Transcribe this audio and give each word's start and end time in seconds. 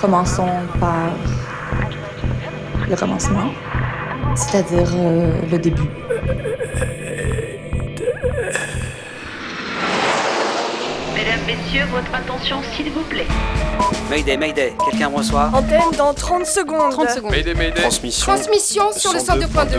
Commençons 0.00 0.48
par 0.80 1.10
le 2.88 2.96
commencement, 2.96 3.52
c'est-à-dire 4.34 4.88
euh, 4.94 5.40
le 5.50 5.58
début. 5.58 5.88
Mesdames, 11.14 11.40
Messieurs, 11.46 11.84
votre 11.92 12.14
attention 12.14 12.62
s'il 12.74 12.90
vous 12.90 13.02
plaît. 13.04 13.26
Mayday, 14.10 14.36
Mayday, 14.36 14.74
quelqu'un 14.90 15.10
me 15.10 15.16
reçoit? 15.18 15.50
Antenne 15.54 15.96
dans 15.96 16.12
30 16.14 16.46
secondes. 16.46 16.92
30 16.92 17.10
secondes. 17.10 17.30
Mayday, 17.30 17.54
Mayday. 17.54 17.80
Transmission. 17.80 18.32
Transmission 18.32 18.92
sur 18.92 19.12
le 19.12 19.18
102.2. 19.20 19.78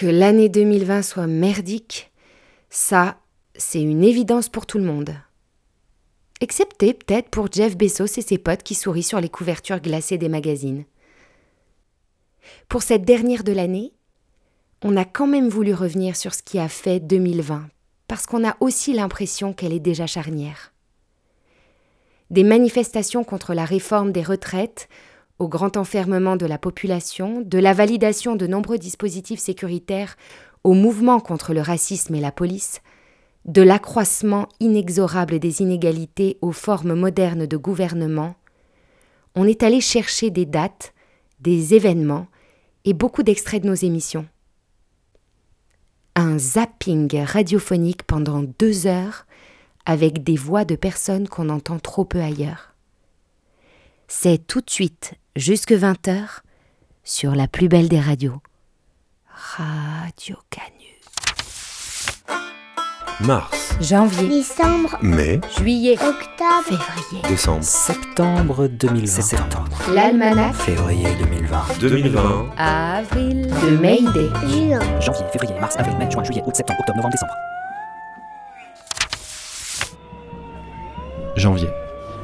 Que 0.00 0.06
l'année 0.06 0.48
2020 0.48 1.02
soit 1.02 1.26
merdique, 1.26 2.10
ça, 2.70 3.18
c'est 3.54 3.82
une 3.82 4.02
évidence 4.02 4.48
pour 4.48 4.64
tout 4.64 4.78
le 4.78 4.84
monde. 4.84 5.14
Excepté 6.40 6.94
peut-être 6.94 7.28
pour 7.28 7.52
Jeff 7.52 7.76
Bezos 7.76 8.06
et 8.06 8.22
ses 8.22 8.38
potes 8.38 8.62
qui 8.62 8.74
sourient 8.74 9.02
sur 9.02 9.20
les 9.20 9.28
couvertures 9.28 9.78
glacées 9.78 10.16
des 10.16 10.30
magazines. 10.30 10.86
Pour 12.70 12.82
cette 12.82 13.04
dernière 13.04 13.44
de 13.44 13.52
l'année, 13.52 13.92
on 14.80 14.96
a 14.96 15.04
quand 15.04 15.26
même 15.26 15.50
voulu 15.50 15.74
revenir 15.74 16.16
sur 16.16 16.32
ce 16.32 16.42
qui 16.42 16.58
a 16.58 16.70
fait 16.70 17.00
2020, 17.00 17.68
parce 18.08 18.24
qu'on 18.24 18.48
a 18.48 18.56
aussi 18.60 18.94
l'impression 18.94 19.52
qu'elle 19.52 19.74
est 19.74 19.80
déjà 19.80 20.06
charnière. 20.06 20.72
Des 22.30 22.44
manifestations 22.44 23.22
contre 23.22 23.52
la 23.52 23.66
réforme 23.66 24.12
des 24.12 24.22
retraites, 24.22 24.88
au 25.40 25.48
grand 25.48 25.78
enfermement 25.78 26.36
de 26.36 26.46
la 26.46 26.58
population, 26.58 27.40
de 27.40 27.58
la 27.58 27.72
validation 27.72 28.36
de 28.36 28.46
nombreux 28.46 28.78
dispositifs 28.78 29.40
sécuritaires, 29.40 30.16
au 30.62 30.74
mouvement 30.74 31.18
contre 31.18 31.54
le 31.54 31.62
racisme 31.62 32.14
et 32.14 32.20
la 32.20 32.30
police, 32.30 32.82
de 33.46 33.62
l'accroissement 33.62 34.48
inexorable 34.60 35.38
des 35.38 35.62
inégalités 35.62 36.36
aux 36.42 36.52
formes 36.52 36.94
modernes 36.94 37.46
de 37.46 37.56
gouvernement, 37.56 38.36
on 39.34 39.46
est 39.46 39.62
allé 39.62 39.80
chercher 39.80 40.28
des 40.28 40.44
dates, 40.44 40.92
des 41.40 41.74
événements 41.74 42.26
et 42.84 42.92
beaucoup 42.92 43.22
d'extraits 43.22 43.62
de 43.62 43.68
nos 43.68 43.74
émissions. 43.74 44.26
Un 46.16 46.38
zapping 46.38 47.18
radiophonique 47.22 48.02
pendant 48.02 48.42
deux 48.42 48.86
heures 48.86 49.24
avec 49.86 50.22
des 50.22 50.36
voix 50.36 50.66
de 50.66 50.76
personnes 50.76 51.28
qu'on 51.28 51.48
entend 51.48 51.78
trop 51.78 52.04
peu 52.04 52.20
ailleurs. 52.20 52.69
C'est 54.12 54.44
tout 54.44 54.60
de 54.60 54.68
suite, 54.68 55.14
jusque 55.36 55.70
20h, 55.70 56.40
sur 57.04 57.36
la 57.36 57.46
plus 57.46 57.68
belle 57.68 57.88
des 57.88 58.00
radios. 58.00 58.42
Radio 59.32 60.36
Canu. 60.50 60.98
Mars, 63.20 63.76
Janvier, 63.80 64.28
Décembre, 64.28 64.98
mai, 65.00 65.40
juillet, 65.56 65.92
octobre, 65.94 66.64
février, 66.64 67.22
décembre, 67.28 67.62
Septembre 67.62 68.66
2020. 68.66 69.06
septembre, 69.22 69.78
l'almanach, 69.94 70.56
Février 70.56 71.14
2020. 71.20 71.78
2020, 71.78 72.50
avril, 72.56 73.46
de 73.46 73.76
Mayday, 73.76 74.28
juin, 74.48 75.00
Janvier, 75.00 75.24
février, 75.30 75.54
mars, 75.60 75.76
avril, 75.78 75.96
mai, 75.98 76.10
juin, 76.10 76.24
juillet, 76.24 76.42
août, 76.44 76.56
septembre, 76.56 76.80
octobre, 76.80 76.96
novembre, 76.96 77.12
décembre. 77.12 77.34
janvier, 81.36 81.68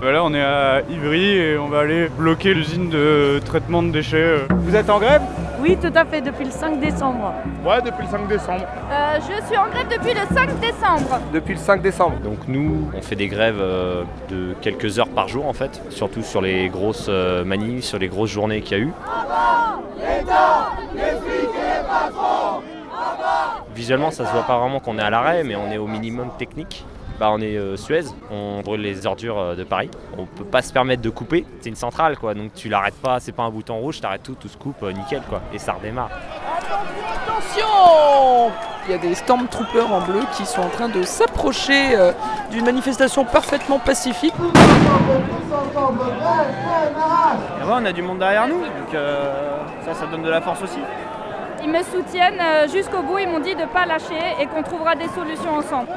Voilà, 0.00 0.22
on 0.22 0.34
est 0.34 0.42
à 0.42 0.82
Ivry 0.90 1.38
et 1.38 1.58
on 1.58 1.68
va 1.68 1.80
aller 1.80 2.08
bloquer 2.08 2.52
l'usine 2.52 2.90
de 2.90 3.40
traitement 3.44 3.82
de 3.82 3.90
déchets. 3.90 4.46
Vous 4.50 4.76
êtes 4.76 4.90
en 4.90 4.98
grève? 4.98 5.22
Oui, 5.58 5.78
tout 5.80 5.92
à 5.94 6.04
fait, 6.04 6.20
depuis 6.20 6.44
le 6.44 6.50
5 6.50 6.78
décembre. 6.78 7.32
Ouais, 7.64 7.80
depuis 7.80 8.04
le 8.04 8.10
5 8.10 8.28
décembre. 8.28 8.66
Euh, 8.92 9.18
je 9.20 9.46
suis 9.46 9.56
en 9.56 9.68
grève 9.68 9.88
depuis 9.88 10.12
le 10.12 10.34
5 10.34 10.60
décembre. 10.60 11.20
Depuis 11.32 11.54
le 11.54 11.58
5 11.60 11.80
décembre. 11.80 12.18
Donc 12.22 12.46
nous, 12.46 12.90
on 12.94 13.00
fait 13.00 13.16
des 13.16 13.28
grèves 13.28 13.58
euh, 13.58 14.04
de 14.28 14.54
quelques 14.60 14.98
heures 14.98 15.08
par 15.08 15.28
jour 15.28 15.46
en 15.46 15.54
fait, 15.54 15.82
surtout 15.88 16.22
sur 16.22 16.42
les 16.42 16.68
grosses 16.68 17.06
euh, 17.08 17.42
manifs, 17.44 17.84
sur 17.84 17.98
les 17.98 18.08
grosses 18.08 18.30
journées 18.30 18.60
qu'il 18.60 18.76
y 18.76 18.80
a 18.80 18.84
eu. 18.84 18.92
Visuellement, 23.74 24.10
ça 24.10 24.26
se 24.26 24.32
voit 24.32 24.46
pas 24.46 24.58
vraiment 24.58 24.78
qu'on 24.78 24.98
est 24.98 25.02
à 25.02 25.10
l'arrêt, 25.10 25.42
mais 25.42 25.56
on 25.56 25.70
est 25.70 25.78
au 25.78 25.86
minimum 25.86 26.28
technique. 26.38 26.84
Bah, 27.18 27.30
on 27.30 27.40
est 27.40 27.56
euh, 27.56 27.76
Suez, 27.76 28.04
on 28.30 28.60
brûle 28.60 28.82
les 28.82 29.06
ordures 29.06 29.38
euh, 29.38 29.54
de 29.54 29.64
Paris. 29.64 29.90
On 30.18 30.26
peut 30.26 30.44
pas 30.44 30.60
se 30.60 30.70
permettre 30.70 31.00
de 31.00 31.08
couper, 31.08 31.46
c'est 31.60 31.70
une 31.70 31.76
centrale 31.76 32.18
quoi, 32.18 32.34
donc 32.34 32.52
tu 32.54 32.68
l'arrêtes 32.68 33.00
pas, 33.00 33.20
c'est 33.20 33.32
pas 33.32 33.44
un 33.44 33.50
bouton 33.50 33.78
rouge, 33.78 34.02
t'arrêtes 34.02 34.22
tout, 34.22 34.34
tout 34.34 34.48
se 34.48 34.56
coupe, 34.58 34.82
euh, 34.82 34.92
nickel 34.92 35.22
quoi, 35.26 35.40
et 35.52 35.58
ça 35.58 35.72
redémarre. 35.72 36.10
Attention 37.24 38.52
Il 38.86 38.92
y 38.92 38.94
a 38.94 38.98
des 38.98 39.14
Stormtroopers 39.14 39.90
en 39.90 40.02
bleu 40.02 40.20
qui 40.36 40.44
sont 40.44 40.60
en 40.60 40.68
train 40.68 40.90
de 40.90 41.02
s'approcher 41.04 41.96
euh, 41.96 42.12
d'une 42.50 42.66
manifestation 42.66 43.24
parfaitement 43.24 43.78
pacifique. 43.78 44.34
on 47.68 47.84
a 47.84 47.92
du 47.92 48.02
monde 48.02 48.18
derrière 48.18 48.46
nous, 48.46 48.60
donc 48.60 48.92
ça, 48.92 49.94
ça 49.94 50.06
donne 50.06 50.22
de 50.22 50.30
la 50.30 50.42
force 50.42 50.62
aussi. 50.62 50.80
Ils 51.66 51.72
me 51.72 51.82
soutiennent 51.82 52.40
euh, 52.40 52.68
jusqu'au 52.68 53.02
bout, 53.02 53.18
ils 53.18 53.28
m'ont 53.28 53.40
dit 53.40 53.56
de 53.56 53.62
ne 53.62 53.66
pas 53.66 53.86
lâcher 53.86 54.14
et 54.40 54.46
qu'on 54.46 54.62
trouvera 54.62 54.94
des 54.94 55.08
solutions 55.08 55.56
ensemble. 55.56 55.88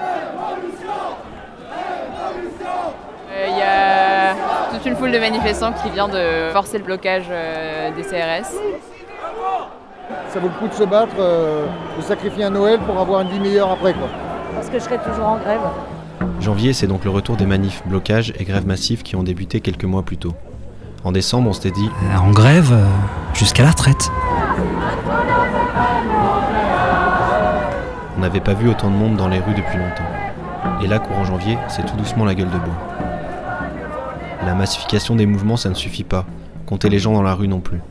Il 3.47 3.56
y 3.56 3.62
a 3.62 4.34
toute 4.72 4.84
une 4.88 4.96
foule 4.96 5.12
de 5.12 5.19
manifestants 5.19 5.74
qui 5.74 5.91
vient 5.91 6.07
de 6.07 6.50
forcer 6.52 6.80
le 6.80 6.84
blocage 6.84 7.25
euh, 7.30 7.91
des 7.91 8.02
CRS. 8.02 8.50
Ça 10.30 10.40
vaut 10.40 10.47
le 10.47 10.59
coup 10.59 10.68
de 10.68 10.74
se 10.74 10.84
battre, 10.85 11.13
euh, 11.19 11.68
de 11.97 12.01
sacrifier 12.01 12.46
un 12.46 12.50
Noël 12.50 12.80
pour 12.80 12.97
avoir 13.00 13.22
une 13.22 13.30
vie 13.30 13.40
meilleure 13.40 13.69
après. 13.72 13.94
Quoi. 13.94 14.07
Parce 14.56 14.69
que 14.69 14.80
je 14.80 14.84
serai 14.84 14.97
toujours 14.97 15.28
en 15.28 15.38
grève. 15.38 15.62
Janvier, 16.40 16.74
c'est 16.74 16.88
donc 16.88 17.06
le 17.06 17.12
retour 17.12 17.36
des 17.36 17.46
manifs, 17.46 17.84
blocages 17.86 18.34
et 18.40 18.44
grèves 18.44 18.66
massives 18.66 19.03
qui 19.03 19.16
ont 19.16 19.24
débuté 19.24 19.62
quelques 19.62 19.86
mois 19.86 20.01
plus 20.01 20.18
tôt. 20.18 20.34
En 21.03 21.12
décembre, 21.12 21.50
on 21.50 21.53
s'était 21.53 21.72
dit 21.72 21.90
en 22.19 22.31
grève 22.31 22.72
euh, 22.74 22.86
jusqu'à 23.34 23.63
la 23.63 23.69
retraite. 23.69 24.09
N'avait 28.29 28.41
pas 28.41 28.53
vu 28.53 28.69
autant 28.69 28.91
de 28.91 28.95
monde 28.95 29.17
dans 29.17 29.28
les 29.28 29.40
rues 29.40 29.56
depuis 29.56 29.79
longtemps. 29.79 30.84
Et 30.84 30.88
là, 30.88 31.00
courant 31.00 31.23
janvier, 31.23 31.57
c'est 31.67 31.84
tout 31.84 31.95
doucement 31.97 32.25
la 32.25 32.35
gueule 32.35 32.51
de 32.51 32.57
bois. 32.59 32.78
La 34.45 34.53
massification 34.53 35.16
des 35.16 35.25
mouvements, 35.25 35.57
ça 35.57 35.69
ne 35.69 35.73
suffit 35.73 36.03
pas. 36.03 36.28
Compter 36.68 36.89
les 36.89 37.00
gens 37.00 37.13
dans 37.13 37.23
la 37.23 37.34
rue 37.34 37.47
non 37.47 37.59
plus. 37.59 37.81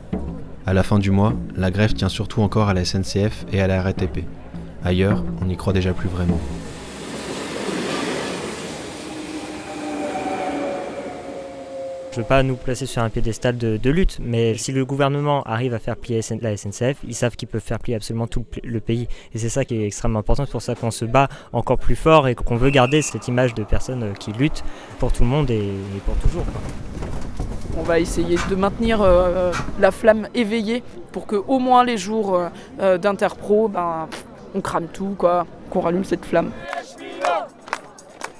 À 0.65 0.73
la 0.73 0.83
fin 0.83 0.97
du 0.97 1.11
mois, 1.11 1.33
la 1.57 1.71
grève 1.71 1.93
tient 1.93 2.07
surtout 2.07 2.41
encore 2.41 2.69
à 2.69 2.73
la 2.73 2.85
SNCF 2.85 3.45
et 3.51 3.59
à 3.59 3.67
la 3.67 3.81
RATP. 3.81 4.23
Ailleurs, 4.85 5.25
on 5.41 5.45
n'y 5.45 5.57
croit 5.57 5.73
déjà 5.73 5.91
plus 5.91 6.07
vraiment. 6.07 6.39
Je 12.05 12.07
ne 12.07 12.08
veux 12.19 12.27
pas 12.27 12.43
nous 12.43 12.55
placer 12.55 12.85
sur 12.85 13.01
un 13.01 13.09
piédestal 13.09 13.57
de, 13.57 13.77
de 13.77 13.89
lutte, 13.89 14.19
mais 14.21 14.55
si 14.55 14.71
le 14.71 14.85
gouvernement 14.85 15.43
arrive 15.43 15.73
à 15.73 15.79
faire 15.79 15.95
plier 15.95 16.21
la 16.41 16.55
SNCF, 16.55 16.97
ils 17.07 17.15
savent 17.15 17.35
qu'ils 17.35 17.47
peuvent 17.47 17.61
faire 17.61 17.79
plier 17.79 17.95
absolument 17.95 18.27
tout 18.27 18.45
le, 18.63 18.79
pays. 18.79 19.07
Et 19.33 19.37
c'est 19.37 19.49
ça 19.49 19.65
qui 19.65 19.75
est 19.75 19.85
extrêmement 19.85 20.19
important, 20.19 20.45
c'est 20.45 20.51
pour 20.51 20.61
ça 20.61 20.75
qu'on 20.75 20.91
se 20.91 21.05
bat 21.05 21.27
encore 21.53 21.77
plus 21.77 21.95
fort 21.95 22.27
et 22.27 22.35
qu'on 22.35 22.55
veut 22.55 22.69
garder 22.69 23.01
cette 23.01 23.27
image 23.27 23.53
de 23.53 23.63
personnes 23.63 24.03
euh, 24.03 24.13
qui 24.13 24.31
luttent 24.31 24.63
pour 24.99 25.11
tout 25.11 25.23
le 25.23 25.29
monde 25.29 25.49
et, 25.49 25.57
et 25.57 25.99
pour 26.05 26.15
toujours. 26.15 26.45
quoi. 26.45 26.61
On 27.77 27.83
va 27.83 27.99
essayer 27.99 28.37
de 28.49 28.55
maintenir 28.55 29.01
euh, 29.01 29.51
la 29.79 29.91
flamme 29.91 30.27
éveillée 30.33 30.83
pour 31.11 31.27
que 31.27 31.35
au 31.35 31.59
moins 31.59 31.83
les 31.83 31.97
jours 31.97 32.35
euh, 32.35 32.49
euh, 32.79 32.97
d'interpro, 32.97 33.67
ben, 33.67 34.07
on 34.53 34.61
crame 34.61 34.87
tout, 34.87 35.15
quoi, 35.17 35.45
qu'on 35.69 35.81
rallume 35.81 36.03
cette 36.03 36.25
flamme. 36.25 36.51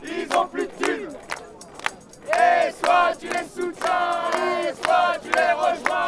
Ils 0.03 0.35
ont 0.35 0.47
plus 0.47 0.63
de. 0.63 0.78
Et 2.39 2.71
soit 2.71 3.11
tu 3.19 3.27
les 3.27 3.45
soutiens, 3.53 4.31
et 4.33 4.73
soit 4.73 5.17
tu 5.21 5.29
les 5.29 5.51
rejoins. 5.53 6.07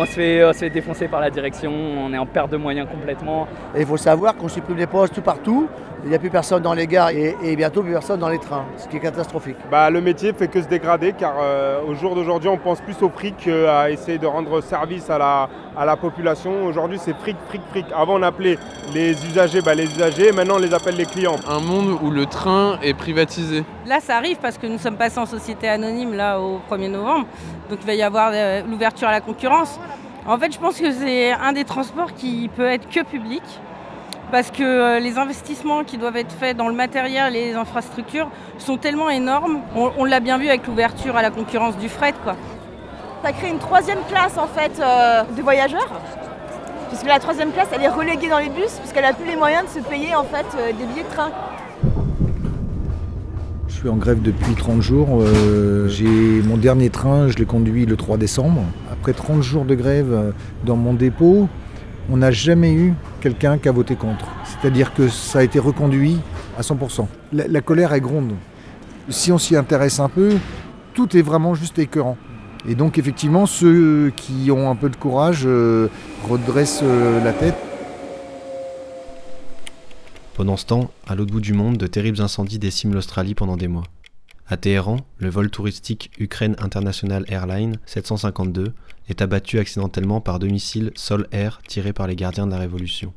On 0.00 0.06
se, 0.06 0.12
fait, 0.12 0.44
on 0.44 0.52
se 0.52 0.58
fait 0.58 0.70
défoncer 0.70 1.08
par 1.08 1.20
la 1.20 1.28
direction, 1.28 1.72
on 1.72 2.12
est 2.12 2.18
en 2.18 2.26
perte 2.26 2.52
de 2.52 2.56
moyens 2.56 2.88
complètement. 2.88 3.48
Et 3.74 3.80
il 3.80 3.86
faut 3.86 3.96
savoir 3.96 4.36
qu'on 4.36 4.46
supprime 4.46 4.76
des 4.76 4.86
postes 4.86 5.14
tout 5.14 5.22
partout, 5.22 5.68
il 6.04 6.10
n'y 6.10 6.14
a 6.14 6.18
plus 6.18 6.30
personne 6.30 6.62
dans 6.62 6.74
les 6.74 6.86
gares 6.86 7.10
et, 7.10 7.36
et, 7.42 7.56
bientôt 7.56 7.82
plus 7.82 7.92
personne 7.92 8.20
dans 8.20 8.28
les 8.28 8.38
trains, 8.38 8.64
ce 8.76 8.86
qui 8.88 8.96
est 8.96 9.00
catastrophique. 9.00 9.56
Bah, 9.70 9.90
le 9.90 10.00
métier 10.00 10.32
fait 10.32 10.48
que 10.48 10.62
se 10.62 10.68
dégrader 10.68 11.12
car 11.12 11.34
euh, 11.40 11.80
au 11.86 11.94
jour 11.94 12.14
d'aujourd'hui 12.14 12.48
on 12.48 12.56
pense 12.56 12.80
plus 12.80 13.00
au 13.02 13.08
fric 13.08 13.36
qu'à 13.36 13.90
essayer 13.90 14.18
de 14.18 14.26
rendre 14.26 14.60
service 14.60 15.10
à 15.10 15.18
la, 15.18 15.48
à 15.76 15.84
la 15.84 15.96
population. 15.96 16.66
Aujourd'hui 16.66 16.98
c'est 17.00 17.16
fric, 17.16 17.36
fric, 17.48 17.62
fric. 17.70 17.86
Avant 17.94 18.18
on 18.18 18.22
appelait 18.22 18.58
les 18.94 19.10
usagers 19.26 19.60
bah, 19.60 19.74
les 19.74 19.86
usagers, 19.86 20.32
maintenant 20.32 20.56
on 20.56 20.60
les 20.60 20.74
appelle 20.74 20.96
les 20.96 21.06
clients. 21.06 21.36
Un 21.48 21.60
monde 21.60 21.98
où 22.02 22.10
le 22.10 22.26
train 22.26 22.78
est 22.82 22.94
privatisé. 22.94 23.64
Là 23.86 24.00
ça 24.00 24.16
arrive 24.16 24.38
parce 24.38 24.58
que 24.58 24.66
nous 24.66 24.78
sommes 24.78 24.96
passés 24.96 25.18
en 25.18 25.26
société 25.26 25.68
anonyme 25.68 26.14
là 26.14 26.40
au 26.40 26.60
1er 26.70 26.90
novembre, 26.90 27.26
donc 27.68 27.78
il 27.80 27.86
va 27.86 27.94
y 27.94 28.02
avoir 28.02 28.30
euh, 28.32 28.62
l'ouverture 28.68 29.08
à 29.08 29.12
la 29.12 29.20
concurrence. 29.20 29.78
En 30.26 30.36
fait, 30.36 30.52
je 30.52 30.58
pense 30.58 30.78
que 30.78 30.92
c'est 30.92 31.32
un 31.32 31.54
des 31.54 31.64
transports 31.64 32.12
qui 32.12 32.50
peut 32.54 32.66
être 32.66 32.86
que 32.90 33.02
public 33.02 33.42
parce 34.30 34.50
que 34.50 34.62
euh, 34.62 35.00
les 35.00 35.18
investissements 35.18 35.84
qui 35.84 35.98
doivent 35.98 36.16
être 36.16 36.32
faits 36.32 36.56
dans 36.56 36.68
le 36.68 36.74
matériel 36.74 37.34
et 37.34 37.46
les 37.50 37.54
infrastructures 37.54 38.30
sont 38.58 38.76
tellement 38.76 39.10
énormes. 39.10 39.60
On, 39.74 39.90
on 39.98 40.04
l'a 40.04 40.20
bien 40.20 40.38
vu 40.38 40.48
avec 40.48 40.66
l'ouverture 40.66 41.16
à 41.16 41.22
la 41.22 41.30
concurrence 41.30 41.76
du 41.78 41.88
fret. 41.88 42.14
Quoi. 42.22 42.36
Ça 43.24 43.32
crée 43.32 43.48
une 43.48 43.58
troisième 43.58 43.98
classe 44.08 44.38
en 44.38 44.46
fait 44.46 44.80
euh, 44.80 45.22
de 45.36 45.42
voyageurs. 45.42 46.00
Puisque 46.88 47.06
la 47.06 47.18
troisième 47.18 47.50
classe, 47.50 47.68
elle 47.74 47.82
est 47.82 47.88
reléguée 47.88 48.28
dans 48.28 48.38
les 48.38 48.48
bus 48.48 48.78
puisqu'elle 48.78 49.02
n'a 49.02 49.12
plus 49.12 49.26
les 49.26 49.36
moyens 49.36 49.64
de 49.64 49.80
se 49.80 49.86
payer 49.86 50.14
en 50.14 50.22
fait 50.22 50.46
euh, 50.56 50.68
des 50.68 50.84
billets 50.84 51.02
de 51.02 51.14
train. 51.14 51.30
Je 53.66 53.74
suis 53.74 53.88
en 53.88 53.96
grève 53.96 54.22
depuis 54.22 54.54
30 54.54 54.80
jours. 54.80 55.08
Euh, 55.20 55.88
j'ai 55.88 56.06
mon 56.06 56.56
dernier 56.56 56.90
train, 56.90 57.28
je 57.28 57.36
l'ai 57.36 57.44
conduit 57.44 57.86
le 57.86 57.96
3 57.96 58.16
décembre. 58.18 58.62
Après 58.92 59.12
30 59.12 59.42
jours 59.42 59.64
de 59.64 59.74
grève 59.74 60.32
dans 60.64 60.76
mon 60.76 60.94
dépôt, 60.94 61.48
on 62.10 62.16
n'a 62.16 62.30
jamais 62.30 62.72
eu 62.72 62.94
quelqu'un 63.20 63.58
qui 63.58 63.68
a 63.68 63.72
voté 63.72 63.94
contre. 63.94 64.26
C'est-à-dire 64.44 64.94
que 64.94 65.08
ça 65.08 65.40
a 65.40 65.42
été 65.42 65.58
reconduit 65.58 66.18
à 66.56 66.62
100%. 66.62 67.06
La, 67.32 67.60
colère 67.60 67.92
est 67.92 68.00
gronde. 68.00 68.32
Si 69.08 69.30
on 69.32 69.38
s'y 69.38 69.56
intéresse 69.56 70.00
un 70.00 70.08
peu, 70.08 70.36
tout 70.94 71.16
est 71.16 71.22
vraiment 71.22 71.54
juste 71.54 71.78
écœurant. 71.78 72.16
Et 72.68 72.74
donc 72.74 72.98
effectivement, 72.98 73.46
ceux 73.46 74.12
qui 74.16 74.50
ont 74.50 74.70
un 74.70 74.74
peu 74.74 74.88
de 74.88 74.96
courage 74.96 75.42
euh, 75.46 75.88
redressent 76.28 76.80
euh, 76.82 77.22
la 77.22 77.32
tête. 77.32 77.54
Pendant 80.34 80.56
ce 80.56 80.66
temps, 80.66 80.90
à 81.06 81.14
l'autre 81.14 81.32
bout 81.32 81.40
du 81.40 81.52
monde, 81.52 81.76
de 81.76 81.86
terribles 81.86 82.20
incendies 82.20 82.58
déciment 82.58 82.94
l'Australie 82.94 83.34
pendant 83.34 83.56
des 83.56 83.68
mois. 83.68 83.84
À 84.48 84.56
Téhéran, 84.56 84.98
le 85.18 85.28
vol 85.28 85.50
touristique 85.50 86.10
Ukraine 86.18 86.56
International 86.58 87.24
Airlines 87.28 87.76
752 87.86 88.72
est 89.08 89.22
abattu 89.22 89.58
accidentellement 89.58 90.20
par 90.20 90.38
deux 90.38 90.48
missiles 90.48 90.92
sol-air 90.94 91.60
tirés 91.66 91.92
par 91.92 92.06
les 92.06 92.16
gardiens 92.16 92.46
de 92.46 92.52
la 92.52 92.58
Révolution. 92.58 93.12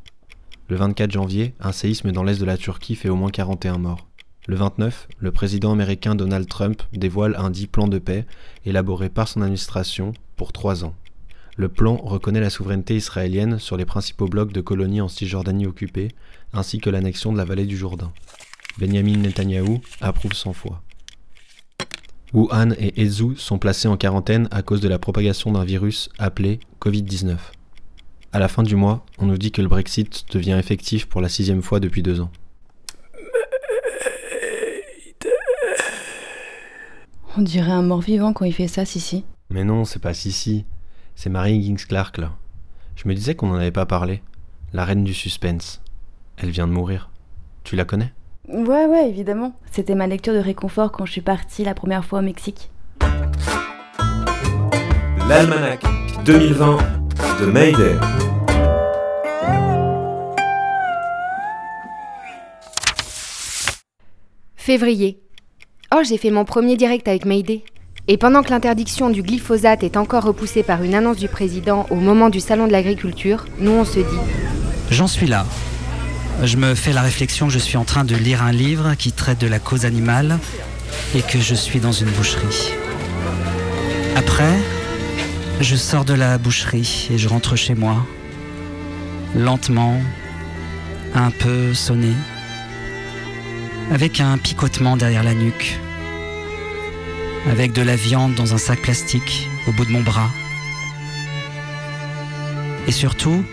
Le 0.69 0.75
24 0.77 1.11
janvier, 1.11 1.53
un 1.59 1.71
séisme 1.71 2.11
dans 2.11 2.23
l'est 2.23 2.39
de 2.39 2.45
la 2.45 2.57
Turquie 2.57 2.95
fait 2.95 3.09
au 3.09 3.15
moins 3.15 3.29
41 3.29 3.77
morts. 3.77 4.07
Le 4.47 4.55
29, 4.55 5.07
le 5.19 5.31
président 5.31 5.71
américain 5.71 6.15
Donald 6.15 6.47
Trump 6.47 6.81
dévoile 6.93 7.35
un 7.37 7.49
dit 7.49 7.67
plan 7.67 7.87
de 7.87 7.99
paix 7.99 8.25
élaboré 8.65 9.09
par 9.09 9.27
son 9.27 9.41
administration 9.41 10.13
pour 10.35 10.51
trois 10.51 10.83
ans. 10.83 10.95
Le 11.57 11.69
plan 11.69 11.97
reconnaît 11.97 12.39
la 12.39 12.49
souveraineté 12.49 12.95
israélienne 12.95 13.59
sur 13.59 13.77
les 13.77 13.85
principaux 13.85 14.27
blocs 14.27 14.53
de 14.53 14.61
colonies 14.61 15.01
en 15.01 15.09
Cisjordanie 15.09 15.67
occupée, 15.67 16.07
ainsi 16.53 16.79
que 16.79 16.89
l'annexion 16.89 17.31
de 17.33 17.37
la 17.37 17.45
vallée 17.45 17.65
du 17.65 17.77
Jourdain. 17.77 18.13
Benjamin 18.79 19.17
Netanyahou 19.17 19.81
approuve 19.99 20.33
sans 20.33 20.53
foi. 20.53 20.81
Wuhan 22.33 22.71
et 22.77 23.01
Ezhou 23.01 23.35
sont 23.35 23.57
placés 23.59 23.89
en 23.89 23.97
quarantaine 23.97 24.47
à 24.51 24.61
cause 24.61 24.79
de 24.79 24.87
la 24.87 24.99
propagation 24.99 25.51
d'un 25.51 25.65
virus 25.65 26.09
appelé 26.17 26.61
Covid-19. 26.79 27.35
À 28.31 28.39
la 28.39 28.47
fin 28.47 28.63
du 28.63 28.77
mois, 28.77 29.05
on 29.17 29.25
nous 29.25 29.37
dit 29.37 29.51
que 29.51 29.61
le 29.61 29.67
Brexit 29.67 30.25
devient 30.31 30.55
effectif 30.57 31.07
pour 31.07 31.19
la 31.19 31.27
sixième 31.27 31.61
fois 31.61 31.81
depuis 31.81 32.01
deux 32.01 32.21
ans. 32.21 32.31
On 37.37 37.41
dirait 37.41 37.71
un 37.71 37.81
mort-vivant 37.81 38.31
quand 38.31 38.45
il 38.45 38.53
fait 38.53 38.67
ça, 38.67 38.85
Sissi. 38.85 39.25
Mais 39.49 39.63
non, 39.65 39.83
c'est 39.83 40.01
pas 40.01 40.13
Sissi. 40.13 40.65
C'est 41.15 41.29
Marie 41.29 41.55
Higgins 41.55 41.85
Clark, 41.87 42.17
là. 42.17 42.31
Je 42.95 43.07
me 43.07 43.13
disais 43.13 43.35
qu'on 43.35 43.47
n'en 43.47 43.55
avait 43.55 43.71
pas 43.71 43.85
parlé. 43.85 44.21
La 44.71 44.85
reine 44.85 45.03
du 45.03 45.13
suspense. 45.13 45.81
Elle 46.37 46.51
vient 46.51 46.67
de 46.67 46.73
mourir. 46.73 47.09
Tu 47.63 47.75
la 47.75 47.83
connais? 47.83 48.13
Ouais, 48.47 48.85
ouais, 48.85 49.07
évidemment. 49.07 49.53
C'était 49.71 49.95
ma 49.95 50.07
lecture 50.07 50.33
de 50.33 50.39
réconfort 50.39 50.91
quand 50.91 51.05
je 51.05 51.11
suis 51.11 51.21
partie 51.21 51.63
la 51.63 51.73
première 51.73 52.03
fois 52.03 52.19
au 52.19 52.21
Mexique. 52.23 52.69
L'almanach 55.29 55.81
2020 56.25 56.77
de 57.39 57.45
Mayday. 57.45 57.95
Février. 64.55 65.21
Oh, 65.95 66.01
j'ai 66.03 66.17
fait 66.17 66.31
mon 66.31 66.45
premier 66.45 66.77
direct 66.77 67.07
avec 67.07 67.25
Mayday. 67.25 67.63
Et 68.07 68.17
pendant 68.17 68.41
que 68.41 68.49
l'interdiction 68.49 69.09
du 69.09 69.21
glyphosate 69.21 69.83
est 69.83 69.97
encore 69.97 70.23
repoussée 70.23 70.63
par 70.63 70.83
une 70.83 70.95
annonce 70.95 71.17
du 71.17 71.27
président 71.27 71.85
au 71.91 71.95
moment 71.95 72.29
du 72.29 72.39
salon 72.39 72.65
de 72.67 72.71
l'agriculture, 72.71 73.45
nous 73.59 73.71
on 73.71 73.85
se 73.85 73.99
dit 73.99 74.19
J'en 74.89 75.07
suis 75.07 75.27
là. 75.27 75.45
Je 76.43 76.57
me 76.57 76.73
fais 76.73 76.91
la 76.91 77.03
réflexion 77.03 77.47
que 77.47 77.53
je 77.53 77.59
suis 77.59 77.77
en 77.77 77.85
train 77.85 78.03
de 78.03 78.15
lire 78.15 78.41
un 78.41 78.51
livre 78.51 78.95
qui 78.95 79.11
traite 79.11 79.39
de 79.39 79.45
la 79.45 79.59
cause 79.59 79.85
animale 79.85 80.39
et 81.13 81.21
que 81.21 81.39
je 81.39 81.53
suis 81.53 81.79
dans 81.79 81.91
une 81.91 82.09
boucherie. 82.09 82.73
Après, 84.15 84.57
je 85.59 85.75
sors 85.75 86.03
de 86.03 86.15
la 86.15 86.39
boucherie 86.39 87.09
et 87.11 87.19
je 87.19 87.27
rentre 87.27 87.55
chez 87.55 87.75
moi, 87.75 88.03
lentement, 89.35 90.01
un 91.13 91.29
peu 91.29 91.75
sonné, 91.75 92.13
avec 93.91 94.19
un 94.19 94.39
picotement 94.39 94.97
derrière 94.97 95.23
la 95.23 95.35
nuque, 95.35 95.79
avec 97.51 97.71
de 97.71 97.83
la 97.83 97.95
viande 97.95 98.33
dans 98.33 98.55
un 98.55 98.57
sac 98.57 98.81
plastique 98.81 99.47
au 99.67 99.73
bout 99.73 99.85
de 99.85 99.91
mon 99.91 100.01
bras. 100.01 100.31
Et 102.87 102.91
surtout, 102.91 103.45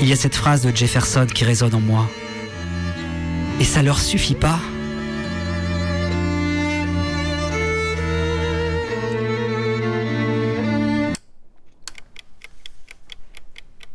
il 0.00 0.08
y 0.08 0.12
a 0.12 0.16
cette 0.16 0.34
phrase 0.34 0.62
de 0.62 0.74
Jefferson 0.74 1.26
qui 1.32 1.44
résonne 1.44 1.74
en 1.74 1.80
moi. 1.80 2.08
Et 3.60 3.64
ça 3.64 3.82
leur 3.82 3.98
suffit 3.98 4.34
pas 4.34 4.58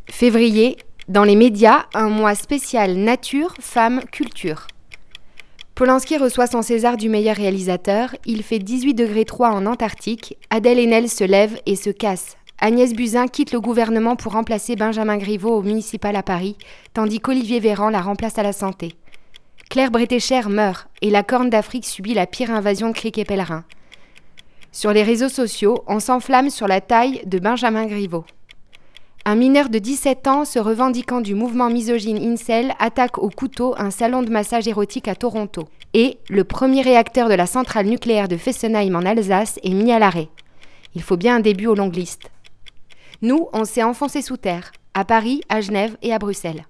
Février, 0.09 0.75
dans 1.07 1.23
les 1.23 1.35
médias, 1.35 1.85
un 1.93 2.09
mois 2.09 2.35
spécial 2.35 2.95
nature, 2.97 3.53
femmes, 3.61 4.01
culture. 4.11 4.67
Polanski 5.75 6.17
reçoit 6.17 6.47
son 6.47 6.61
César 6.61 6.97
du 6.97 7.07
meilleur 7.07 7.37
réalisateur, 7.37 8.13
il 8.25 8.43
fait 8.43 8.59
18 8.59 8.95
degrés 8.95 9.23
3 9.23 9.51
en 9.51 9.65
Antarctique, 9.65 10.37
Adèle 10.49 10.77
Haenel 10.77 11.07
se 11.07 11.23
lève 11.23 11.57
et 11.65 11.77
se 11.77 11.89
casse. 11.89 12.35
Agnès 12.61 12.93
Buzyn 12.93 13.27
quitte 13.27 13.53
le 13.53 13.61
gouvernement 13.61 14.17
pour 14.17 14.33
remplacer 14.33 14.75
Benjamin 14.75 15.15
Griveaux 15.15 15.55
au 15.55 15.61
municipal 15.61 16.13
à 16.17 16.23
Paris, 16.23 16.57
tandis 16.93 17.21
qu'Olivier 17.21 17.61
Véran 17.61 17.89
la 17.89 18.01
remplace 18.01 18.37
à 18.37 18.43
la 18.43 18.51
santé. 18.51 18.95
Claire 19.69 19.91
Bretécher 19.91 20.41
meurt 20.49 20.89
et 21.01 21.09
la 21.09 21.23
Corne 21.23 21.49
d'Afrique 21.49 21.85
subit 21.85 22.13
la 22.13 22.27
pire 22.27 22.51
invasion 22.51 22.89
de 22.89 22.93
criquets 22.93 23.23
pèlerins. 23.23 23.63
Sur 24.73 24.91
les 24.91 25.03
réseaux 25.03 25.29
sociaux, 25.29 25.83
on 25.87 26.01
s'enflamme 26.01 26.49
sur 26.49 26.67
la 26.67 26.81
taille 26.81 27.21
de 27.25 27.39
Benjamin 27.39 27.85
Griveaux. 27.85 28.25
Un 29.23 29.35
mineur 29.35 29.69
de 29.69 29.79
17 29.79 30.27
ans 30.27 30.43
se 30.43 30.59
revendiquant 30.59 31.21
du 31.21 31.35
mouvement 31.35 31.69
misogyne 31.69 32.17
Incel 32.17 32.73
attaque 32.79 33.19
au 33.19 33.29
couteau 33.29 33.73
un 33.77 33.89
salon 33.89 34.21
de 34.21 34.31
massage 34.31 34.67
érotique 34.67 35.07
à 35.07 35.15
Toronto. 35.15 35.69
Et 35.93 36.17
le 36.29 36.43
premier 36.43 36.81
réacteur 36.81 37.29
de 37.29 37.35
la 37.35 37.45
centrale 37.45 37.85
nucléaire 37.85 38.27
de 38.27 38.37
Fessenheim 38.37 38.95
en 38.95 39.05
Alsace 39.05 39.59
est 39.63 39.73
mis 39.73 39.93
à 39.93 39.99
l'arrêt. 39.99 40.27
Il 40.93 41.01
faut 41.01 41.17
bien 41.17 41.37
un 41.37 41.39
début 41.39 41.67
aux 41.67 41.75
longues 41.75 41.95
listes. 41.95 42.29
Nous, 43.21 43.49
on 43.51 43.65
s'est 43.65 43.83
enfoncé 43.83 44.21
sous 44.21 44.37
terre, 44.37 44.71
à 44.93 45.03
Paris, 45.03 45.41
à 45.49 45.59
Genève 45.59 45.97
et 46.01 46.13
à 46.13 46.19
Bruxelles. 46.19 46.65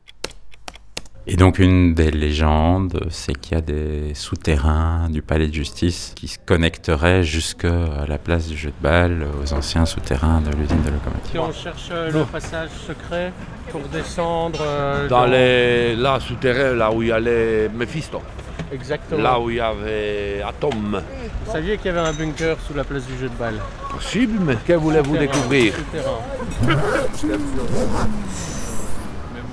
Et 1.27 1.35
donc 1.35 1.59
une 1.59 1.93
des 1.93 2.09
légendes, 2.09 3.05
c'est 3.11 3.39
qu'il 3.39 3.53
y 3.53 3.57
a 3.59 3.61
des 3.61 4.15
souterrains 4.15 5.09
du 5.11 5.21
palais 5.21 5.47
de 5.47 5.53
justice 5.53 6.13
qui 6.15 6.27
se 6.27 6.39
connecteraient 6.43 7.21
jusqu'à 7.21 8.03
la 8.07 8.17
place 8.17 8.47
du 8.47 8.57
jeu 8.57 8.69
de 8.69 8.81
balle, 8.81 9.27
aux 9.43 9.53
anciens 9.53 9.85
souterrains 9.85 10.41
de 10.41 10.49
l'usine 10.55 10.81
de 10.81 10.89
locomotive. 10.89 11.31
Si 11.31 11.37
on 11.37 11.51
cherche 11.51 11.91
le 11.91 12.23
passage 12.23 12.71
secret 12.87 13.31
pour 13.69 13.81
descendre... 13.81 14.59
Euh, 14.63 15.07
dans, 15.07 15.19
dans, 15.19 15.25
les... 15.27 15.95
là, 15.95 16.19
souterrain, 16.19 16.73
là 16.73 16.91
où 16.91 17.03
il 17.03 17.09
y 17.09 17.11
allait 17.11 17.69
Mephisto. 17.69 18.23
Exactement. 18.71 19.21
Là 19.21 19.39
où 19.39 19.49
il 19.49 19.57
y 19.57 19.59
avait 19.59 20.41
Atom. 20.47 21.01
Vous 21.45 21.51
saviez 21.51 21.77
qu'il 21.77 21.87
y 21.87 21.89
avait 21.89 22.07
un 22.07 22.13
bunker 22.13 22.57
sous 22.67 22.73
la 22.73 22.83
place 22.83 23.05
du 23.05 23.17
jeu 23.17 23.29
de 23.29 23.35
balle 23.35 23.59
Possible, 23.91 24.39
mais 24.39 24.55
que 24.55 24.73
voulez-vous 24.73 25.17
découvrir 25.17 25.73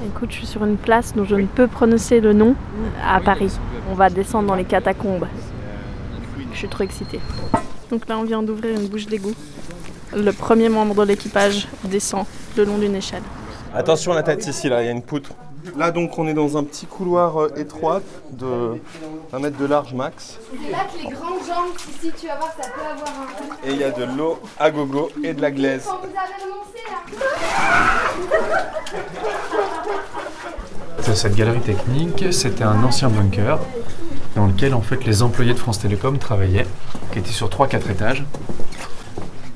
Écoute, 0.06 0.30
je 0.30 0.36
suis 0.36 0.46
sur 0.46 0.64
une 0.64 0.76
place 0.76 1.14
dont 1.14 1.24
je 1.24 1.36
ne 1.36 1.46
peux 1.46 1.66
prononcer 1.66 2.20
le 2.20 2.32
nom 2.32 2.54
à 3.02 3.20
Paris. 3.20 3.52
On 3.90 3.94
va 3.94 4.10
descendre 4.10 4.48
dans 4.48 4.54
les 4.54 4.64
catacombes. 4.64 5.26
Je 6.52 6.58
suis 6.58 6.68
trop 6.68 6.84
excitée. 6.84 7.20
Donc 7.90 8.08
là, 8.08 8.18
on 8.18 8.24
vient 8.24 8.42
d'ouvrir 8.42 8.78
une 8.78 8.88
bouche 8.88 9.06
d'égout. 9.06 9.34
Le 10.14 10.32
premier 10.32 10.68
membre 10.68 10.94
de 10.94 11.08
l'équipage 11.08 11.68
descend 11.84 12.24
le 12.56 12.64
long 12.64 12.78
d'une 12.78 12.94
échelle. 12.94 13.22
Attention 13.74 14.12
à 14.12 14.16
la 14.16 14.22
tête 14.22 14.46
ici, 14.46 14.68
là, 14.68 14.82
il 14.82 14.86
y 14.86 14.88
a 14.88 14.92
une 14.92 15.02
poutre. 15.02 15.30
Là, 15.74 15.90
donc, 15.90 16.18
on 16.18 16.28
est 16.28 16.34
dans 16.34 16.56
un 16.56 16.64
petit 16.64 16.86
couloir 16.86 17.40
euh, 17.40 17.48
étroit 17.56 18.00
de 18.30 18.80
1 19.32 19.38
mètre 19.38 19.58
de 19.58 19.66
large 19.66 19.94
max. 19.94 20.38
C'est 20.50 20.70
là 20.70 20.86
que 20.92 20.98
les 21.02 21.08
grandes 21.12 21.40
jambes, 21.46 21.74
ici, 21.76 22.12
tu 22.18 22.26
vas 22.26 22.36
voir, 22.36 22.54
ça 22.60 22.68
peut 22.68 22.80
avoir 22.80 23.08
un. 23.08 23.68
Et 23.68 23.72
il 23.72 23.78
y 23.78 23.84
a 23.84 23.90
de 23.90 24.04
l'eau 24.16 24.38
à 24.58 24.70
gogo 24.70 25.10
et 25.24 25.34
de 25.34 25.42
la 25.42 25.50
glaise. 25.50 25.84
Vous 25.84 26.14
là. 26.14 26.22
Cette 31.14 31.34
galerie 31.34 31.60
technique, 31.60 32.32
c'était 32.32 32.64
un 32.64 32.82
ancien 32.84 33.08
bunker 33.08 33.58
dans 34.34 34.46
lequel 34.46 34.74
en 34.74 34.82
fait 34.82 35.04
les 35.04 35.22
employés 35.22 35.54
de 35.54 35.58
France 35.58 35.78
Télécom 35.78 36.18
travaillaient, 36.18 36.66
qui 37.12 37.18
était 37.18 37.30
sur 37.30 37.48
3-4 37.48 37.90
étages. 37.90 38.24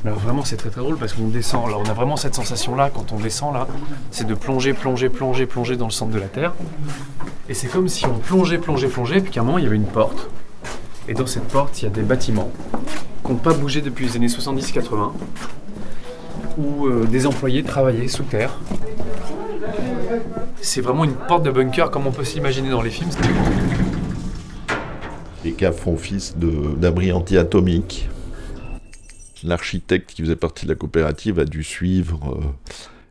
Vraiment, 0.05 0.45
c'est 0.45 0.57
très 0.57 0.71
très 0.71 0.81
drôle 0.81 0.97
parce 0.97 1.13
qu'on 1.13 1.29
descend. 1.29 1.67
Alors, 1.67 1.83
on 1.85 1.89
a 1.89 1.93
vraiment 1.93 2.17
cette 2.17 2.35
sensation-là 2.35 2.91
quand 2.93 3.13
on 3.13 3.19
descend 3.19 3.53
là, 3.53 3.67
c'est 4.11 4.27
de 4.27 4.35
plonger, 4.35 4.73
plonger, 4.73 5.11
plonger, 5.11 5.47
plonger 5.47 5.77
dans 5.77 5.87
le 5.87 5.91
centre 5.91 6.13
de 6.13 6.19
la 6.19 6.27
Terre. 6.27 6.55
Et 7.49 7.55
c'est 7.55 7.69
comme 7.69 7.89
si 7.89 8.07
on 8.07 8.19
plongeait, 8.19 8.59
plongeait, 8.59 8.89
plongeait, 8.89 9.21
puis 9.21 9.31
qu'à 9.31 9.41
un 9.41 9.45
moment 9.45 9.59
il 9.59 9.65
y 9.65 9.67
avait 9.67 9.77
une 9.77 9.85
porte. 9.85 10.31
Et 11.07 11.15
dans 11.15 11.27
cette 11.27 11.49
porte, 11.49 11.83
il 11.83 11.85
y 11.85 11.89
a 11.89 11.91
des 11.91 12.03
bâtiments 12.03 12.51
qui 13.25 13.33
n'ont 13.33 13.39
pas 13.39 13.53
bougé 13.53 13.83
depuis 13.83 14.07
les 14.07 14.17
années 14.17 14.29
70-80, 14.29 15.13
où 16.57 16.87
euh, 16.87 17.05
des 17.05 17.27
employés 17.27 17.63
travaillaient 17.63 18.09
sous 18.09 18.23
terre. 18.23 18.59
C'est 20.63 20.81
vraiment 20.81 21.05
une 21.05 21.15
porte 21.15 21.43
de 21.43 21.51
bunker 21.51 21.91
comme 21.91 22.07
on 22.07 22.13
peut 22.13 22.25
s'imaginer 22.25 22.71
dans 22.71 22.83
les 22.83 22.91
films. 22.91 23.11
Les 25.45 25.53
caves 25.53 25.77
font 25.77 25.97
fils 25.97 26.35
d'abris 26.37 27.13
anti-atomiques. 27.13 28.09
L'architecte 29.45 30.13
qui 30.15 30.23
faisait 30.23 30.37
partie 30.37 30.67
de 30.67 30.71
la 30.71 30.77
coopérative 30.77 31.39
a 31.39 31.45
dû 31.45 31.65
suivre 31.65 32.39
euh, 32.41 32.45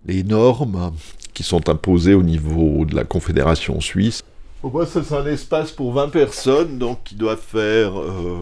les 0.06 0.24
normes 0.24 0.92
qui 1.34 1.44
sont 1.44 1.70
imposées 1.70 2.14
au 2.14 2.24
niveau 2.24 2.86
de 2.86 2.96
la 2.96 3.04
Confédération 3.04 3.80
suisse. 3.82 4.22
Au 4.62 4.70
moins, 4.70 4.86
c'est 4.86 5.12
un 5.14 5.26
espace 5.26 5.72
pour 5.72 5.94
20 5.94 6.10
personnes, 6.10 6.78
donc 6.78 7.04
qui 7.06 7.16
doit 7.16 7.38
faire, 7.38 7.98
euh, 8.00 8.40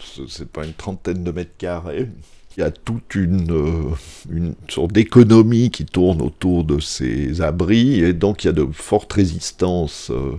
ce- 0.00 0.26
c'est 0.26 0.48
pas 0.48 0.64
une 0.64 0.72
trentaine 0.72 1.22
de 1.22 1.30
mètres 1.30 1.56
carrés. 1.58 2.08
Il 2.56 2.60
y 2.60 2.64
a 2.64 2.70
toute 2.70 3.14
une, 3.14 3.50
euh, 3.50 3.94
une 4.30 4.54
sorte 4.68 4.92
d'économie 4.92 5.70
qui 5.70 5.84
tourne 5.86 6.20
autour 6.22 6.64
de 6.64 6.80
ces 6.80 7.40
abris, 7.40 8.00
et 8.00 8.12
donc 8.12 8.44
il 8.44 8.48
y 8.48 8.50
a 8.50 8.52
de 8.52 8.66
fortes 8.72 9.12
résistances 9.12 10.10
euh, 10.10 10.32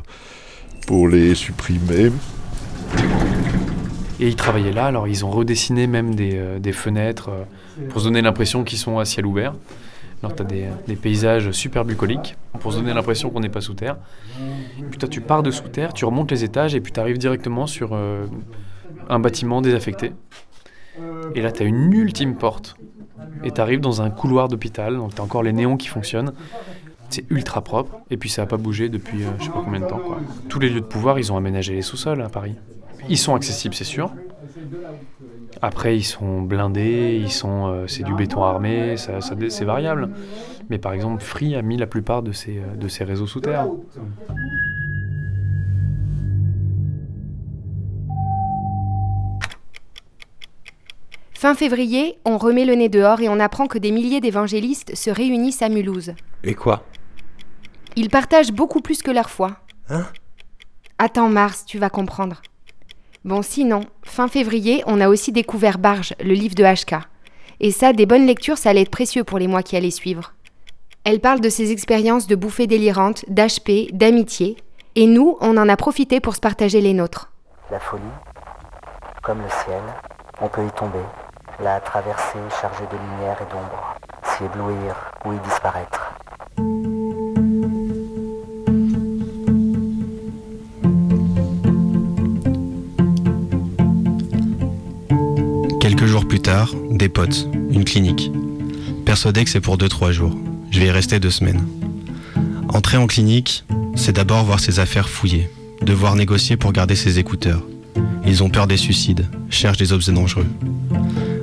pour 0.87 1.07
les 1.07 1.33
supprimer. 1.35 2.11
Et 4.23 4.27
ils 4.27 4.37
travaillaient 4.37 4.71
là, 4.71 4.85
alors 4.85 5.05
ils 5.09 5.25
ont 5.25 5.29
redessiné 5.29 5.85
même 5.85 6.15
des, 6.15 6.37
euh, 6.37 6.57
des 6.57 6.71
fenêtres 6.71 7.27
euh, 7.27 7.43
pour 7.89 7.99
se 7.99 8.05
donner 8.05 8.21
l'impression 8.21 8.63
qu'ils 8.63 8.77
sont 8.77 8.97
à 8.97 9.03
ciel 9.03 9.25
ouvert. 9.25 9.53
Alors 10.21 10.33
tu 10.33 10.43
as 10.43 10.45
des, 10.45 10.95
paysages 10.95 11.51
super 11.51 11.83
bucoliques 11.83 12.37
pour 12.61 12.71
se 12.71 12.77
donner 12.77 12.93
l'impression 12.93 13.29
qu'on 13.29 13.41
n'est 13.41 13.49
pas 13.49 13.59
sous 13.59 13.73
terre. 13.73 13.97
Puis 14.89 14.97
toi 14.97 15.09
tu 15.09 15.19
pars 15.19 15.43
de 15.43 15.51
sous 15.51 15.67
terre, 15.67 15.91
tu 15.91 16.05
remontes 16.05 16.31
les 16.31 16.45
étages 16.45 16.73
et 16.73 16.79
puis 16.79 16.93
tu 16.93 17.01
arrives 17.01 17.17
directement 17.17 17.67
sur 17.67 17.89
euh, 17.91 18.25
un 19.09 19.19
bâtiment 19.19 19.61
désaffecté. 19.61 20.13
Et 21.35 21.41
là 21.41 21.51
tu 21.51 21.63
as 21.63 21.65
une 21.65 21.91
ultime 21.91 22.35
porte. 22.35 22.77
Et 23.43 23.51
tu 23.51 23.59
arrives 23.59 23.81
dans 23.81 24.01
un 24.01 24.09
couloir 24.09 24.47
d'hôpital, 24.47 24.95
donc 24.95 25.15
tu 25.15 25.19
as 25.19 25.23
encore 25.25 25.43
les 25.43 25.51
néons 25.51 25.75
qui 25.75 25.89
fonctionnent. 25.89 26.31
C'est 27.09 27.29
ultra 27.29 27.61
propre 27.61 27.97
et 28.09 28.15
puis 28.15 28.29
ça 28.29 28.43
n'a 28.43 28.45
pas 28.45 28.55
bougé 28.55 28.87
depuis 28.87 29.25
euh, 29.25 29.31
je 29.39 29.43
sais 29.43 29.49
pas 29.49 29.61
combien 29.65 29.81
de 29.81 29.87
temps. 29.87 29.99
Tous 30.47 30.59
les 30.59 30.69
lieux 30.69 30.79
de 30.79 30.85
pouvoir, 30.85 31.19
ils 31.19 31.33
ont 31.33 31.35
aménagé 31.35 31.73
les 31.73 31.81
sous-sols 31.81 32.21
à 32.21 32.29
Paris. 32.29 32.55
Ils 33.09 33.17
sont 33.17 33.35
accessibles, 33.35 33.75
c'est 33.75 33.83
sûr. 33.83 34.11
Après, 35.61 35.95
ils 35.95 36.03
sont 36.03 36.41
blindés, 36.41 37.19
ils 37.23 37.31
sont, 37.31 37.67
euh, 37.67 37.87
c'est 37.87 38.03
du 38.03 38.13
béton 38.13 38.43
armé, 38.43 38.97
ça, 38.97 39.21
ça 39.21 39.35
dé- 39.35 39.49
c'est 39.49 39.65
variable. 39.65 40.09
Mais 40.69 40.77
par 40.77 40.93
exemple, 40.93 41.21
Free 41.23 41.55
a 41.55 41.61
mis 41.61 41.77
la 41.77 41.87
plupart 41.87 42.21
de 42.23 42.31
ses, 42.31 42.57
euh, 42.57 42.75
de 42.75 42.87
ses 42.87 43.03
réseaux 43.03 43.27
sous 43.27 43.39
terre. 43.39 43.67
Fin 51.33 51.55
février, 51.55 52.17
on 52.25 52.37
remet 52.37 52.65
le 52.65 52.75
nez 52.75 52.89
dehors 52.89 53.19
et 53.19 53.27
on 53.27 53.39
apprend 53.39 53.67
que 53.67 53.77
des 53.77 53.91
milliers 53.91 54.21
d'évangélistes 54.21 54.95
se 54.95 55.09
réunissent 55.09 55.61
à 55.61 55.69
Mulhouse. 55.69 56.13
Et 56.43 56.53
quoi? 56.55 56.83
Ils 57.95 58.09
partagent 58.09 58.51
beaucoup 58.53 58.79
plus 58.81 59.01
que 59.01 59.11
leur 59.11 59.29
foi. 59.29 59.57
Hein? 59.89 60.05
Attends 60.97 61.29
Mars, 61.29 61.65
tu 61.65 61.79
vas 61.79 61.89
comprendre. 61.89 62.41
Bon 63.25 63.41
sinon, 63.41 63.85
fin 64.03 64.27
février, 64.27 64.83
on 64.85 64.99
a 64.99 65.07
aussi 65.07 65.31
découvert 65.31 65.77
Barge, 65.77 66.13
le 66.21 66.33
livre 66.33 66.55
de 66.55 66.63
HK. 66.63 66.95
Et 67.61 67.71
ça, 67.71 67.93
des 67.93 68.05
bonnes 68.05 68.25
lectures, 68.25 68.57
ça 68.57 68.69
allait 68.69 68.81
être 68.81 68.89
précieux 68.89 69.23
pour 69.23 69.39
les 69.39 69.47
mois 69.47 69.63
qui 69.63 69.77
allaient 69.77 69.91
suivre. 69.91 70.33
Elle 71.05 71.21
parle 71.21 71.39
de 71.39 71.47
ses 71.47 71.71
expériences 71.71 72.27
de 72.27 72.35
bouffées 72.35 72.67
délirantes, 72.67 73.23
d'HP, 73.29 73.93
d'amitié. 73.93 74.57
Et 74.95 75.05
nous, 75.05 75.37
on 75.39 75.55
en 75.55 75.69
a 75.69 75.77
profité 75.77 76.19
pour 76.19 76.35
se 76.35 76.41
partager 76.41 76.81
les 76.81 76.93
nôtres. 76.93 77.31
La 77.71 77.79
folie, 77.79 78.03
comme 79.21 79.41
le 79.41 79.49
ciel, 79.63 79.81
on 80.41 80.49
peut 80.49 80.65
y 80.65 80.71
tomber, 80.71 80.99
la 81.61 81.79
traverser 81.79 82.39
chargée 82.59 82.85
de 82.91 82.97
lumière 82.97 83.37
et 83.41 83.49
d'ombre, 83.49 83.95
s'y 84.21 84.43
éblouir 84.43 85.11
ou 85.23 85.31
y 85.31 85.39
disparaître. 85.39 86.13
Quelques 95.83 96.05
jours 96.05 96.25
plus 96.25 96.39
tard, 96.39 96.73
des 96.91 97.09
potes, 97.09 97.49
une 97.69 97.83
clinique. 97.83 98.31
Persuadé 99.03 99.43
que 99.43 99.49
c'est 99.49 99.59
pour 99.59 99.77
2-3 99.77 100.11
jours. 100.13 100.33
Je 100.71 100.79
vais 100.79 100.85
y 100.85 100.91
rester 100.91 101.19
deux 101.19 101.29
semaines. 101.29 101.67
Entrer 102.69 102.95
en 102.95 103.05
clinique, 103.05 103.65
c'est 103.93 104.15
d'abord 104.15 104.45
voir 104.45 104.61
ses 104.61 104.79
affaires 104.79 105.09
fouillées, 105.09 105.49
devoir 105.81 106.15
négocier 106.15 106.55
pour 106.55 106.71
garder 106.71 106.95
ses 106.95 107.19
écouteurs. 107.19 107.63
Ils 108.25 108.43
ont 108.43 108.49
peur 108.49 108.65
des 108.65 108.77
suicides, 108.77 109.27
cherchent 109.49 109.77
des 109.77 109.91
objets 109.91 110.13
dangereux. 110.13 110.47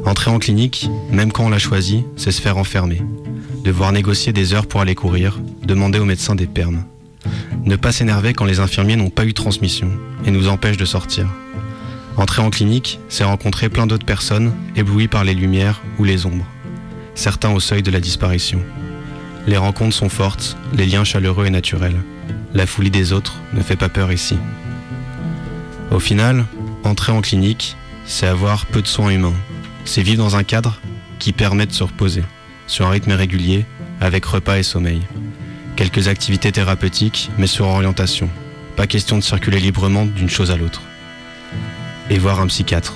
Entrer 0.07 0.31
en 0.31 0.39
clinique, 0.39 0.89
même 1.13 1.33
quand 1.33 1.45
on 1.45 1.51
l'a 1.51 1.59
choisi, 1.59 2.05
c'est 2.17 2.33
se 2.33 2.41
faire 2.41 2.57
enfermer. 2.57 3.03
Devoir 3.63 3.93
négocier 3.93 4.33
des 4.33 4.55
heures 4.55 4.67
pour 4.67 4.81
aller 4.81 4.95
courir, 4.95 5.39
demander 5.63 5.99
au 5.99 6.07
médecin 6.07 6.35
des 6.35 6.47
permes. 6.47 6.85
Ne 7.67 7.77
pas 7.77 7.93
s'énerver 7.93 8.33
quand 8.33 8.47
les 8.47 8.59
infirmiers 8.59 8.97
n'ont 8.97 9.11
pas 9.11 9.27
eu 9.27 9.35
transmission 9.35 9.91
et 10.25 10.31
nous 10.31 10.49
empêchent 10.49 10.79
de 10.79 10.87
sortir. 10.87 11.27
Entrer 12.21 12.43
en 12.43 12.51
clinique, 12.51 13.01
c'est 13.09 13.25
rencontrer 13.25 13.71
plein 13.71 13.87
d'autres 13.87 14.05
personnes 14.05 14.53
éblouies 14.77 15.09
par 15.09 15.25
les 15.25 15.33
lumières 15.33 15.81
ou 15.99 16.05
les 16.05 16.27
ombres, 16.27 16.45
certains 17.15 17.51
au 17.51 17.61
seuil 17.61 17.83
de 17.83 17.91
la 17.91 17.99
disparition. 17.99 18.61
Les 19.47 19.57
rencontres 19.57 19.97
sont 19.97 20.11
fortes, 20.11 20.59
les 20.75 20.85
liens 20.85 21.03
chaleureux 21.03 21.47
et 21.47 21.51
naturels. 21.51 21.97
La 22.53 22.67
folie 22.67 22.91
des 22.91 23.15
autres 23.15 23.37
ne 23.55 23.63
fait 23.63 23.75
pas 23.75 23.89
peur 23.89 24.13
ici. 24.13 24.37
Au 25.91 25.99
final, 25.99 26.45
entrer 26.85 27.11
en 27.11 27.23
clinique, 27.23 27.75
c'est 28.05 28.27
avoir 28.27 28.67
peu 28.67 28.83
de 28.83 28.87
soins 28.87 29.09
humains. 29.09 29.33
C'est 29.87 30.03
vivre 30.03 30.23
dans 30.23 30.37
un 30.37 30.45
cadre 30.45 30.79
qui 31.19 31.33
permet 31.33 31.65
de 31.65 31.73
se 31.73 31.85
reposer, 31.85 32.23
sur 32.67 32.87
un 32.87 32.91
rythme 32.91 33.13
régulier, 33.13 33.65
avec 33.99 34.27
repas 34.27 34.59
et 34.59 34.63
sommeil. 34.63 35.01
Quelques 35.75 36.09
activités 36.09 36.53
thérapeutiques, 36.53 37.31
mais 37.39 37.47
sur 37.47 37.67
orientation. 37.67 38.29
Pas 38.77 38.87
question 38.87 39.17
de 39.17 39.23
circuler 39.23 39.59
librement 39.59 40.05
d'une 40.05 40.29
chose 40.29 40.51
à 40.51 40.59
l'autre 40.59 40.83
et 42.11 42.19
voir 42.19 42.41
un 42.41 42.47
psychiatre 42.49 42.95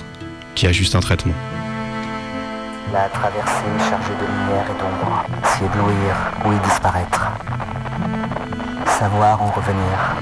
qui 0.53 0.67
a 0.67 0.71
juste 0.71 0.95
un 0.95 0.99
traitement. 0.99 1.33
La 2.93 3.09
traversée 3.09 3.63
chargée 3.79 4.13
de 4.21 4.25
lumière 4.27 4.65
et 4.69 4.79
d'ombre, 4.79 5.25
s'y 5.45 5.63
éblouir 5.63 6.15
ou 6.45 6.53
y 6.53 6.67
disparaître. 6.67 7.31
Savoir 8.99 9.41
en 9.41 9.47
revenir. 9.51 10.15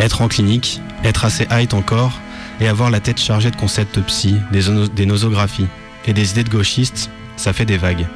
Être 0.00 0.22
en 0.22 0.28
clinique, 0.28 0.80
être 1.04 1.24
assez 1.24 1.46
height 1.50 1.74
encore 1.74 2.12
et 2.60 2.68
avoir 2.68 2.90
la 2.90 3.00
tête 3.00 3.20
chargée 3.20 3.50
de 3.50 3.56
concepts 3.56 4.00
psy, 4.02 4.36
des, 4.50 4.68
ono- 4.68 4.88
des 4.88 5.06
nosographies 5.06 5.68
et 6.06 6.12
des 6.12 6.30
idées 6.32 6.44
de 6.44 6.50
gauchistes, 6.50 7.10
ça 7.36 7.52
fait 7.52 7.64
des 7.66 7.76
vagues. 7.76 8.06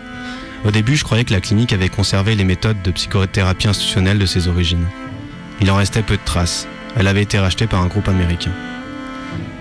Au 0.65 0.71
début, 0.71 0.97
je 0.97 1.05
croyais 1.05 1.25
que 1.25 1.33
la 1.33 1.41
clinique 1.41 1.73
avait 1.73 1.89
conservé 1.89 2.35
les 2.35 2.45
méthodes 2.45 2.83
de 2.83 2.91
psychothérapie 2.91 3.69
institutionnelle 3.69 4.19
de 4.19 4.27
ses 4.27 4.49
origines. 4.49 4.87
Il 5.61 5.71
en 5.71 5.77
restait 5.77 6.03
peu 6.03 6.17
de 6.17 6.25
traces. 6.25 6.67
Elle 6.97 7.07
avait 7.07 7.23
été 7.23 7.39
rachetée 7.39 7.67
par 7.67 7.81
un 7.83 7.87
groupe 7.87 8.09
américain. 8.09 8.53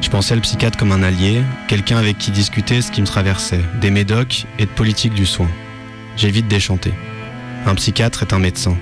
Je 0.02 0.10
pensais 0.10 0.36
le 0.36 0.42
psychiatre 0.42 0.78
comme 0.78 0.92
un 0.92 1.04
allié, 1.04 1.44
quelqu'un 1.68 1.98
avec 1.98 2.18
qui 2.18 2.32
discuter 2.32 2.82
ce 2.82 2.92
qui 2.92 3.02
me 3.02 3.06
traversait, 3.06 3.62
des 3.80 3.92
médocs 3.92 4.46
et 4.58 4.66
de 4.66 4.72
politique 4.72 5.14
du 5.14 5.26
soin. 5.26 5.50
J'ai 6.18 6.32
vite 6.32 6.48
déchanté. 6.48 6.94
Un 7.66 7.76
psychiatre 7.76 8.24
est 8.24 8.34
un 8.34 8.40
médecin. 8.40 8.76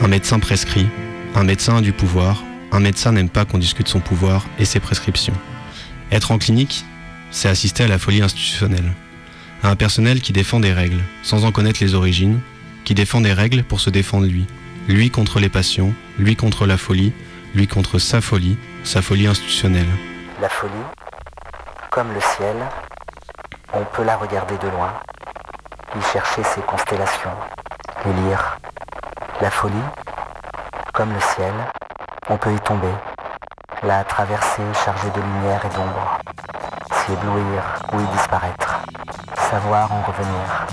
Un 0.00 0.08
médecin 0.08 0.38
prescrit. 0.38 0.86
Un 1.34 1.44
médecin 1.44 1.76
a 1.76 1.80
du 1.80 1.92
pouvoir. 1.92 2.42
Un 2.72 2.80
médecin 2.80 3.12
n'aime 3.12 3.28
pas 3.28 3.44
qu'on 3.44 3.58
discute 3.58 3.88
son 3.88 4.00
pouvoir 4.00 4.46
et 4.58 4.64
ses 4.64 4.80
prescriptions. 4.80 5.34
Être 6.10 6.32
en 6.32 6.38
clinique, 6.38 6.84
c'est 7.30 7.48
assister 7.48 7.84
à 7.84 7.88
la 7.88 7.98
folie 7.98 8.22
institutionnelle. 8.22 8.92
À 9.62 9.70
un 9.70 9.76
personnel 9.76 10.20
qui 10.20 10.32
défend 10.32 10.60
des 10.60 10.72
règles, 10.72 11.02
sans 11.22 11.44
en 11.44 11.52
connaître 11.52 11.82
les 11.82 11.94
origines, 11.94 12.40
qui 12.84 12.94
défend 12.94 13.20
des 13.20 13.32
règles 13.32 13.62
pour 13.62 13.80
se 13.80 13.90
défendre 13.90 14.26
lui. 14.26 14.46
Lui 14.88 15.10
contre 15.10 15.40
les 15.40 15.50
patients, 15.50 15.92
lui 16.18 16.36
contre 16.36 16.66
la 16.66 16.78
folie, 16.78 17.12
lui 17.58 17.66
contre 17.66 17.98
sa 17.98 18.20
folie, 18.20 18.56
sa 18.84 19.02
folie 19.02 19.26
institutionnelle. 19.26 19.88
La 20.40 20.48
folie, 20.48 20.72
comme 21.90 22.12
le 22.14 22.20
ciel, 22.20 22.56
On 23.74 23.84
peut 23.84 24.04
la 24.04 24.16
regarder 24.16 24.56
de 24.56 24.68
loin, 24.68 24.94
y 25.94 26.02
chercher 26.10 26.42
ses 26.42 26.62
constellations, 26.62 27.36
les 28.06 28.12
lire. 28.22 28.58
La 29.42 29.50
folie, 29.50 29.88
comme 30.94 31.12
le 31.12 31.20
ciel, 31.20 31.52
on 32.30 32.38
peut 32.38 32.54
y 32.54 32.60
tomber, 32.60 32.94
la 33.82 34.04
traverser 34.04 34.62
chargée 34.84 35.10
de 35.10 35.20
lumière 35.20 35.62
et 35.66 35.74
d'ombre, 35.76 36.18
s'y 36.94 37.12
éblouir 37.12 37.62
ou 37.92 38.00
y 38.00 38.16
disparaître, 38.16 38.78
savoir 39.50 39.92
en 39.92 40.02
revenir. 40.02 40.66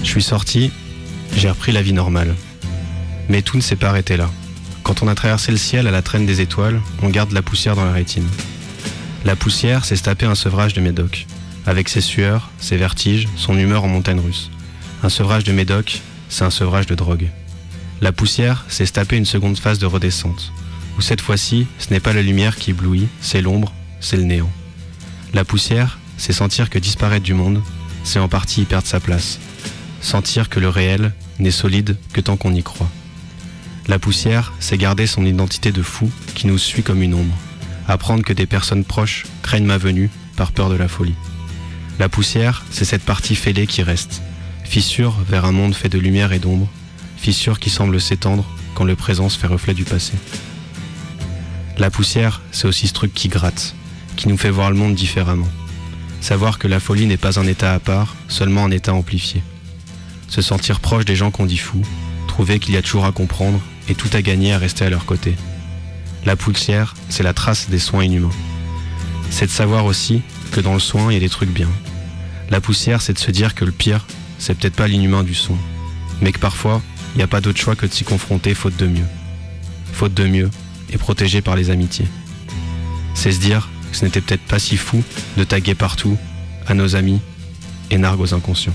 Je 0.00 0.04
suis 0.04 0.22
sorti, 0.22 0.70
j'ai 1.36 1.50
repris 1.50 1.72
la 1.72 1.82
vie 1.82 1.92
normale. 1.92 2.34
Mais 3.28 3.42
tout 3.42 3.56
ne 3.56 3.62
s'est 3.62 3.76
pas 3.76 3.88
arrêté 3.88 4.16
là. 4.16 4.30
Quand 4.82 5.02
on 5.02 5.08
a 5.08 5.14
traversé 5.14 5.50
le 5.50 5.58
ciel 5.58 5.86
à 5.86 5.90
la 5.90 6.02
traîne 6.02 6.26
des 6.26 6.40
étoiles, 6.40 6.80
on 7.02 7.08
garde 7.08 7.32
la 7.32 7.42
poussière 7.42 7.74
dans 7.74 7.84
la 7.84 7.92
rétine. 7.92 8.28
La 9.24 9.36
poussière, 9.36 9.84
c'est 9.84 9.96
se 9.96 10.02
taper 10.02 10.26
un 10.26 10.34
sevrage 10.34 10.74
de 10.74 10.80
Médoc, 10.80 11.26
avec 11.66 11.88
ses 11.88 12.02
sueurs, 12.02 12.50
ses 12.58 12.76
vertiges, 12.76 13.28
son 13.36 13.58
humeur 13.58 13.84
en 13.84 13.88
montagne 13.88 14.20
russe. 14.20 14.50
Un 15.02 15.08
sevrage 15.08 15.44
de 15.44 15.52
Médoc, 15.52 16.02
c'est 16.28 16.44
un 16.44 16.50
sevrage 16.50 16.86
de 16.86 16.94
drogue. 16.94 17.28
La 18.00 18.12
poussière, 18.12 18.66
c'est 18.68 18.86
se 18.86 18.92
taper 18.92 19.16
une 19.16 19.24
seconde 19.24 19.58
phase 19.58 19.78
de 19.78 19.86
redescente, 19.86 20.52
où 20.98 21.00
cette 21.00 21.22
fois-ci, 21.22 21.66
ce 21.78 21.90
n'est 21.90 22.00
pas 22.00 22.12
la 22.12 22.22
lumière 22.22 22.56
qui 22.56 22.70
éblouit, 22.70 23.08
c'est 23.20 23.40
l'ombre, 23.40 23.72
c'est 24.00 24.16
le 24.16 24.24
néant. 24.24 24.50
La 25.32 25.44
poussière, 25.44 25.98
c'est 26.18 26.32
sentir 26.32 26.68
que 26.68 26.78
disparaître 26.78 27.24
du 27.24 27.34
monde, 27.34 27.62
c'est 28.04 28.18
en 28.18 28.28
partie 28.28 28.62
y 28.62 28.64
perdre 28.66 28.86
sa 28.86 29.00
place. 29.00 29.38
Sentir 30.02 30.50
que 30.50 30.60
le 30.60 30.68
réel 30.68 31.12
n'est 31.38 31.50
solide 31.50 31.96
que 32.12 32.20
tant 32.20 32.36
qu'on 32.36 32.54
y 32.54 32.62
croit. 32.62 32.90
La 33.86 33.98
poussière, 33.98 34.52
c'est 34.60 34.78
garder 34.78 35.06
son 35.06 35.26
identité 35.26 35.70
de 35.70 35.82
fou 35.82 36.10
qui 36.34 36.46
nous 36.46 36.58
suit 36.58 36.82
comme 36.82 37.02
une 37.02 37.14
ombre. 37.14 37.34
Apprendre 37.86 38.24
que 38.24 38.32
des 38.32 38.46
personnes 38.46 38.84
proches 38.84 39.24
craignent 39.42 39.66
ma 39.66 39.76
venue 39.76 40.10
par 40.36 40.52
peur 40.52 40.70
de 40.70 40.76
la 40.76 40.88
folie. 40.88 41.14
La 41.98 42.08
poussière, 42.08 42.64
c'est 42.70 42.86
cette 42.86 43.02
partie 43.02 43.36
fêlée 43.36 43.66
qui 43.66 43.82
reste. 43.82 44.22
Fissure 44.64 45.16
vers 45.28 45.44
un 45.44 45.52
monde 45.52 45.74
fait 45.74 45.90
de 45.90 45.98
lumière 45.98 46.32
et 46.32 46.38
d'ombre. 46.38 46.68
Fissure 47.18 47.60
qui 47.60 47.70
semble 47.70 48.00
s'étendre 48.00 48.44
quand 48.74 48.84
le 48.84 48.96
présent 48.96 49.28
se 49.28 49.38
fait 49.38 49.46
reflet 49.46 49.74
du 49.74 49.84
passé. 49.84 50.14
La 51.76 51.90
poussière, 51.90 52.40
c'est 52.52 52.66
aussi 52.66 52.88
ce 52.88 52.94
truc 52.94 53.12
qui 53.12 53.28
gratte, 53.28 53.74
qui 54.16 54.28
nous 54.28 54.38
fait 54.38 54.50
voir 54.50 54.70
le 54.70 54.76
monde 54.76 54.94
différemment. 54.94 55.48
Savoir 56.20 56.58
que 56.58 56.68
la 56.68 56.80
folie 56.80 57.06
n'est 57.06 57.16
pas 57.16 57.38
un 57.38 57.46
état 57.46 57.74
à 57.74 57.78
part, 57.80 58.16
seulement 58.28 58.64
un 58.64 58.70
état 58.70 58.94
amplifié. 58.94 59.42
Se 60.34 60.42
sentir 60.42 60.80
proche 60.80 61.04
des 61.04 61.14
gens 61.14 61.30
qu'on 61.30 61.46
dit 61.46 61.58
fous, 61.58 61.84
trouver 62.26 62.58
qu'il 62.58 62.74
y 62.74 62.76
a 62.76 62.82
toujours 62.82 63.04
à 63.04 63.12
comprendre 63.12 63.60
et 63.88 63.94
tout 63.94 64.08
à 64.12 64.20
gagner 64.20 64.52
à 64.52 64.58
rester 64.58 64.84
à 64.84 64.90
leur 64.90 65.04
côté. 65.04 65.36
La 66.24 66.34
poussière, 66.34 66.96
c'est 67.08 67.22
la 67.22 67.32
trace 67.32 67.70
des 67.70 67.78
soins 67.78 68.02
inhumains. 68.02 68.34
C'est 69.30 69.46
de 69.46 69.52
savoir 69.52 69.84
aussi 69.84 70.22
que 70.50 70.60
dans 70.60 70.74
le 70.74 70.80
soin, 70.80 71.12
il 71.12 71.14
y 71.14 71.18
a 71.18 71.20
des 71.20 71.28
trucs 71.28 71.52
bien. 71.52 71.68
La 72.50 72.60
poussière, 72.60 73.00
c'est 73.00 73.12
de 73.12 73.18
se 73.20 73.30
dire 73.30 73.54
que 73.54 73.64
le 73.64 73.70
pire, 73.70 74.06
c'est 74.40 74.58
peut-être 74.58 74.74
pas 74.74 74.88
l'inhumain 74.88 75.22
du 75.22 75.34
soin, 75.34 75.56
mais 76.20 76.32
que 76.32 76.40
parfois, 76.40 76.82
il 77.14 77.18
n'y 77.18 77.22
a 77.22 77.28
pas 77.28 77.40
d'autre 77.40 77.60
choix 77.60 77.76
que 77.76 77.86
de 77.86 77.92
s'y 77.92 78.02
confronter 78.02 78.54
faute 78.54 78.76
de 78.76 78.88
mieux. 78.88 79.06
Faute 79.92 80.14
de 80.14 80.26
mieux, 80.26 80.50
et 80.90 80.98
protégé 80.98 81.42
par 81.42 81.54
les 81.54 81.70
amitiés. 81.70 82.08
C'est 83.14 83.30
se 83.30 83.38
dire 83.38 83.68
que 83.92 83.96
ce 83.96 84.04
n'était 84.04 84.20
peut-être 84.20 84.42
pas 84.42 84.58
si 84.58 84.78
fou 84.78 85.04
de 85.36 85.44
taguer 85.44 85.76
partout, 85.76 86.18
à 86.66 86.74
nos 86.74 86.96
amis, 86.96 87.20
et 87.92 87.98
nargues 87.98 88.22
aux 88.22 88.34
inconscients. 88.34 88.74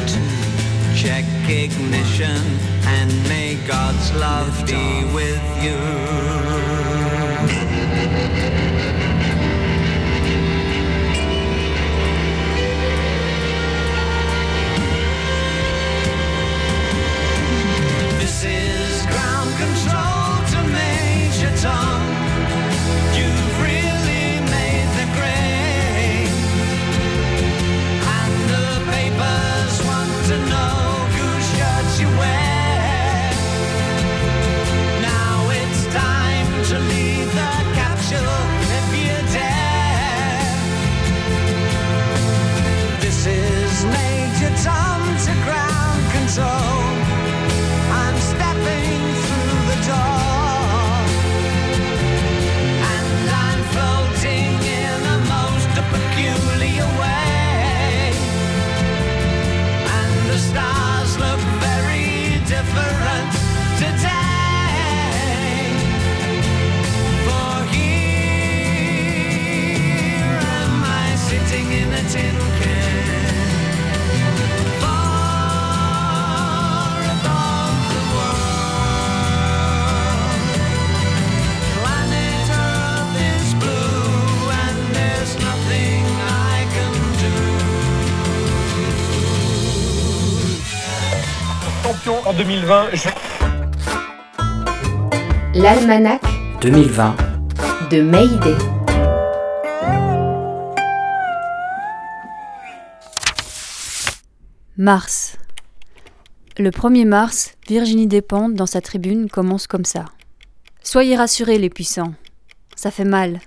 two, 0.08 0.96
Check 0.96 1.24
ignition 1.48 2.42
and 2.86 3.12
may 3.28 3.54
God's 3.68 4.12
love 4.16 4.66
be 4.66 5.04
with 5.14 5.44
you. 5.62 5.78
This 18.18 18.44
is 18.44 19.06
ground 19.06 19.54
control 19.56 20.42
to 20.50 20.58
Major 20.72 21.56
Tom. 21.62 21.95
soul. 46.36 46.65
2020, 92.66 92.90
je... 92.94 93.08
L'almanach 95.54 96.20
2020. 96.60 97.16
de 97.92 98.02
Mayday. 98.02 98.56
Mars. 104.76 105.36
Le 106.58 106.70
1er 106.70 107.06
mars, 107.06 107.52
Virginie 107.68 108.08
Despentes, 108.08 108.54
dans 108.54 108.66
sa 108.66 108.80
tribune, 108.80 109.28
commence 109.28 109.68
comme 109.68 109.84
ça. 109.84 110.06
Soyez 110.82 111.14
rassurés, 111.14 111.58
les 111.58 111.70
puissants. 111.70 112.14
Ça 112.74 112.90
fait 112.90 113.04
mal. 113.04 113.38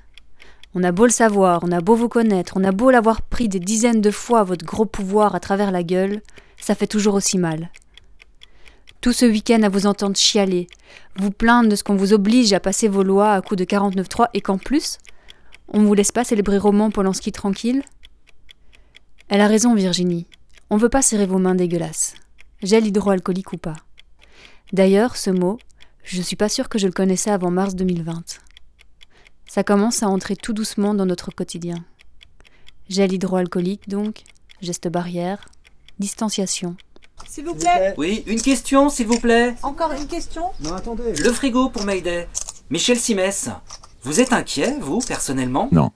On 0.76 0.84
a 0.84 0.94
beau 0.94 1.04
le 1.04 1.12
savoir, 1.12 1.60
on 1.64 1.74
a 1.74 1.82
beau 1.82 1.96
vous 1.96 2.08
connaître, 2.08 2.54
on 2.56 2.64
a 2.64 2.72
beau 2.72 2.90
l'avoir 2.90 3.22
pris 3.22 3.50
des 3.50 3.60
dizaines 3.60 4.00
de 4.00 4.12
fois 4.12 4.44
votre 4.44 4.66
gros 4.66 4.86
pouvoir 4.86 5.36
à 5.36 5.42
travers 5.42 5.72
la 5.72 5.84
gueule, 5.84 6.22
ça 6.62 6.74
fait 6.74 6.88
toujours 6.88 7.16
aussi 7.16 7.38
mal. 7.38 7.70
Tout 9.02 9.14
ce 9.14 9.26
week-end 9.26 9.64
à 9.64 9.70
vous 9.70 9.86
entendre 9.86 10.18
chialer, 10.18 10.68
vous 11.16 11.32
plaindre 11.32 11.70
de 11.70 11.78
ce 11.78 11.84
qu'on 11.84 11.96
vous 11.96 12.12
oblige 12.12 12.52
à 12.52 12.60
passer 12.60 12.90
vos 12.90 13.04
lois 13.04 13.32
à 13.32 13.42
coups 13.42 13.58
de 13.58 13.64
49.3 13.64 14.28
et 14.34 14.42
qu'en 14.42 14.58
plus, 14.58 14.98
on 15.70 15.80
ne 15.80 15.86
vous 15.86 15.94
laisse 15.94 16.12
pas 16.12 16.26
célébrer 16.26 16.58
Roman 16.58 16.92
Polanski 16.92 17.32
tranquille? 17.32 17.82
Elle 19.30 19.40
a 19.40 19.48
raison, 19.48 19.74
Virginie. 19.74 20.28
On 20.70 20.76
veut 20.76 20.90
pas 20.90 21.02
serrer 21.02 21.28
vos 21.28 21.38
mains 21.38 21.56
dégueulasses. 21.56 22.16
Gel 22.62 22.88
hydroalcoolique 22.88 23.54
ou 23.54 23.58
pas. 23.58 23.78
D'ailleurs, 24.74 25.16
ce 25.16 25.30
mot, 25.30 25.60
je 26.04 26.22
suis 26.22 26.36
pas 26.36 26.50
sûre 26.50 26.68
que 26.68 26.78
je 26.78 26.88
le 26.88 26.94
connaissais 26.94 27.32
avant 27.32 27.52
mars 27.52 27.76
2020. 27.76 28.40
Ça 29.48 29.64
commence 29.64 30.04
à 30.04 30.10
entrer 30.10 30.36
tout 30.36 30.52
doucement 30.52 30.94
dans 30.94 31.06
notre 31.06 31.32
quotidien. 31.32 31.86
Gel 32.90 33.14
hydroalcoolique 33.14 33.88
donc, 33.88 34.24
geste 34.62 34.90
barrière, 34.90 35.48
distanciation. 36.00 36.76
S'il 37.28 37.46
vous 37.46 37.56
plaît 37.56 37.94
Oui, 37.98 38.24
une 38.28 38.42
question, 38.42 38.90
s'il 38.90 39.08
vous 39.08 39.20
plaît. 39.20 39.56
Encore 39.64 39.92
une 39.92 40.08
question? 40.08 40.44
Non, 40.62 40.74
attendez. 40.74 41.14
Le 41.18 41.32
frigo 41.32 41.70
pour 41.70 41.84
Mayday. 41.84 42.28
Michel 42.70 42.98
Simès, 42.98 43.50
vous 44.04 44.20
êtes 44.20 44.34
inquiet, 44.34 44.76
vous, 44.82 45.00
personnellement? 45.00 45.70
Non. 45.72 45.92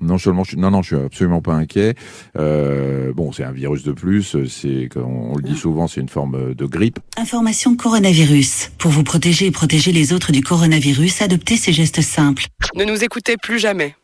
Non 0.00 0.16
seulement, 0.16 0.44
je, 0.44 0.54
non, 0.56 0.70
non, 0.70 0.80
je 0.80 0.94
suis 0.94 1.04
absolument 1.04 1.42
pas 1.42 1.54
inquiet. 1.54 1.96
Euh, 2.38 3.12
bon, 3.12 3.32
c'est 3.32 3.42
un 3.42 3.50
virus 3.50 3.82
de 3.82 3.90
plus. 3.90 4.36
C'est, 4.46 4.88
on, 4.96 5.32
on 5.32 5.36
le 5.36 5.42
dit 5.42 5.56
souvent, 5.56 5.88
c'est 5.88 6.00
une 6.00 6.08
forme 6.08 6.54
de 6.54 6.66
grippe. 6.66 7.00
Information 7.16 7.74
coronavirus. 7.74 8.70
Pour 8.78 8.92
vous 8.92 9.02
protéger 9.02 9.46
et 9.46 9.50
protéger 9.50 9.90
les 9.90 10.12
autres 10.12 10.30
du 10.30 10.40
coronavirus, 10.40 11.22
adoptez 11.22 11.56
ces 11.56 11.72
gestes 11.72 12.00
simples. 12.00 12.46
Ne 12.76 12.84
nous 12.84 13.02
écoutez 13.02 13.36
plus 13.36 13.58
jamais. 13.58 13.96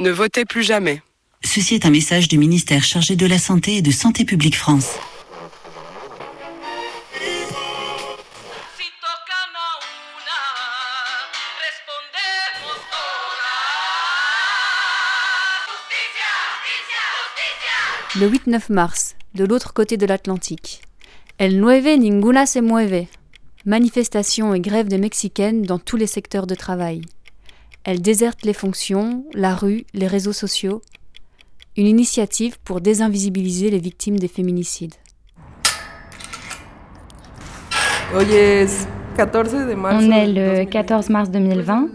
Ne 0.00 0.10
votez 0.10 0.44
plus 0.44 0.64
jamais. 0.64 1.00
Ceci 1.44 1.76
est 1.76 1.86
un 1.86 1.90
message 1.90 2.26
du 2.26 2.38
ministère 2.38 2.82
chargé 2.82 3.14
de 3.14 3.26
la 3.26 3.38
Santé 3.38 3.76
et 3.76 3.82
de 3.82 3.92
Santé 3.92 4.24
publique 4.24 4.56
France. 4.56 4.96
Le 18.18 18.30
8-9 18.30 18.72
mars, 18.72 19.14
de 19.34 19.44
l'autre 19.44 19.74
côté 19.74 19.98
de 19.98 20.06
l'Atlantique. 20.06 20.80
El 21.38 21.60
nueve 21.60 21.98
ninguna 21.98 22.46
se 22.46 22.60
mueve. 22.60 23.08
Manifestations 23.66 24.54
et 24.54 24.60
grèves 24.60 24.88
des 24.88 24.96
Mexicaines 24.96 25.60
dans 25.60 25.78
tous 25.78 25.98
les 25.98 26.06
secteurs 26.06 26.46
de 26.46 26.54
travail. 26.54 27.02
Elles 27.84 28.00
désertent 28.00 28.46
les 28.46 28.54
fonctions, 28.54 29.26
la 29.34 29.54
rue, 29.54 29.84
les 29.92 30.06
réseaux 30.06 30.32
sociaux. 30.32 30.80
Une 31.76 31.86
initiative 31.86 32.56
pour 32.64 32.80
désinvisibiliser 32.80 33.68
les 33.68 33.80
victimes 33.80 34.18
des 34.18 34.28
féminicides. 34.28 34.94
On 38.14 40.10
est 40.10 40.26
le 40.26 40.64
14 40.64 41.10
mars 41.10 41.30
2020 41.30 41.88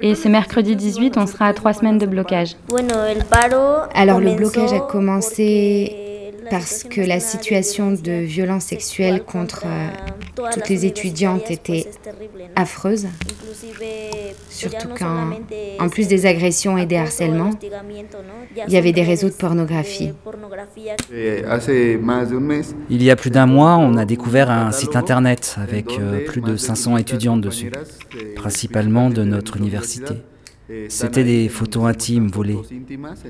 et 0.00 0.14
ce 0.14 0.28
mercredi 0.28 0.76
18, 0.76 1.16
on 1.16 1.26
sera 1.26 1.46
à 1.46 1.52
trois 1.54 1.72
semaines 1.72 1.98
de 1.98 2.06
blocage. 2.06 2.56
Alors 3.94 4.20
le 4.20 4.34
blocage 4.34 4.72
a 4.72 4.80
commencé 4.80 6.05
parce 6.50 6.84
que 6.84 7.00
la 7.00 7.20
situation 7.20 7.92
de 7.92 8.12
violence 8.12 8.64
sexuelle 8.64 9.22
contre 9.24 9.64
euh, 9.66 9.88
toutes 10.52 10.68
les 10.68 10.86
étudiantes 10.86 11.50
était 11.50 11.88
affreuse, 12.54 13.06
surtout 14.48 14.88
quand, 14.98 15.30
en 15.78 15.88
plus 15.88 16.08
des 16.08 16.26
agressions 16.26 16.78
et 16.78 16.86
des 16.86 16.96
harcèlements, 16.96 17.50
il 18.66 18.72
y 18.72 18.76
avait 18.76 18.92
des 18.92 19.02
réseaux 19.02 19.28
de 19.28 19.34
pornographie. 19.34 20.12
Il 22.90 23.02
y 23.02 23.10
a 23.10 23.16
plus 23.16 23.30
d'un 23.30 23.46
mois, 23.46 23.76
on 23.76 23.96
a 23.96 24.04
découvert 24.04 24.50
un 24.50 24.72
site 24.72 24.96
internet 24.96 25.56
avec 25.58 25.98
euh, 25.98 26.24
plus 26.26 26.40
de 26.40 26.56
500 26.56 26.96
étudiantes 26.98 27.40
dessus, 27.40 27.70
principalement 28.34 29.10
de 29.10 29.24
notre 29.24 29.56
université. 29.56 30.14
C'était 30.88 31.24
des 31.24 31.48
photos 31.48 31.84
intimes 31.84 32.28
volées 32.28 32.58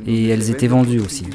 et 0.06 0.28
elles 0.28 0.50
étaient 0.50 0.68
vendues 0.68 1.00
aussi. 1.00 1.26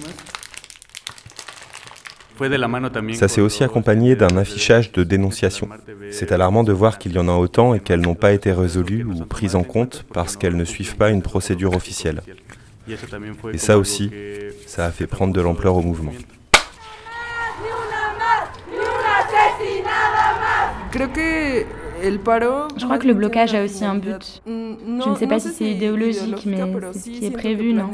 Ça 3.13 3.27
s'est 3.27 3.41
aussi 3.41 3.63
accompagné 3.63 4.15
d'un 4.15 4.35
affichage 4.37 4.91
de 4.91 5.03
dénonciation. 5.03 5.69
C'est 6.11 6.31
alarmant 6.31 6.63
de 6.63 6.71
voir 6.71 6.97
qu'il 6.97 7.13
y 7.13 7.19
en 7.19 7.27
a 7.27 7.33
autant 7.33 7.73
et 7.73 7.79
qu'elles 7.79 8.01
n'ont 8.01 8.15
pas 8.15 8.31
été 8.33 8.51
résolues 8.51 9.03
ou 9.03 9.25
prises 9.25 9.55
en 9.55 9.63
compte 9.63 10.05
parce 10.13 10.37
qu'elles 10.37 10.55
ne 10.55 10.65
suivent 10.65 10.95
pas 10.95 11.09
une 11.09 11.21
procédure 11.21 11.75
officielle. 11.75 12.21
Et 13.53 13.57
ça 13.57 13.77
aussi, 13.77 14.11
ça 14.65 14.85
a 14.85 14.91
fait 14.91 15.07
prendre 15.07 15.33
de 15.33 15.41
l'ampleur 15.41 15.75
au 15.75 15.81
mouvement. 15.81 16.13
Je 22.03 22.83
crois 22.83 22.97
que 22.97 23.07
le 23.07 23.13
blocage 23.13 23.53
a 23.53 23.63
aussi 23.63 23.85
un 23.85 23.95
but. 23.95 24.41
Je 24.45 25.09
ne 25.09 25.15
sais 25.15 25.27
pas 25.27 25.39
si 25.39 25.49
c'est 25.49 25.69
idéologique, 25.69 26.45
mais 26.45 26.61
c'est 26.93 26.99
ce 26.99 27.09
qui 27.09 27.25
est 27.25 27.31
prévu, 27.31 27.73
non? 27.73 27.91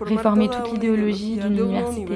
Réformer 0.00 0.48
toute 0.48 0.72
l'idéologie 0.72 1.36
d'une 1.36 1.56
université. 1.58 2.06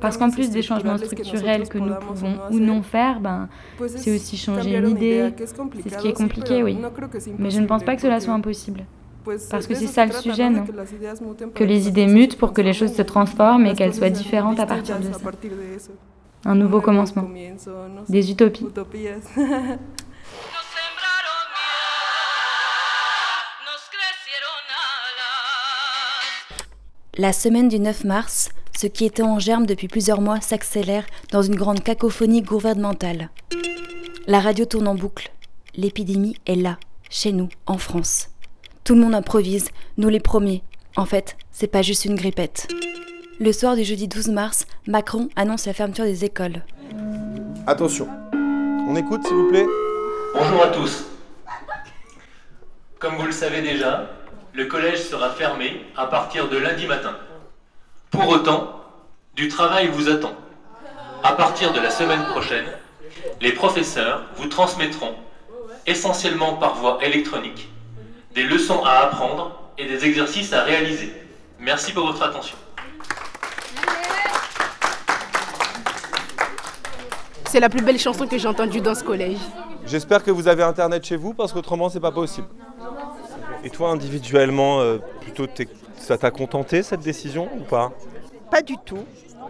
Parce 0.00 0.16
qu'en 0.16 0.30
plus 0.30 0.50
des 0.50 0.62
changements 0.62 0.98
structurels 0.98 1.68
que 1.68 1.78
nous 1.78 1.94
pouvons 1.94 2.36
ou 2.50 2.58
non 2.58 2.82
faire, 2.82 3.20
ben, 3.20 3.48
c'est 3.86 4.14
aussi 4.14 4.36
changer 4.36 4.76
une 4.76 4.88
idée. 4.88 5.32
C'est 5.82 5.90
ce 5.90 5.98
qui 5.98 6.08
est 6.08 6.12
compliqué, 6.12 6.62
oui. 6.62 6.78
Mais 7.38 7.50
je 7.50 7.60
ne 7.60 7.66
pense 7.66 7.82
pas 7.82 7.96
que 7.96 8.02
cela 8.02 8.20
soit 8.20 8.34
impossible. 8.34 8.84
Parce 9.50 9.66
que 9.66 9.74
c'est 9.74 9.86
ça 9.86 10.06
le 10.06 10.12
sujet, 10.12 10.48
non? 10.50 10.64
Que 11.54 11.64
les 11.64 11.88
idées 11.88 12.06
mutent 12.06 12.38
pour 12.38 12.52
que 12.52 12.60
les 12.60 12.72
choses 12.72 12.94
se 12.94 13.02
transforment 13.02 13.66
et 13.66 13.74
qu'elles 13.74 13.94
soient 13.94 14.10
différentes 14.10 14.60
à 14.60 14.66
partir 14.66 14.98
de 14.98 15.04
ça. 15.04 15.18
Un 16.44 16.54
nouveau 16.54 16.80
commencement. 16.80 17.28
Des 18.08 18.30
utopies. 18.30 18.68
La 27.18 27.32
semaine 27.32 27.68
du 27.68 27.80
9 27.80 28.04
mars, 28.04 28.50
ce 28.76 28.86
qui 28.86 29.06
était 29.06 29.22
en 29.22 29.38
germe 29.38 29.66
depuis 29.66 29.88
plusieurs 29.88 30.20
mois 30.20 30.40
s'accélère 30.40 31.06
dans 31.32 31.42
une 31.42 31.54
grande 31.56 31.82
cacophonie 31.82 32.42
gouvernementale. 32.42 33.30
La 34.26 34.40
radio 34.40 34.64
tourne 34.66 34.88
en 34.88 34.94
boucle. 34.94 35.32
L'épidémie 35.74 36.36
est 36.46 36.56
là, 36.56 36.78
chez 37.08 37.32
nous, 37.32 37.48
en 37.66 37.78
France. 37.78 38.28
Tout 38.84 38.94
le 38.94 39.00
monde 39.00 39.14
improvise, 39.14 39.70
nous 39.96 40.08
les 40.08 40.20
premiers. 40.20 40.62
En 40.96 41.06
fait, 41.06 41.36
c'est 41.52 41.66
pas 41.66 41.82
juste 41.82 42.04
une 42.04 42.16
grippette. 42.16 42.68
Le 43.40 43.52
soir 43.52 43.76
du 43.76 43.84
jeudi 43.84 44.08
12 44.08 44.28
mars, 44.28 44.66
Macron 44.86 45.28
annonce 45.36 45.66
la 45.66 45.72
fermeture 45.72 46.04
des 46.04 46.24
écoles. 46.24 46.62
Attention, 47.66 48.08
on 48.32 48.94
écoute 48.94 49.26
s'il 49.26 49.36
vous 49.36 49.48
plaît 49.48 49.66
Bonjour 50.34 50.62
à 50.62 50.68
tous. 50.68 51.04
Comme 52.98 53.16
vous 53.16 53.26
le 53.26 53.32
savez 53.32 53.62
déjà, 53.62 54.10
le 54.52 54.66
collège 54.66 55.02
sera 55.02 55.30
fermé 55.30 55.82
à 55.96 56.06
partir 56.06 56.48
de 56.48 56.56
lundi 56.56 56.86
matin. 56.86 57.16
Pour 58.10 58.28
autant, 58.28 58.80
du 59.34 59.48
travail 59.48 59.88
vous 59.88 60.08
attend. 60.08 60.32
À 61.22 61.32
partir 61.32 61.72
de 61.72 61.80
la 61.80 61.90
semaine 61.90 62.24
prochaine, 62.26 62.66
les 63.40 63.52
professeurs 63.52 64.22
vous 64.36 64.46
transmettront, 64.46 65.14
essentiellement 65.86 66.54
par 66.54 66.76
voie 66.76 66.98
électronique, 67.04 67.68
des 68.34 68.44
leçons 68.44 68.82
à 68.84 68.90
apprendre 69.06 69.58
et 69.78 69.86
des 69.86 70.04
exercices 70.04 70.52
à 70.52 70.62
réaliser. 70.62 71.12
Merci 71.58 71.92
pour 71.92 72.06
votre 72.06 72.22
attention. 72.22 72.56
C'est 77.48 77.60
la 77.60 77.68
plus 77.68 77.82
belle 77.82 77.98
chanson 77.98 78.26
que 78.26 78.38
j'ai 78.38 78.48
entendue 78.48 78.80
dans 78.80 78.94
ce 78.94 79.02
collège. 79.04 79.38
J'espère 79.86 80.22
que 80.22 80.30
vous 80.30 80.48
avez 80.48 80.62
internet 80.62 81.04
chez 81.04 81.16
vous 81.16 81.32
parce 81.32 81.52
qu'autrement 81.52 81.88
c'est 81.88 82.00
pas 82.00 82.10
possible. 82.12 82.48
Et 83.64 83.70
toi 83.70 83.90
individuellement, 83.90 84.80
euh, 84.80 84.98
plutôt 85.20 85.46
t'es- 85.46 85.68
ça 86.06 86.16
t'a 86.16 86.30
contenté 86.30 86.84
cette 86.84 87.00
décision 87.00 87.48
ou 87.58 87.64
pas? 87.64 87.92
Pas 88.48 88.62
du 88.62 88.76
tout. 88.84 89.04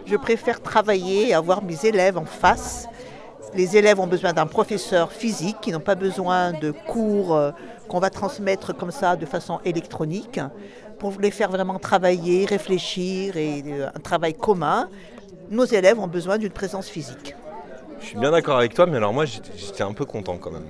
Je 0.07 0.15
préfère 0.15 0.59
travailler 0.59 1.29
et 1.29 1.33
avoir 1.35 1.63
mes 1.63 1.85
élèves 1.85 2.17
en 2.17 2.25
face. 2.25 2.87
Les 3.53 3.77
élèves 3.77 3.99
ont 3.99 4.07
besoin 4.07 4.33
d'un 4.33 4.47
professeur 4.47 5.11
physique, 5.11 5.57
qui 5.61 5.71
n'ont 5.71 5.79
pas 5.79 5.95
besoin 5.95 6.53
de 6.53 6.71
cours 6.71 7.35
euh, 7.35 7.51
qu'on 7.87 7.99
va 7.99 8.09
transmettre 8.09 8.75
comme 8.75 8.91
ça 8.91 9.15
de 9.15 9.25
façon 9.25 9.59
électronique, 9.65 10.39
pour 10.97 11.13
les 11.21 11.31
faire 11.31 11.49
vraiment 11.49 11.77
travailler, 11.77 12.45
réfléchir 12.45 13.37
et 13.37 13.63
euh, 13.67 13.89
un 13.93 13.99
travail 13.99 14.33
commun. 14.33 14.89
Nos 15.51 15.65
élèves 15.65 15.99
ont 15.99 16.07
besoin 16.07 16.39
d'une 16.39 16.51
présence 16.51 16.89
physique. 16.89 17.35
Je 18.01 18.07
suis 18.07 18.17
bien 18.17 18.31
d'accord 18.31 18.57
avec 18.57 18.73
toi, 18.73 18.85
mais 18.87 18.97
alors 18.97 19.13
moi 19.13 19.25
j'étais 19.25 19.83
un 19.83 19.93
peu 19.93 20.05
content 20.05 20.37
quand 20.37 20.51
même. 20.51 20.67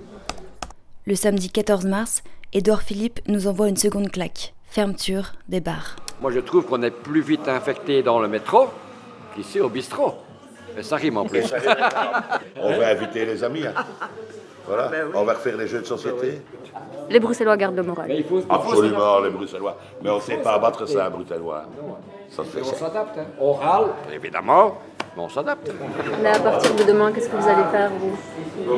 Le 1.07 1.15
samedi 1.15 1.49
14 1.49 1.85
mars, 1.85 2.21
Édouard 2.51 2.81
Philippe 2.81 3.21
nous 3.29 3.47
envoie 3.47 3.69
une 3.69 3.77
seconde 3.77 4.11
claque. 4.11 4.53
Fermeture 4.69 5.31
des 5.47 5.61
bars. 5.61 5.95
Moi, 6.21 6.31
je 6.31 6.39
trouve 6.39 6.65
qu'on 6.65 6.81
est 6.83 6.91
plus 6.91 7.21
vite 7.21 7.47
infecté 7.47 8.03
dans 8.03 8.19
le 8.19 8.27
métro 8.27 8.67
qu'ici 9.33 9.61
au 9.61 9.69
bistrot. 9.69 10.15
Et 10.77 10.83
ça 10.83 10.97
rime 10.97 11.15
en 11.17 11.25
plus. 11.25 11.41
On 12.61 12.77
va 12.77 12.89
inviter 12.89 13.25
les 13.25 13.41
amis. 13.43 13.65
hein. 13.65 13.73
Voilà, 14.67 14.89
Ben 14.89 15.07
on 15.15 15.23
va 15.23 15.31
refaire 15.33 15.55
les 15.55 15.65
jeux 15.65 15.79
de 15.79 15.85
société. 15.85 16.41
Les 17.09 17.21
Bruxellois 17.21 17.55
gardent 17.55 17.77
le 17.77 17.83
moral. 17.83 18.11
Absolument, 18.49 19.19
les 19.21 19.29
Bruxellois. 19.29 19.77
Mais 20.01 20.09
on 20.09 20.17
ne 20.17 20.21
sait 20.21 20.35
pas 20.41 20.55
abattre 20.55 20.85
ça, 20.89 21.05
un 21.05 21.09
Bruxellois. 21.09 21.63
Ça 22.29 22.43
se 22.43 22.49
fait 22.49 22.59
on 22.61 22.65
s'adapte. 22.75 23.17
hein. 23.17 23.27
On 23.39 23.53
râle, 23.53 23.85
évidemment, 24.13 24.77
on 25.19 25.29
s'adapte. 25.29 25.71
Là, 26.23 26.31
à 26.35 26.39
partir 26.39 26.73
de 26.75 26.83
demain, 26.83 27.11
qu'est-ce 27.11 27.29
que 27.29 27.35
vous 27.35 27.47
allez 27.47 27.63
faire 27.71 27.89
vous? 27.99 28.17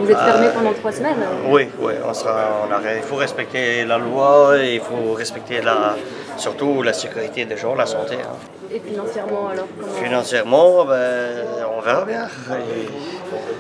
Vous 0.04 0.12
êtes 0.12 0.18
fermé 0.18 0.48
pendant 0.54 0.74
trois 0.74 0.92
semaines 0.92 1.16
Oui, 1.48 1.68
oui, 1.80 1.94
on 2.08 2.14
sera, 2.14 2.36
on 2.68 2.72
a- 2.74 2.96
il 2.96 3.02
faut 3.02 3.16
respecter 3.16 3.86
la 3.86 3.98
loi, 3.98 4.58
et 4.60 4.76
il 4.76 4.82
faut 4.82 5.14
respecter 5.14 5.62
la, 5.62 5.96
surtout 6.38 6.82
la 6.84 6.94
sécurité 6.94 7.46
des 7.46 7.58
gens, 7.58 7.76
la 7.76 7.86
santé. 7.86 8.16
hein. 8.16 8.36
Et 8.72 8.80
financièrement, 8.80 9.48
alors 9.52 9.68
Financièrement, 10.02 10.86
ben, 10.86 11.46
on 11.76 11.82
verra 11.82 12.06
bien. 12.06 12.28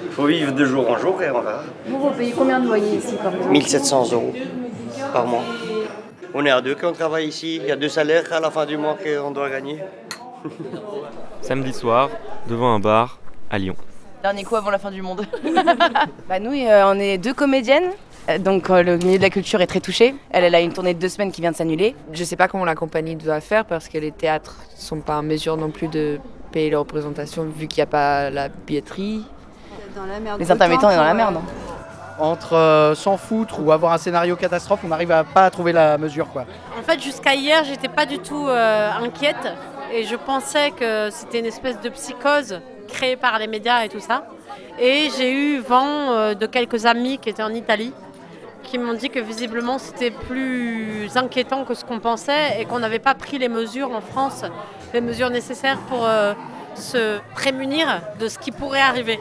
Il 0.05 0.11
faut 0.11 0.25
vivre 0.25 0.51
de 0.51 0.65
jour 0.65 0.89
en 0.89 0.97
jour 0.97 1.21
et 1.23 1.29
on 1.31 1.41
verra. 1.41 1.63
Vous, 1.87 1.99
vous 1.99 2.09
payez 2.11 2.31
combien 2.37 2.59
de 2.59 2.67
loyer 2.67 2.97
ici 2.97 3.15
par 3.15 3.31
mois? 3.31 3.47
1700 3.47 4.11
euros 4.11 4.33
par 5.13 5.25
mois. 5.25 5.41
On 6.35 6.45
est 6.45 6.51
à 6.51 6.61
deux 6.61 6.75
quand 6.75 6.89
on 6.89 6.93
travaille 6.93 7.27
ici. 7.27 7.55
Il 7.55 7.65
y 7.67 7.71
a 7.71 7.75
deux 7.75 7.89
salaires 7.89 8.25
à 8.31 8.39
la 8.39 8.51
fin 8.51 8.65
du 8.67 8.77
mois 8.77 8.95
qu'on 9.03 9.31
doit 9.31 9.49
gagner. 9.49 9.79
Samedi 11.41 11.73
soir, 11.73 12.09
devant 12.47 12.73
un 12.73 12.79
bar, 12.79 13.19
à 13.49 13.57
Lyon. 13.57 13.75
Dernier 14.21 14.43
coup 14.43 14.55
avant 14.55 14.69
la 14.69 14.79
fin 14.79 14.91
du 14.91 15.01
monde. 15.01 15.25
bah 16.29 16.39
nous, 16.39 16.51
euh, 16.51 16.83
on 16.85 16.99
est 16.99 17.17
deux 17.17 17.33
comédiennes. 17.33 17.91
Euh, 18.29 18.37
donc 18.37 18.69
euh, 18.69 18.83
le 18.83 18.97
milieu 18.97 19.17
de 19.17 19.23
la 19.23 19.29
culture 19.29 19.61
est 19.61 19.67
très 19.67 19.79
touché. 19.79 20.13
Elle, 20.31 20.43
elle 20.43 20.55
a 20.55 20.59
une 20.59 20.73
tournée 20.73 20.93
de 20.93 20.99
deux 20.99 21.07
semaines 21.09 21.31
qui 21.31 21.39
vient 21.41 21.51
de 21.51 21.55
s'annuler. 21.55 21.95
Je 22.11 22.23
sais 22.23 22.35
pas 22.35 22.47
comment 22.49 22.65
la 22.65 22.75
compagnie 22.75 23.15
doit 23.15 23.39
faire 23.39 23.63
parce 23.65 23.87
que 23.87 23.97
les 23.97 24.11
théâtres 24.11 24.57
sont 24.75 24.99
pas 24.99 25.17
en 25.17 25.23
mesure 25.23 25.55
non 25.55 25.69
plus 25.71 25.87
de 25.87 26.19
payer 26.51 26.69
les 26.69 26.75
représentations 26.75 27.43
vu 27.45 27.67
qu'il 27.67 27.79
n'y 27.79 27.83
a 27.83 27.91
pas 27.91 28.29
la 28.29 28.49
billetterie. 28.49 29.23
Les 30.37 30.51
intermittents 30.51 30.89
sont 30.89 30.95
dans 30.97 31.03
la 31.03 31.13
merde. 31.13 31.37
hein. 31.37 31.41
Entre 32.19 32.91
s'en 32.97 33.15
foutre 33.15 33.61
ou 33.63 33.71
avoir 33.71 33.93
un 33.93 33.97
scénario 33.97 34.35
catastrophe, 34.35 34.81
on 34.83 34.89
n'arrive 34.89 35.11
à 35.11 35.23
pas 35.23 35.45
à 35.45 35.49
trouver 35.49 35.71
la 35.71 35.97
mesure 35.97 36.27
quoi. 36.27 36.43
En 36.77 36.83
fait, 36.83 37.01
jusqu'à 37.01 37.33
hier, 37.33 37.63
j'étais 37.63 37.87
pas 37.87 38.05
du 38.05 38.19
tout 38.19 38.45
euh, 38.49 38.91
inquiète 39.01 39.47
et 39.93 40.03
je 40.03 40.15
pensais 40.15 40.71
que 40.71 41.09
c'était 41.11 41.39
une 41.39 41.45
espèce 41.45 41.79
de 41.81 41.89
psychose 41.89 42.61
créée 42.87 43.15
par 43.15 43.39
les 43.39 43.47
médias 43.47 43.83
et 43.83 43.89
tout 43.89 43.99
ça. 43.99 44.27
Et 44.79 45.09
j'ai 45.17 45.31
eu 45.31 45.59
vent 45.59 46.11
euh, 46.11 46.33
de 46.33 46.45
quelques 46.45 46.85
amis 46.85 47.17
qui 47.17 47.29
étaient 47.29 47.43
en 47.43 47.53
Italie 47.53 47.93
qui 48.63 48.77
m'ont 48.77 48.93
dit 48.93 49.09
que 49.09 49.19
visiblement 49.19 49.79
c'était 49.79 50.11
plus 50.11 51.09
inquiétant 51.15 51.65
que 51.65 51.73
ce 51.73 51.83
qu'on 51.83 51.99
pensait 51.99 52.59
et 52.59 52.65
qu'on 52.65 52.79
n'avait 52.79 52.99
pas 52.99 53.15
pris 53.15 53.39
les 53.39 53.49
mesures 53.49 53.91
en 53.91 54.01
France, 54.01 54.43
les 54.93 55.01
mesures 55.01 55.29
nécessaires 55.29 55.79
pour 55.87 56.05
euh, 56.05 56.33
se 56.75 57.19
prémunir 57.33 58.01
de 58.19 58.27
ce 58.27 58.37
qui 58.37 58.51
pourrait 58.51 58.81
arriver. 58.81 59.19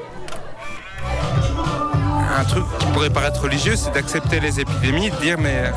Un 2.37 2.45
truc 2.45 2.65
qui 2.79 2.87
pourrait 2.87 3.11
paraître 3.11 3.43
religieux, 3.43 3.77
c'est 3.77 3.93
d'accepter 3.93 4.41
les 4.41 4.61
épidémies, 4.61 5.11
de 5.11 5.17
dire 5.17 5.37
mais 5.39 5.73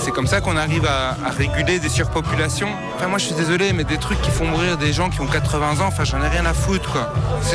c'est 0.00 0.10
comme 0.10 0.26
ça 0.26 0.40
qu'on 0.40 0.56
arrive 0.56 0.86
à, 0.86 1.16
réguler 1.30 1.78
des 1.78 1.88
surpopulations. 1.88 2.68
Enfin 2.94 3.08
moi 3.08 3.18
je 3.18 3.26
suis 3.26 3.34
désolé, 3.34 3.72
mais 3.72 3.84
des 3.84 3.96
trucs 3.96 4.20
qui 4.20 4.30
font 4.30 4.46
mourir 4.46 4.76
des 4.76 4.92
gens 4.92 5.10
qui 5.10 5.20
ont 5.20 5.26
80 5.26 5.80
ans, 5.80 5.86
enfin 5.88 6.04
j'en 6.04 6.22
ai 6.22 6.28
rien 6.28 6.46
à 6.46 6.54
foutre 6.54 6.98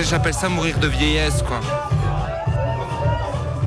J'appelle 0.01 0.33
ça 0.33 0.49
mourir 0.49 0.79
de 0.79 0.87
vieillesse. 0.87 1.43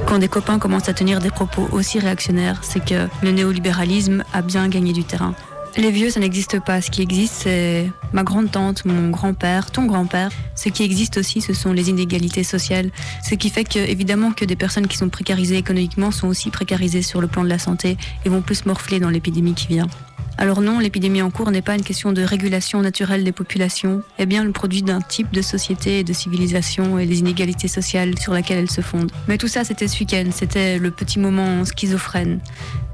Quand 0.07 0.19
des 0.19 0.29
copains 0.29 0.59
commencent 0.59 0.89
à 0.89 0.95
tenir 0.95 1.21
des 1.21 1.31
propos 1.31 1.69
aussi 1.73 1.99
réactionnaires, 1.99 2.59
c'est 2.63 2.85
que 2.85 3.09
le 3.23 3.31
néolibéralisme 3.31 4.25
a 4.33 4.43
bien 4.43 4.69
gagné 4.69 4.93
du 4.93 5.05
terrain. 5.05 5.35
Les 5.77 5.91
vieux, 5.91 6.09
ça 6.09 6.21
n'existe 6.21 6.61
pas. 6.61 6.81
Ce 6.81 6.89
qui 6.89 7.03
existe, 7.03 7.35
c'est 7.43 7.91
ma 8.13 8.23
grande-tante, 8.23 8.85
mon 8.85 9.11
grand-père, 9.11 9.73
ton 9.73 9.87
grand-père. 9.87 10.31
Ce 10.55 10.69
qui 10.69 10.85
existe 10.85 11.17
aussi, 11.17 11.41
ce 11.41 11.53
sont 11.53 11.73
les 11.73 11.91
inégalités 11.91 12.45
sociales. 12.45 12.91
Ce 13.29 13.35
qui 13.35 13.51
fait 13.51 13.65
que, 13.65 13.81
évidemment, 13.81 14.31
que 14.31 14.45
des 14.45 14.55
personnes 14.55 14.87
qui 14.87 14.97
sont 14.97 15.09
précarisées 15.09 15.57
économiquement 15.57 16.13
sont 16.13 16.29
aussi 16.29 16.51
précarisées 16.51 17.03
sur 17.03 17.21
le 17.21 17.27
plan 17.27 17.43
de 17.43 17.49
la 17.49 17.59
santé 17.59 17.97
et 18.25 18.29
vont 18.29 18.41
plus 18.41 18.67
morfler 18.67 19.01
dans 19.01 19.11
l'épidémie 19.11 19.55
qui 19.55 19.67
vient. 19.67 19.89
Alors 20.37 20.61
non, 20.61 20.81
l'épidémie 20.81 21.23
en 21.23 21.31
cours 21.31 21.51
n'est 21.51 21.63
pas 21.63 21.77
une 21.77 21.85
question 21.85 22.13
de 22.13 22.23
régulation 22.23 22.81
naturelle 22.81 23.23
des 23.23 23.33
populations, 23.33 24.03
est 24.19 24.27
bien 24.27 24.43
le 24.45 24.51
produit 24.51 24.83
d'un 24.83 25.01
type 25.01 25.33
de 25.33 25.43
société 25.43 26.01
et 26.01 26.05
de 26.05 26.13
civilisation 26.13 26.99
et 26.99 27.07
des 27.07 27.21
inégalités 27.21 27.69
sociales 27.69 28.19
sur 28.19 28.33
laquelle 28.33 28.59
elle 28.59 28.71
se 28.71 28.81
fonde. 28.81 29.13
Mais 29.29 29.39
tout 29.39 29.49
ça, 29.49 29.63
c'était 29.65 29.87
ce 29.87 30.01
week-end, 30.01 30.27
c'était 30.33 30.79
le 30.79 30.91
petit 30.91 31.19
moment 31.21 31.65
schizophrène. 31.65 32.41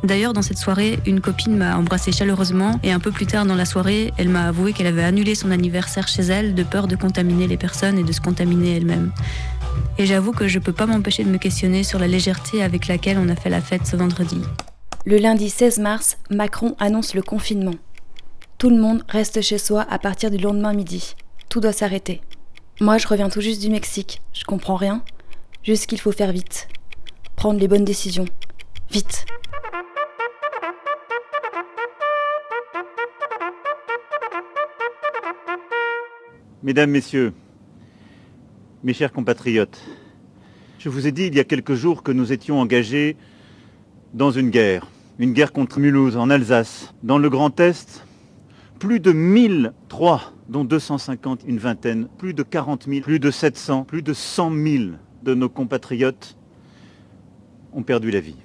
D'ailleurs, 0.05 0.33
dans 0.33 0.43
cette 0.43 0.59
soirée, 0.59 0.99
une 1.07 1.21
copine 1.21 1.57
m'a 1.57 1.77
embrassé 1.77 2.13
chaleureusement 2.13 2.79
et 2.83 2.93
un 2.93 3.01
peu 3.01 3.11
plus 3.11 3.27
tard 3.27 3.47
dans 3.47 3.55
la 3.55 3.65
soirée, 3.65 4.13
elle 4.19 4.29
m'a 4.29 4.47
avoué 4.49 4.73
qu'elle 4.73 4.87
avait 4.87 5.05
annulé 5.05 5.35
son 5.35 5.51
anniversaire 5.51 6.09
chez 6.09 6.23
elle 6.23 6.55
de 6.55 6.63
peur 6.63 6.89
de 6.89 6.97
contaminer 6.97 7.47
les 7.47 7.57
personnes 7.57 7.99
et 7.99 8.05
de 8.05 8.13
se 8.13 8.21
contaminer 8.21 8.77
elle-même. 8.77 9.13
Et 9.99 10.07
j'avoue 10.07 10.33
que 10.33 10.47
je 10.47 10.59
peux 10.59 10.73
pas 10.73 10.87
m'empêcher 10.87 11.25
de 11.25 11.31
me 11.31 11.39
questionner 11.39 11.85
sur 11.85 11.99
la 11.99 12.07
légèreté 12.07 12.63
avec 12.63 12.87
laquelle 12.87 13.19
on 13.19 13.29
a 13.29 13.37
fait 13.37 13.51
la 13.51 13.61
fête 13.61 13.87
ce 13.87 13.97
vendredi. 13.97 14.41
Le 15.07 15.17
lundi 15.17 15.49
16 15.49 15.79
mars, 15.79 16.19
Macron 16.29 16.77
annonce 16.79 17.15
le 17.15 17.23
confinement. 17.23 17.75
Tout 18.59 18.69
le 18.69 18.77
monde 18.77 19.03
reste 19.09 19.41
chez 19.41 19.57
soi 19.57 19.87
à 19.89 19.99
partir 19.99 20.31
du 20.31 20.37
lendemain 20.37 20.75
midi. 20.75 21.15
Tout 21.49 21.61
doit 21.61 21.73
s'arrêter. 21.73 22.21
Moi, 22.83 22.99
je 22.99 23.09
reviens 23.09 23.31
tout 23.31 23.41
juste 23.41 23.63
du 23.63 23.71
Mexique. 23.71 24.21
Je 24.35 24.45
comprends 24.45 24.77
rien. 24.77 25.03
Juste 25.65 25.87
qu'il 25.87 25.99
faut 25.99 26.13
faire 26.13 26.33
vite. 26.33 26.69
Prendre 27.35 27.59
les 27.59 27.67
bonnes 27.67 27.87
décisions. 27.87 28.27
Vite. 28.91 29.25
Mesdames, 36.63 36.91
Messieurs, 36.91 37.33
mes 38.85 38.93
chers 38.93 39.15
compatriotes, 39.15 39.81
je 40.79 40.91
vous 40.91 41.07
ai 41.07 41.13
dit 41.13 41.25
il 41.25 41.35
y 41.35 41.41
a 41.41 41.45
quelques 41.45 41.75
jours 41.75 42.03
que 42.03 42.13
nous 42.13 42.33
étions 42.33 42.61
engagés 42.61 43.17
dans 44.15 44.31
une 44.31 44.51
guerre, 44.51 44.87
une 45.19 45.33
guerre 45.33 45.53
contre 45.53 45.79
Mulhouse 45.79 46.17
en 46.17 46.31
Alsace, 46.31 46.93
dans 47.03 47.19
le 47.19 47.31
Grand 47.31 47.59
Est, 47.61 48.05
plus 48.79 48.99
de 48.99 49.13
1003, 49.13 50.33
dont 50.49 50.65
250, 50.65 51.43
une 51.47 51.59
vingtaine, 51.59 52.09
plus 52.19 52.35
de 52.35 52.43
40 52.43 52.87
000, 52.89 53.01
plus 53.03 53.21
de 53.21 53.31
700, 53.31 53.85
plus 53.85 54.03
de 54.03 54.13
100 54.13 54.51
000 54.51 54.85
de 55.23 55.35
nos 55.35 55.49
compatriotes 55.49 56.37
ont 57.73 57.83
perdu 57.83 58.11
la 58.11 58.21
vie. 58.21 58.37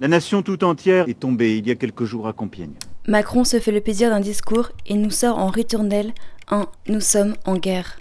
La 0.00 0.08
nation 0.08 0.42
tout 0.42 0.62
entière 0.64 1.08
est 1.08 1.18
tombée 1.18 1.56
il 1.56 1.66
y 1.66 1.70
a 1.70 1.76
quelques 1.76 2.04
jours 2.04 2.28
à 2.28 2.34
Compiègne. 2.34 2.74
Macron 3.08 3.44
se 3.44 3.60
fait 3.60 3.72
le 3.72 3.80
plaisir 3.80 4.10
d'un 4.10 4.20
discours 4.20 4.70
et 4.86 4.94
nous 4.94 5.10
sort 5.10 5.38
en 5.38 5.48
ritournelle 5.48 6.12
un 6.48 6.66
Nous 6.88 7.00
sommes 7.00 7.34
en 7.46 7.56
guerre. 7.56 7.98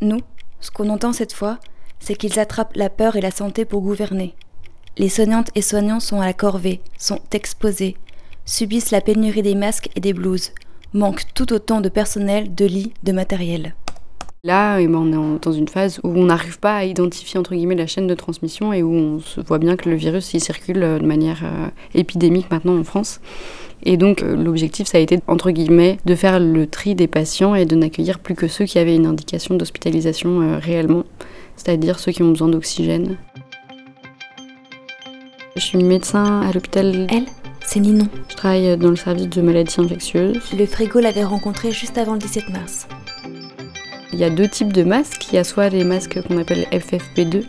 Nous, 0.00 0.20
ce 0.60 0.70
qu'on 0.70 0.90
entend 0.90 1.12
cette 1.12 1.32
fois, 1.32 1.58
c'est 1.98 2.14
qu'ils 2.14 2.38
attrapent 2.38 2.76
la 2.76 2.90
peur 2.90 3.16
et 3.16 3.20
la 3.20 3.30
santé 3.30 3.64
pour 3.64 3.80
gouverner. 3.80 4.34
Les 4.98 5.08
soignantes 5.08 5.50
et 5.54 5.62
soignants 5.62 6.00
sont 6.00 6.20
à 6.20 6.26
la 6.26 6.34
corvée, 6.34 6.80
sont 6.98 7.20
exposés, 7.32 7.96
subissent 8.44 8.90
la 8.90 9.00
pénurie 9.00 9.40
des 9.40 9.54
masques 9.54 9.88
et 9.96 10.00
des 10.00 10.12
blouses, 10.12 10.50
manquent 10.92 11.32
tout 11.32 11.54
autant 11.54 11.80
de 11.80 11.88
personnel, 11.88 12.54
de 12.54 12.66
lits, 12.66 12.92
de 13.02 13.12
matériel. 13.12 13.74
Là, 14.44 14.80
eh 14.80 14.86
ben, 14.88 14.96
on 14.96 15.34
est 15.36 15.38
dans 15.40 15.52
une 15.52 15.68
phase 15.68 15.98
où 16.02 16.08
on 16.08 16.24
n'arrive 16.24 16.58
pas 16.58 16.74
à 16.74 16.84
identifier 16.84 17.40
entre 17.40 17.54
guillemets 17.54 17.76
la 17.76 17.86
chaîne 17.86 18.06
de 18.06 18.14
transmission 18.14 18.74
et 18.74 18.82
où 18.82 18.92
on 18.92 19.20
voit 19.46 19.58
bien 19.58 19.76
que 19.76 19.88
le 19.88 19.94
virus 19.94 20.24
circule 20.24 20.82
euh, 20.82 20.98
de 20.98 21.06
manière 21.06 21.42
euh, 21.42 21.68
épidémique 21.94 22.50
maintenant 22.50 22.76
en 22.76 22.84
France. 22.84 23.20
Et 23.84 23.96
donc 23.96 24.22
euh, 24.22 24.36
l'objectif 24.36 24.88
ça 24.88 24.98
a 24.98 25.00
été 25.00 25.16
de 25.16 26.14
faire 26.16 26.38
le 26.38 26.66
tri 26.66 26.94
des 26.94 27.06
patients 27.06 27.54
et 27.54 27.64
de 27.64 27.76
n'accueillir 27.76 28.18
plus 28.18 28.34
que 28.34 28.48
ceux 28.48 28.66
qui 28.66 28.78
avaient 28.78 28.96
une 28.96 29.06
indication 29.06 29.54
d'hospitalisation 29.54 30.58
réellement, 30.60 31.04
c'est-à-dire 31.56 31.98
ceux 31.98 32.12
qui 32.12 32.22
ont 32.22 32.30
besoin 32.30 32.48
d'oxygène. 32.48 33.16
Je 35.56 35.60
suis 35.60 35.78
médecin 35.82 36.40
à 36.42 36.52
l'hôpital. 36.52 37.06
Elle, 37.10 37.26
c'est 37.64 37.80
Ninon. 37.80 38.08
Je 38.28 38.36
travaille 38.36 38.76
dans 38.76 38.90
le 38.90 38.96
service 38.96 39.28
de 39.28 39.42
maladies 39.42 39.74
infectieuses. 39.78 40.38
Le 40.56 40.66
frigo 40.66 41.00
l'avait 41.00 41.24
rencontré 41.24 41.72
juste 41.72 41.98
avant 41.98 42.14
le 42.14 42.18
17 42.18 42.48
mars. 42.50 42.86
Il 44.12 44.18
y 44.18 44.24
a 44.24 44.30
deux 44.30 44.48
types 44.48 44.72
de 44.72 44.82
masques. 44.82 45.28
Il 45.32 45.36
y 45.36 45.38
a 45.38 45.44
soit 45.44 45.68
les 45.68 45.84
masques 45.84 46.20
qu'on 46.26 46.38
appelle 46.38 46.66
FFP2 46.72 47.44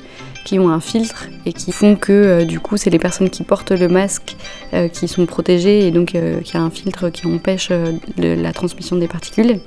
qui 0.46 0.60
ont 0.60 0.68
un 0.70 0.82
filtre 0.82 1.28
et 1.46 1.54
qui 1.54 1.72
font 1.72 1.96
que 1.96 2.12
euh, 2.12 2.44
du 2.46 2.60
coup 2.60 2.76
c'est 2.76 2.90
les 2.90 3.00
personnes 3.00 3.30
qui 3.30 3.44
portent 3.44 3.72
le 3.72 3.88
masque 3.88 4.36
euh, 4.74 4.90
qui 4.90 5.08
sont 5.08 5.26
protégées 5.26 5.88
et 5.88 5.92
donc 5.92 6.16
euh, 6.16 6.42
qui 6.42 6.58
a 6.58 6.62
un 6.62 6.70
filtre 6.70 7.08
qui 7.10 7.26
empêche 7.28 7.70
euh, 7.72 7.94
le- 8.18 8.36
la 8.36 8.52
transmission 8.52 8.98
des 8.98 9.08
particules 9.08 9.62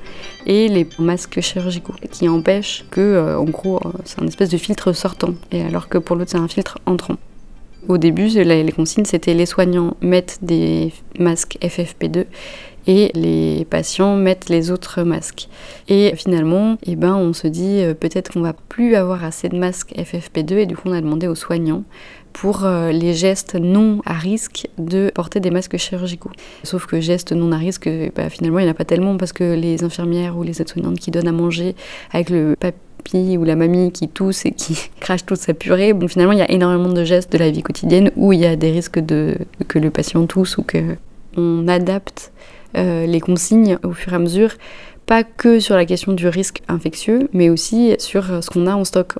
et 0.44 0.68
les 0.68 0.86
masques 0.98 1.40
chirurgicaux 1.40 1.94
qui 2.10 2.28
empêchent 2.28 2.84
que 2.90 3.36
en 3.38 3.44
gros 3.44 3.80
c'est 4.04 4.20
un 4.20 4.26
espèce 4.26 4.50
de 4.50 4.58
filtre 4.58 4.92
sortant 4.92 5.32
et 5.50 5.62
alors 5.62 5.88
que 5.88 5.96
pour 5.96 6.14
l'autre 6.14 6.32
c'est 6.32 6.36
un 6.38 6.46
filtre 6.48 6.78
entrant. 6.84 7.16
Au 7.88 7.98
début, 7.98 8.26
les 8.26 8.72
consignes, 8.72 9.04
c'était 9.04 9.34
les 9.34 9.46
soignants 9.46 9.96
mettent 10.00 10.38
des 10.42 10.92
masques 11.18 11.56
FFP2 11.62 12.24
et 12.86 13.10
les 13.14 13.64
patients 13.64 14.16
mettent 14.16 14.48
les 14.48 14.70
autres 14.70 15.02
masques. 15.02 15.48
Et 15.88 16.14
finalement, 16.16 16.78
eh 16.84 16.96
ben, 16.96 17.14
on 17.14 17.32
se 17.32 17.46
dit 17.46 17.80
euh, 17.80 17.94
peut-être 17.94 18.32
qu'on 18.32 18.40
va 18.40 18.52
plus 18.52 18.94
avoir 18.94 19.24
assez 19.24 19.48
de 19.48 19.58
masques 19.58 19.92
FFP2 19.96 20.54
et 20.54 20.66
du 20.66 20.76
coup 20.76 20.88
on 20.88 20.92
a 20.92 21.00
demandé 21.00 21.26
aux 21.26 21.34
soignants 21.34 21.84
pour 22.32 22.64
euh, 22.64 22.92
les 22.92 23.14
gestes 23.14 23.54
non 23.54 24.02
à 24.04 24.12
risque 24.12 24.68
de 24.78 25.10
porter 25.14 25.40
des 25.40 25.50
masques 25.50 25.76
chirurgicaux. 25.78 26.30
Sauf 26.64 26.86
que 26.86 27.00
gestes 27.00 27.32
non 27.32 27.50
à 27.52 27.56
risque, 27.56 27.88
ben, 27.88 28.30
finalement 28.30 28.58
il 28.58 28.64
n'y 28.64 28.68
en 28.68 28.72
a 28.72 28.74
pas 28.74 28.84
tellement 28.84 29.16
parce 29.16 29.32
que 29.32 29.54
les 29.54 29.82
infirmières 29.82 30.36
ou 30.36 30.42
les 30.42 30.60
aides-soignantes 30.60 30.98
qui 30.98 31.10
donnent 31.10 31.28
à 31.28 31.32
manger 31.32 31.74
avec 32.12 32.30
le 32.30 32.56
ou 33.14 33.44
la 33.44 33.56
mamie 33.56 33.92
qui 33.92 34.08
tousse 34.08 34.44
et 34.46 34.52
qui 34.52 34.90
crache 35.00 35.24
toute 35.24 35.38
sa 35.38 35.54
purée, 35.54 35.92
bon 35.92 36.08
finalement 36.08 36.32
il 36.32 36.38
y 36.38 36.42
a 36.42 36.50
énormément 36.50 36.92
de 36.92 37.04
gestes 37.04 37.32
de 37.32 37.38
la 37.38 37.50
vie 37.50 37.62
quotidienne 37.62 38.10
où 38.16 38.32
il 38.32 38.40
y 38.40 38.46
a 38.46 38.56
des 38.56 38.70
risques 38.70 38.98
de 38.98 39.36
que 39.68 39.78
le 39.78 39.90
patient 39.90 40.26
tousse 40.26 40.58
ou 40.58 40.62
que 40.62 40.96
on 41.36 41.68
adapte 41.68 42.32
euh, 42.76 43.06
les 43.06 43.20
consignes 43.20 43.78
au 43.82 43.92
fur 43.92 44.12
et 44.12 44.16
à 44.16 44.18
mesure, 44.18 44.50
pas 45.06 45.22
que 45.22 45.60
sur 45.60 45.76
la 45.76 45.84
question 45.86 46.12
du 46.12 46.28
risque 46.28 46.62
infectieux, 46.68 47.28
mais 47.32 47.48
aussi 47.50 47.94
sur 47.98 48.42
ce 48.42 48.50
qu'on 48.50 48.66
a 48.66 48.74
en 48.74 48.84
stock. 48.84 49.14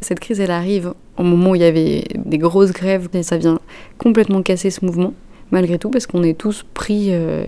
Cette 0.00 0.20
crise, 0.20 0.40
elle 0.40 0.50
arrive 0.50 0.92
au 1.16 1.22
moment 1.22 1.50
où 1.50 1.54
il 1.54 1.62
y 1.62 1.64
avait 1.64 2.04
des 2.14 2.38
grosses 2.38 2.72
grèves 2.72 3.08
et 3.12 3.22
ça 3.22 3.36
vient 3.36 3.58
complètement 3.98 4.42
casser 4.42 4.70
ce 4.70 4.84
mouvement, 4.84 5.12
malgré 5.50 5.78
tout, 5.78 5.90
parce 5.90 6.06
qu'on 6.06 6.22
est 6.22 6.38
tous 6.38 6.64
pris 6.74 7.08
euh, 7.10 7.44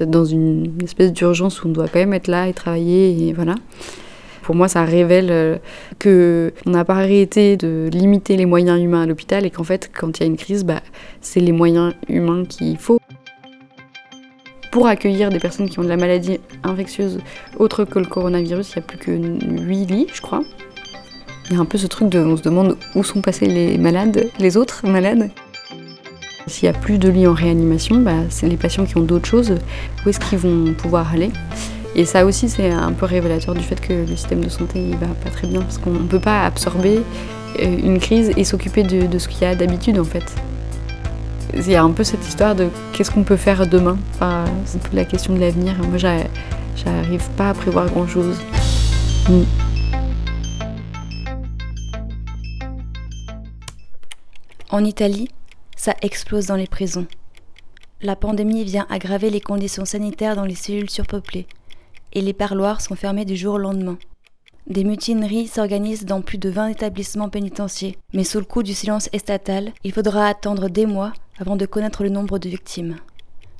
dans 0.00 0.24
une 0.24 0.78
espèce 0.82 1.12
d'urgence 1.12 1.62
où 1.62 1.68
on 1.68 1.70
doit 1.70 1.88
quand 1.88 2.00
même 2.00 2.14
être 2.14 2.28
là 2.28 2.48
et 2.48 2.52
travailler, 2.52 3.28
et 3.28 3.32
voilà. 3.32 3.54
Pour 4.42 4.56
moi, 4.56 4.68
ça 4.68 4.84
révèle 4.84 5.28
euh, 5.30 5.58
que 5.98 6.52
on 6.66 6.70
n'a 6.70 6.84
pas 6.84 6.96
arrêté 6.96 7.56
de 7.56 7.88
limiter 7.92 8.36
les 8.36 8.46
moyens 8.46 8.80
humains 8.80 9.02
à 9.02 9.06
l'hôpital 9.06 9.46
et 9.46 9.50
qu'en 9.50 9.64
fait, 9.64 9.90
quand 9.94 10.18
il 10.18 10.22
y 10.22 10.24
a 10.24 10.26
une 10.26 10.36
crise, 10.36 10.64
bah, 10.64 10.82
c'est 11.20 11.40
les 11.40 11.52
moyens 11.52 11.94
humains 12.08 12.44
qu'il 12.44 12.76
faut. 12.76 12.98
pour 14.72 14.86
accueillir 14.86 15.28
des 15.28 15.38
personnes 15.38 15.68
qui 15.68 15.78
ont 15.78 15.84
de 15.84 15.88
la 15.88 15.98
maladie 15.98 16.40
infectieuse 16.64 17.20
autre 17.58 17.84
que 17.84 17.98
le 17.98 18.06
coronavirus, 18.06 18.72
il 18.72 18.78
n'y 18.78 18.84
a 18.84 18.86
plus 18.86 18.98
que 18.98 19.10
8 19.10 19.86
lits, 19.86 20.06
je 20.12 20.22
crois. 20.22 20.40
Il 21.50 21.56
y 21.56 21.58
a 21.58 21.60
un 21.60 21.66
peu 21.66 21.76
ce 21.76 21.86
truc 21.86 22.08
de 22.08 22.18
on 22.18 22.36
se 22.36 22.42
demande 22.42 22.78
où 22.94 23.04
sont 23.04 23.20
passés 23.20 23.46
les 23.46 23.76
malades, 23.76 24.30
les 24.38 24.56
autres 24.56 24.86
malades. 24.86 25.30
S'il 26.46 26.68
n'y 26.68 26.74
a 26.74 26.78
plus 26.78 26.98
de 26.98 27.08
lits 27.08 27.26
en 27.26 27.34
réanimation, 27.34 27.96
bah, 27.96 28.16
c'est 28.30 28.48
les 28.48 28.56
patients 28.56 28.86
qui 28.86 28.96
ont 28.96 29.02
d'autres 29.02 29.28
choses, 29.28 29.54
où 30.04 30.08
est-ce 30.08 30.18
qu'ils 30.18 30.38
vont 30.38 30.72
pouvoir 30.72 31.12
aller? 31.12 31.30
Et 31.94 32.04
ça 32.04 32.24
aussi, 32.24 32.48
c'est 32.48 32.70
un 32.70 32.92
peu 32.92 33.06
révélateur 33.06 33.54
du 33.54 33.62
fait 33.62 33.80
que 33.80 33.92
le 33.92 34.16
système 34.16 34.42
de 34.42 34.48
santé 34.48 34.80
ne 34.80 34.96
va 34.96 35.08
pas 35.08 35.30
très 35.30 35.46
bien, 35.46 35.60
parce 35.60 35.78
qu'on 35.78 35.90
ne 35.90 36.08
peut 36.08 36.20
pas 36.20 36.44
absorber 36.44 37.02
euh, 37.58 37.78
une 37.78 37.98
crise 37.98 38.32
et 38.36 38.44
s'occuper 38.44 38.82
de, 38.82 39.18
ce 39.18 39.28
qu'il 39.28 39.42
y 39.42 39.44
a 39.44 39.54
d'habitude 39.54 39.98
en 39.98 40.04
fait. 40.04 40.34
Il 41.54 41.70
y 41.70 41.74
a 41.74 41.82
un 41.82 41.90
peu 41.90 42.02
cette 42.02 42.26
histoire 42.26 42.54
de 42.54 42.68
qu'est-ce 42.92 43.10
qu'on 43.10 43.24
peut 43.24 43.36
faire 43.36 43.66
demain. 43.66 43.98
C'est 44.64 44.78
un 44.78 44.88
peu 44.88 44.96
la 44.96 45.04
question 45.04 45.34
de 45.34 45.40
l'avenir. 45.40 45.74
Moi, 45.86 45.98
j'arrive 45.98 47.28
pas 47.36 47.50
à 47.50 47.54
prévoir 47.54 47.90
grand-chose. 47.90 48.38
Mm. 49.28 49.42
En 54.70 54.82
Italie, 54.82 55.28
ça 55.76 55.94
explose 56.00 56.46
dans 56.46 56.56
les 56.56 56.66
prisons. 56.66 57.06
La 58.00 58.16
pandémie 58.16 58.64
vient 58.64 58.86
aggraver 58.88 59.28
les 59.28 59.42
conditions 59.42 59.84
sanitaires 59.84 60.34
dans 60.34 60.46
les 60.46 60.54
cellules 60.54 60.88
surpeuplées, 60.88 61.46
et 62.12 62.20
les 62.20 62.32
parloirs 62.32 62.80
sont 62.80 62.94
fermés 62.94 63.24
du 63.24 63.36
jour 63.36 63.54
au 63.54 63.58
lendemain. 63.58 63.98
Des 64.66 64.84
mutineries 64.84 65.46
s'organisent 65.46 66.06
dans 66.06 66.22
plus 66.22 66.38
de 66.38 66.48
20 66.48 66.68
établissements 66.68 67.28
pénitentiaires, 67.28 67.94
mais 68.14 68.24
sous 68.24 68.38
le 68.38 68.44
coup 68.44 68.62
du 68.62 68.72
silence 68.72 69.08
estatal, 69.12 69.72
il 69.82 69.92
faudra 69.92 70.26
attendre 70.26 70.68
des 70.68 70.86
mois 70.86 71.12
avant 71.40 71.56
de 71.56 71.66
connaître 71.66 72.02
le 72.04 72.10
nombre 72.10 72.38
de 72.38 72.48
victimes. 72.48 72.96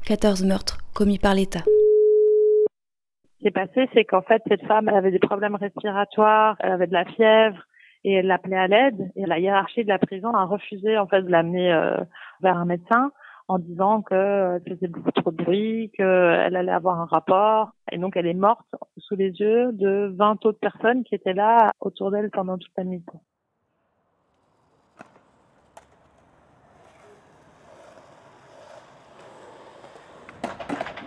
14 0.07 0.45
meurtres 0.45 0.79
commis 0.95 1.19
par 1.19 1.35
l'État. 1.35 1.61
Ce 1.61 3.39
qui 3.39 3.45
s'est 3.45 3.51
passé, 3.51 3.89
c'est 3.95 4.05
qu'en 4.05 4.23
fait, 4.23 4.43
cette 4.49 4.65
femme, 4.67 4.89
elle 4.89 4.95
avait 4.95 5.11
des 5.11 5.19
problèmes 5.19 5.57
respiratoires, 5.57 6.57
elle 6.61 6.73
avait 6.73 6.87
de 6.87 6.93
la 6.93 7.05
fièvre, 7.05 7.59
et 8.05 8.15
elle 8.15 8.27
l'appelait 8.27 8.57
à 8.57 8.69
l'aide. 8.69 9.11
Et 9.17 9.27
la 9.27 9.39
hiérarchie 9.39 9.85
de 9.85 9.89
la 9.89 9.99
prison 9.99 10.35
a 10.35 10.45
refusé 10.45 10.99
en 10.99 11.07
fait 11.07 11.23
de 11.23 11.31
l'amener 11.31 11.73
euh, 11.73 11.97
vers 12.43 12.57
un 12.57 12.65
médecin 12.65 13.11
en 13.53 13.59
disant 13.59 14.01
qu'elle 14.01 14.19
euh, 14.19 14.59
faisait 14.67 14.87
beaucoup 14.87 15.11
trop 15.11 15.31
de 15.31 15.37
bruit, 15.37 15.91
qu'elle 15.95 16.57
allait 16.57 16.73
avoir 16.73 16.99
un 17.01 17.05
rapport. 17.05 17.73
Et 17.91 17.99
donc 17.99 18.17
elle 18.17 18.27
est 18.27 18.33
morte 18.33 18.67
sous 18.97 19.15
les 19.15 19.29
yeux 19.29 19.73
de 19.73 20.11
20 20.17 20.47
autres 20.47 20.59
personnes 20.59 21.05
qui 21.05 21.15
étaient 21.15 21.35
là 21.35 21.73
autour 21.81 22.11
d'elle 22.11 22.31
pendant 22.31 22.57
toute 22.57 22.73
la 22.79 22.85
nuit. 22.85 23.05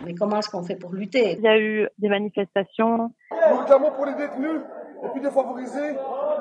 Mais 0.06 0.14
comment 0.14 0.38
est-ce 0.38 0.52
qu'on 0.52 0.62
fait 0.62 0.76
pour 0.76 0.94
lutter? 0.94 1.38
Il 1.40 1.42
y 1.42 1.48
a 1.48 1.60
eu 1.60 1.88
des 1.98 2.10
manifestations. 2.10 3.12
Nous 3.32 3.58
réclamons 3.58 3.92
pour 3.92 4.06
les 4.06 4.14
détenus 4.14 4.62
les 5.06 5.12
plus 5.12 5.22
défavorisés 5.22 5.96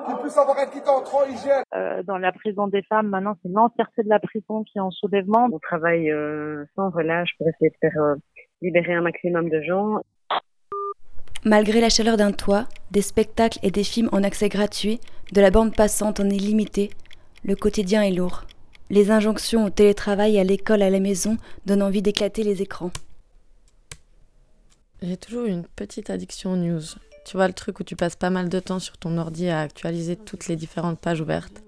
qu'ils 0.07 0.17
puissent 0.17 0.37
avoir 0.37 0.59
un 0.59 0.67
kit 0.67 0.81
entrant 0.87 1.25
hygiène. 1.25 1.63
Euh, 1.75 2.03
dans 2.03 2.19
la 2.19 2.33
prison 2.33 2.67
des 2.67 2.83
femmes, 2.83 3.09
maintenant, 3.09 3.37
c'est 3.43 3.51
l'entièreté 3.51 4.03
de 4.03 4.09
la 4.09 4.19
prison 4.19 4.65
qui 4.65 4.79
est 4.79 4.81
en 4.81 4.91
soulèvement. 4.91 5.49
On 5.53 5.59
travaille 5.59 6.11
euh, 6.11 6.65
sans 6.75 6.91
relâche 6.91 7.31
pour 7.39 7.49
essayer 7.49 7.71
de 7.71 7.77
faire 7.81 8.03
euh, 8.03 8.15
libérer 8.63 8.95
un 8.95 9.03
maximum 9.03 9.49
de 9.49 9.61
gens. 9.63 10.01
Malgré 11.45 11.81
la 11.81 11.91
chaleur 11.91 12.17
d'un 12.17 12.33
toit, 12.33 12.65
des 12.91 13.03
spectacles 13.03 13.59
et 13.63 13.71
des 13.71 13.85
films 13.85 14.09
en 14.13 14.23
accès 14.23 14.49
gratuit, 14.49 15.01
de 15.33 15.41
la 15.41 15.51
bande 15.51 15.75
passante 15.75 16.21
en 16.21 16.25
illimité, 16.25 16.91
le 17.45 17.55
quotidien 17.55 18.03
est 18.03 18.13
lourd. 18.13 18.45
Les 18.91 19.11
injonctions 19.11 19.65
au 19.65 19.71
télétravail, 19.71 20.39
à 20.39 20.45
l'école, 20.45 20.83
à 20.83 20.91
la 20.91 21.01
maison 21.01 21.37
donnent 21.67 21.83
envie 21.83 22.03
d'éclater 22.03 22.43
les 22.43 22.63
écrans. 22.63 22.91
J'ai 25.03 25.17
toujours 25.17 25.45
une 25.45 25.65
petite 25.77 26.09
addiction 26.09 26.53
aux 26.53 26.57
news. 26.57 26.81
Tu 27.25 27.37
vois 27.37 27.47
le 27.47 27.55
truc 27.55 27.81
où 27.81 27.85
tu 27.85 27.97
passes 27.97 28.17
pas 28.17 28.31
mal 28.31 28.49
de 28.49 28.61
temps 28.61 28.79
sur 28.79 28.99
ton 28.99 29.17
ordi 29.19 29.49
à 29.49 29.61
actualiser 29.61 30.17
toutes 30.17 30.47
les 30.47 30.57
différentes 30.57 31.01
pages 31.01 31.21
ouvertes. 31.21 31.63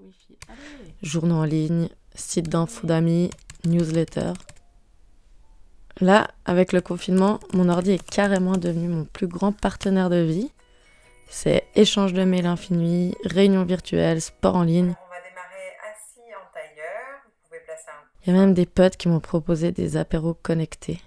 Journaux 1.01 1.35
en 1.35 1.43
ligne, 1.43 1.89
sites 2.13 2.49
d'infos 2.49 2.85
d'amis, 2.85 3.31
newsletter. 3.65 4.33
Là, 5.99 6.27
avec 6.45 6.73
le 6.73 6.81
confinement, 6.81 7.39
mon 7.53 7.69
ordi 7.69 7.91
est 7.91 8.09
carrément 8.09 8.57
devenu 8.57 8.87
mon 8.87 9.05
plus 9.05 9.27
grand 9.27 9.51
partenaire 9.51 10.09
de 10.09 10.21
vie. 10.21 10.51
C'est 11.27 11.63
échange 11.75 12.13
de 12.13 12.23
mails 12.23 12.45
infini, 12.45 13.15
réunions 13.25 13.65
virtuelles, 13.65 14.21
sport 14.21 14.55
en 14.55 14.63
ligne. 14.63 14.95
Il 18.25 18.33
y 18.33 18.35
a 18.35 18.39
même 18.39 18.53
des 18.53 18.65
potes 18.65 18.97
qui 18.97 19.07
m'ont 19.07 19.19
proposé 19.19 19.71
des 19.71 19.97
apéros 19.97 20.33
connectés. 20.35 21.01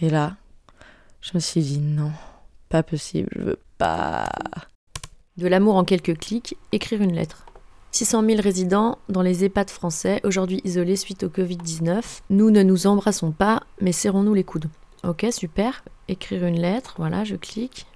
Et 0.00 0.10
là, 0.10 0.36
je 1.22 1.32
me 1.34 1.40
suis 1.40 1.62
dit 1.62 1.78
non, 1.78 2.12
pas 2.68 2.82
possible, 2.82 3.28
je 3.36 3.42
veux 3.42 3.58
pas. 3.78 4.28
De 5.36 5.46
l'amour 5.46 5.76
en 5.76 5.84
quelques 5.84 6.18
clics, 6.18 6.56
écrire 6.72 7.02
une 7.02 7.12
lettre. 7.12 7.46
600 7.92 8.24
000 8.26 8.42
résidents 8.42 8.98
dans 9.08 9.22
les 9.22 9.44
EHPAD 9.44 9.70
français, 9.70 10.20
aujourd'hui 10.24 10.60
isolés 10.64 10.96
suite 10.96 11.24
au 11.24 11.28
Covid-19. 11.28 12.02
Nous 12.30 12.50
ne 12.50 12.62
nous 12.62 12.86
embrassons 12.86 13.32
pas, 13.32 13.62
mais 13.80 13.92
serrons-nous 13.92 14.34
les 14.34 14.44
coudes. 14.44 14.68
Ok, 15.02 15.26
super. 15.30 15.82
Écrire 16.08 16.44
une 16.44 16.60
lettre, 16.60 16.94
voilà, 16.98 17.24
je 17.24 17.36
clique. 17.36 17.86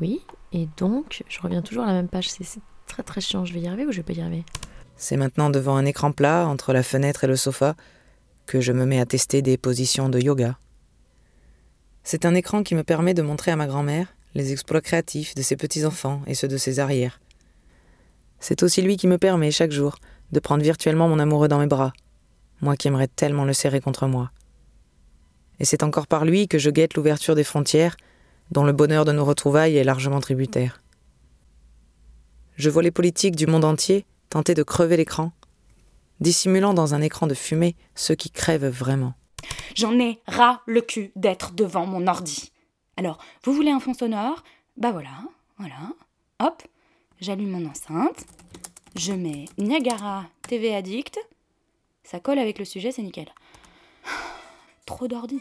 Oui, 0.00 0.22
et 0.52 0.68
donc, 0.76 1.22
je 1.28 1.40
reviens 1.40 1.62
toujours 1.62 1.84
à 1.84 1.88
la 1.88 1.92
même 1.92 2.08
page. 2.08 2.30
C'est 2.30 2.60
très 2.86 3.02
très 3.02 3.20
chiant. 3.20 3.44
Je 3.44 3.54
vais 3.54 3.60
y 3.60 3.68
arriver 3.68 3.86
ou 3.86 3.92
je 3.92 3.98
vais 3.98 4.02
pas 4.02 4.12
y 4.12 4.20
arriver? 4.20 4.44
C'est 4.96 5.16
maintenant 5.16 5.50
devant 5.50 5.76
un 5.76 5.84
écran 5.84 6.12
plat, 6.12 6.46
entre 6.46 6.72
la 6.72 6.82
fenêtre 6.82 7.24
et 7.24 7.26
le 7.26 7.36
sofa, 7.36 7.74
que 8.46 8.60
je 8.60 8.72
me 8.72 8.86
mets 8.86 9.00
à 9.00 9.06
tester 9.06 9.40
des 9.40 9.56
positions 9.56 10.08
de 10.08 10.18
yoga. 10.18 10.58
C'est 12.04 12.24
un 12.24 12.34
écran 12.34 12.62
qui 12.62 12.74
me 12.74 12.82
permet 12.82 13.14
de 13.14 13.22
montrer 13.22 13.50
à 13.50 13.56
ma 13.56 13.66
grand-mère 13.66 14.14
les 14.34 14.52
exploits 14.52 14.80
créatifs 14.80 15.34
de 15.34 15.42
ses 15.42 15.56
petits-enfants 15.56 16.22
et 16.26 16.34
ceux 16.34 16.48
de 16.48 16.56
ses 16.56 16.80
arrières. 16.80 17.20
C'est 18.40 18.62
aussi 18.62 18.82
lui 18.82 18.96
qui 18.96 19.06
me 19.06 19.18
permet, 19.18 19.50
chaque 19.50 19.72
jour, 19.72 19.96
de 20.32 20.40
prendre 20.40 20.64
virtuellement 20.64 21.08
mon 21.08 21.18
amoureux 21.18 21.48
dans 21.48 21.58
mes 21.58 21.66
bras, 21.66 21.92
moi 22.60 22.76
qui 22.76 22.88
aimerais 22.88 23.08
tellement 23.08 23.44
le 23.44 23.52
serrer 23.52 23.80
contre 23.80 24.06
moi. 24.06 24.32
Et 25.60 25.64
c'est 25.64 25.82
encore 25.82 26.06
par 26.06 26.24
lui 26.24 26.48
que 26.48 26.58
je 26.58 26.70
guette 26.70 26.94
l'ouverture 26.94 27.34
des 27.34 27.44
frontières, 27.44 27.96
dont 28.50 28.64
le 28.64 28.72
bonheur 28.72 29.04
de 29.04 29.12
nos 29.12 29.24
retrouvailles 29.24 29.76
est 29.76 29.84
largement 29.84 30.20
tributaire. 30.20 30.80
Je 32.56 32.68
vois 32.68 32.82
les 32.82 32.90
politiques 32.90 33.36
du 33.36 33.46
monde 33.46 33.64
entier 33.64 34.04
tenter 34.28 34.54
de 34.54 34.62
crever 34.62 34.96
l'écran, 34.96 35.32
dissimulant 36.20 36.74
dans 36.74 36.94
un 36.94 37.02
écran 37.02 37.26
de 37.26 37.34
fumée 37.34 37.76
ceux 37.94 38.14
qui 38.14 38.30
crèvent 38.30 38.66
vraiment. 38.66 39.14
J'en 39.74 39.98
ai 39.98 40.20
ras 40.26 40.60
le 40.66 40.80
cul 40.80 41.12
d'être 41.16 41.52
devant 41.52 41.86
mon 41.86 42.06
ordi. 42.06 42.52
Alors, 42.96 43.18
vous 43.44 43.52
voulez 43.52 43.70
un 43.70 43.80
fond 43.80 43.94
sonore? 43.94 44.42
Bah 44.76 44.92
voilà, 44.92 45.22
voilà. 45.58 45.92
Hop, 46.40 46.62
j'allume 47.20 47.50
mon 47.50 47.70
enceinte, 47.70 48.26
je 48.96 49.12
mets 49.12 49.46
Niagara 49.58 50.24
TV 50.46 50.74
Addict, 50.74 51.18
ça 52.04 52.20
colle 52.20 52.38
avec 52.38 52.58
le 52.58 52.64
sujet, 52.64 52.92
c'est 52.92 53.02
nickel. 53.02 53.32
Trop 54.86 55.08
d'ordi. 55.08 55.40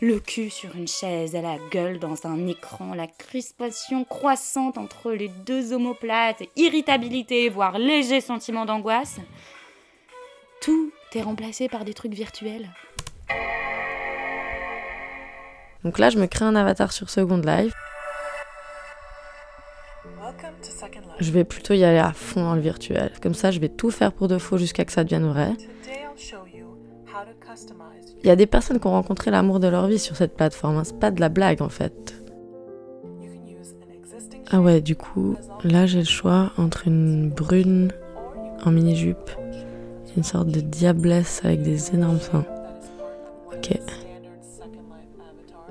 Le 0.00 0.20
cul 0.20 0.50
sur 0.50 0.76
une 0.76 0.88
chaise, 0.88 1.34
à 1.34 1.40
la 1.40 1.56
gueule 1.70 1.98
dans 1.98 2.26
un 2.26 2.46
écran, 2.46 2.94
la 2.94 3.06
crispation 3.06 4.04
croissante 4.04 4.76
entre 4.76 5.12
les 5.12 5.28
deux 5.28 5.72
omoplates, 5.72 6.42
irritabilité, 6.54 7.48
voire 7.48 7.78
léger 7.78 8.20
sentiment 8.20 8.66
d'angoisse. 8.66 9.18
Tout 10.60 10.92
est 11.14 11.22
remplacé 11.22 11.68
par 11.68 11.84
des 11.86 11.94
trucs 11.94 12.12
virtuels. 12.12 12.68
Donc 15.84 15.98
là, 15.98 16.10
je 16.10 16.18
me 16.18 16.26
crée 16.26 16.44
un 16.44 16.56
avatar 16.56 16.92
sur 16.92 17.10
Second 17.10 17.38
Life. 17.38 17.72
Je 21.20 21.30
vais 21.30 21.44
plutôt 21.44 21.74
y 21.74 21.84
aller 21.84 21.98
à 21.98 22.12
fond 22.12 22.42
dans 22.42 22.54
le 22.54 22.60
virtuel. 22.60 23.12
Comme 23.22 23.34
ça, 23.34 23.50
je 23.50 23.60
vais 23.60 23.68
tout 23.68 23.90
faire 23.90 24.12
pour 24.12 24.28
de 24.28 24.38
faux 24.38 24.58
jusqu'à 24.58 24.84
que 24.84 24.92
ça 24.92 25.04
devienne 25.04 25.26
vrai. 25.26 25.52
Il 28.22 28.26
y 28.26 28.30
a 28.30 28.36
des 28.36 28.46
personnes 28.46 28.80
qui 28.80 28.86
ont 28.86 28.92
rencontré 28.92 29.30
l'amour 29.30 29.60
de 29.60 29.68
leur 29.68 29.86
vie 29.86 29.98
sur 29.98 30.16
cette 30.16 30.34
plateforme. 30.36 30.76
Hein. 30.78 30.84
C'est 30.84 30.98
pas 30.98 31.10
de 31.10 31.20
la 31.20 31.28
blague 31.28 31.62
en 31.62 31.68
fait. 31.68 32.20
Ah 34.50 34.60
ouais, 34.60 34.80
du 34.80 34.96
coup, 34.96 35.36
là 35.64 35.86
j'ai 35.86 36.00
le 36.00 36.04
choix 36.04 36.52
entre 36.56 36.86
une 36.86 37.30
brune 37.30 37.92
en 38.64 38.70
mini-jupe 38.70 39.30
et 40.08 40.16
une 40.16 40.24
sorte 40.24 40.48
de 40.48 40.60
diablesse 40.60 41.40
avec 41.44 41.62
des 41.62 41.94
énormes 41.94 42.20
seins. 42.20 42.44
Ok. 43.56 43.78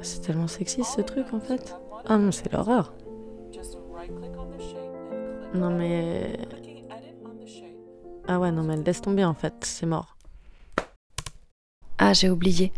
C'est 0.01 0.21
tellement 0.21 0.47
sexy 0.47 0.83
ce 0.83 1.01
truc 1.01 1.33
en 1.33 1.39
fait. 1.39 1.75
Ah 2.05 2.17
non, 2.17 2.31
c'est 2.31 2.51
l'horreur. 2.51 2.93
Non 5.53 5.69
mais. 5.71 6.37
Ah 8.27 8.39
ouais, 8.39 8.51
non 8.51 8.63
mais 8.63 8.75
laisse 8.77 9.01
tomber 9.01 9.23
en 9.23 9.33
fait, 9.33 9.53
c'est 9.61 9.85
mort. 9.85 10.17
Ah, 11.97 12.13
j'ai 12.13 12.29
oublié. 12.29 12.71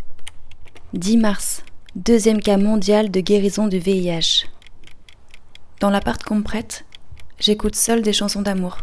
10 0.93 1.17
mars, 1.17 1.63
deuxième 1.95 2.39
cas 2.39 2.57
mondial 2.57 3.11
de 3.11 3.19
guérison 3.19 3.67
du 3.67 3.79
VIH. 3.79 4.45
Dans 5.79 5.89
l'appart 5.89 6.23
qu'on 6.23 6.35
me 6.35 6.43
prête, 6.43 6.85
j'écoute 7.39 7.75
seul 7.75 8.01
des 8.01 8.13
chansons 8.13 8.41
d'amour. 8.41 8.77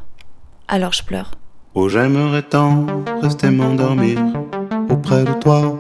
Alors 0.68 0.92
je 0.92 1.05
pleure. 1.05 1.32
Oh, 1.74 1.88
j'aimerais 1.88 2.42
tant 2.42 2.86
rester 3.20 3.51
m'endormir 3.51 4.18
auprès 4.90 5.24
de 5.24 5.32
toi 5.34 5.78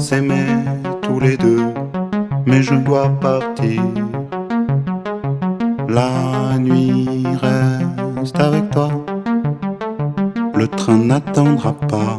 s'aimer 0.00 0.46
tous 1.02 1.20
les 1.20 1.36
deux, 1.36 1.74
mais 2.46 2.62
je 2.62 2.74
dois 2.74 3.08
partir. 3.20 3.82
La 5.88 6.58
nuit 6.58 7.26
reste 7.40 8.40
avec 8.40 8.70
toi, 8.70 8.88
le 10.54 10.66
train 10.68 10.96
n'attendra 10.96 11.72
pas, 11.72 12.16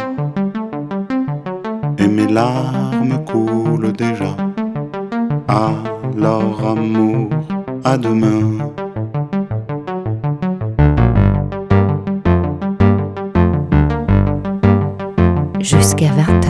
et 1.97 2.07
mes 2.07 2.27
larmes 2.27 3.23
coulent 3.25 3.93
déjà. 3.93 4.36
Alors 5.47 6.67
amour, 6.77 7.29
à 7.84 7.97
demain. 7.97 8.69
Jusqu'à 15.59 16.07
20h. 16.07 16.40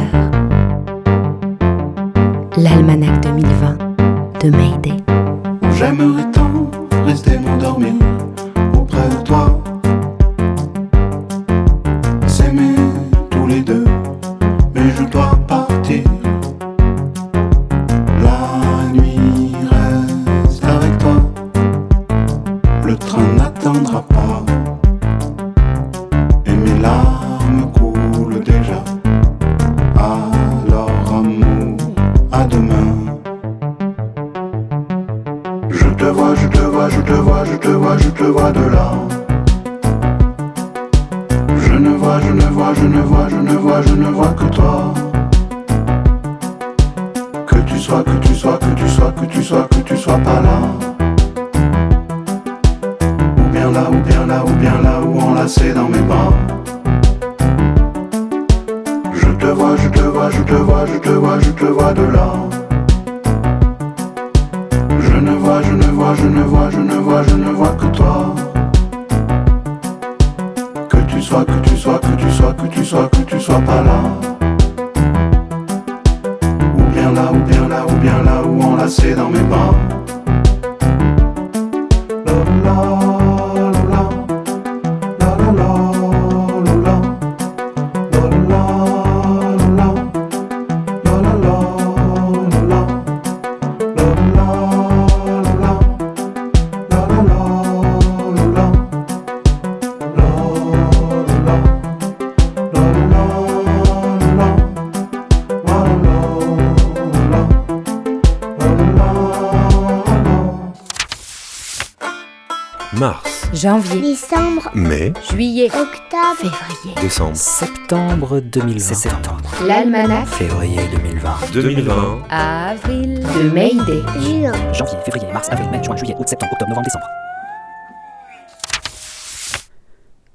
Janvier. 113.62 114.02
Décembre. 114.02 114.72
mai, 114.74 115.14
Juillet. 115.30 115.66
Octobre. 115.68 116.36
Février. 116.36 117.00
décembre, 117.00 117.36
Septembre 117.38 118.40
2020. 118.40 118.80
C'est 118.80 118.96
septembre. 118.96 119.52
L'almanach. 119.68 120.28
Février 120.30 120.80
2020. 120.92 121.52
2020, 121.54 122.24
Avril. 122.32 123.20
De 123.20 123.50
Mayday. 123.52 124.02
Juin. 124.20 124.74
Janvier, 124.74 124.98
février, 125.06 125.32
mars, 125.32 125.48
avril, 125.52 125.70
mai, 125.70 125.84
juin, 125.84 125.96
juillet, 125.96 126.16
août, 126.18 126.28
septembre, 126.28 126.54
octobre, 126.54 126.70
novembre, 126.70 126.88
décembre. 126.88 127.06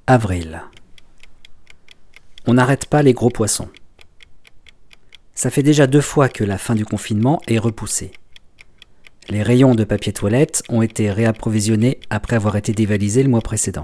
Avril. 0.07 0.61
On 2.45 2.53
n'arrête 2.53 2.85
pas 2.85 3.01
les 3.01 3.11
gros 3.11 3.29
poissons. 3.29 3.67
Ça 5.35 5.49
fait 5.49 5.63
déjà 5.63 5.85
deux 5.85 5.99
fois 5.99 6.29
que 6.29 6.45
la 6.45 6.57
fin 6.57 6.75
du 6.75 6.85
confinement 6.85 7.41
est 7.47 7.59
repoussée. 7.59 8.13
Les 9.29 9.43
rayons 9.43 9.75
de 9.75 9.83
papier 9.83 10.13
toilette 10.13 10.63
ont 10.69 10.81
été 10.81 11.11
réapprovisionnés 11.11 11.99
après 12.09 12.37
avoir 12.37 12.55
été 12.55 12.71
dévalisés 12.71 13.23
le 13.23 13.29
mois 13.29 13.41
précédent. 13.41 13.83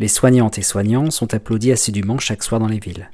Les 0.00 0.08
soignantes 0.08 0.58
et 0.58 0.62
soignants 0.62 1.12
sont 1.12 1.34
applaudis 1.34 1.70
assidûment 1.70 2.18
chaque 2.18 2.42
soir 2.42 2.60
dans 2.60 2.66
les 2.66 2.80
villes. 2.80 3.10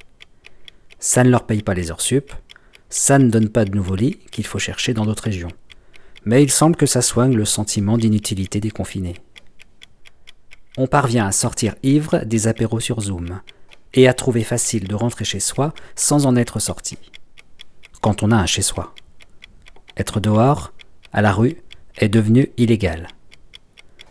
Ça 0.98 1.22
ne 1.22 1.28
leur 1.28 1.44
paye 1.44 1.62
pas 1.62 1.74
les 1.74 1.90
heures 1.90 2.00
sup, 2.00 2.32
ça 2.88 3.18
ne 3.18 3.28
donne 3.28 3.50
pas 3.50 3.66
de 3.66 3.74
nouveaux 3.74 3.96
lits 3.96 4.18
qu'il 4.30 4.46
faut 4.46 4.58
chercher 4.58 4.94
dans 4.94 5.04
d'autres 5.04 5.24
régions. 5.24 5.52
Mais 6.24 6.42
il 6.42 6.50
semble 6.50 6.76
que 6.76 6.86
ça 6.86 7.02
soigne 7.02 7.36
le 7.36 7.44
sentiment 7.44 7.98
d'inutilité 7.98 8.60
des 8.60 8.70
confinés. 8.70 9.16
On 10.78 10.86
parvient 10.86 11.26
à 11.26 11.32
sortir 11.32 11.74
ivre 11.82 12.24
des 12.24 12.48
apéros 12.48 12.80
sur 12.80 13.00
Zoom 13.02 13.40
et 13.92 14.08
à 14.08 14.14
trouver 14.14 14.42
facile 14.42 14.88
de 14.88 14.94
rentrer 14.94 15.26
chez 15.26 15.40
soi 15.40 15.74
sans 15.96 16.24
en 16.24 16.34
être 16.34 16.60
sorti. 16.60 16.96
Quand 18.00 18.22
on 18.22 18.30
a 18.30 18.36
un 18.36 18.46
chez 18.46 18.62
soi. 18.62 18.94
Être 19.96 20.18
dehors, 20.18 20.72
à 21.14 21.22
la 21.22 21.32
rue, 21.32 21.56
est 21.96 22.08
devenu 22.08 22.50
illégal. 22.58 23.08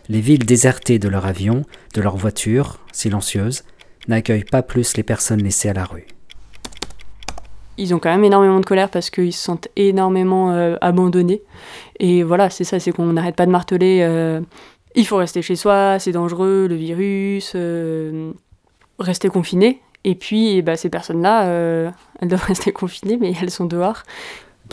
Les 0.08 0.20
villes 0.20 0.44
désertées 0.44 0.98
de 0.98 1.08
leurs 1.08 1.26
avions, 1.26 1.62
de 1.94 2.00
leurs 2.00 2.16
voitures, 2.16 2.78
silencieuses, 2.92 3.62
n'accueillent 4.08 4.44
pas 4.44 4.62
plus 4.62 4.96
les 4.96 5.02
personnes 5.02 5.42
laissées 5.42 5.68
à 5.68 5.74
la 5.74 5.84
rue. 5.84 6.06
ils 7.76 7.94
ont 7.94 7.98
quand 7.98 8.10
même 8.10 8.24
énormément 8.24 8.60
de 8.60 8.66
colère 8.66 8.88
parce 8.88 9.10
qu'ils 9.10 9.32
se 9.32 9.42
sentent 9.42 9.68
énormément 9.76 10.52
euh, 10.52 10.76
abandonnés. 10.80 11.42
Et 11.98 12.22
voilà, 12.22 12.48
c'est 12.50 12.64
ça, 12.64 12.78
c'est 12.78 12.92
qu'on 12.92 13.12
n'arrête 13.12 13.36
pas 13.36 13.46
de 13.46 13.50
marteler. 13.50 14.00
euh, 14.02 14.40
il 14.94 15.06
faut 15.06 15.16
rester 15.16 15.42
chez 15.42 15.56
soi, 15.56 15.98
c'est 15.98 16.12
dangereux, 16.12 16.68
le 16.68 16.76
virus, 16.76 17.52
euh, 17.56 18.32
rester 18.98 19.28
confiné. 19.28 19.80
Et 20.04 20.14
puis, 20.14 20.58
eh 20.58 20.62
ben, 20.62 20.76
ces 20.76 20.88
personnes-là, 20.90 21.46
elles 22.20 22.28
doivent 22.28 22.44
rester 22.46 22.72
confinées, 22.72 23.18
mais 23.20 23.32
elles 23.40 23.50
sont 23.50 23.64
dehors. 23.64 24.02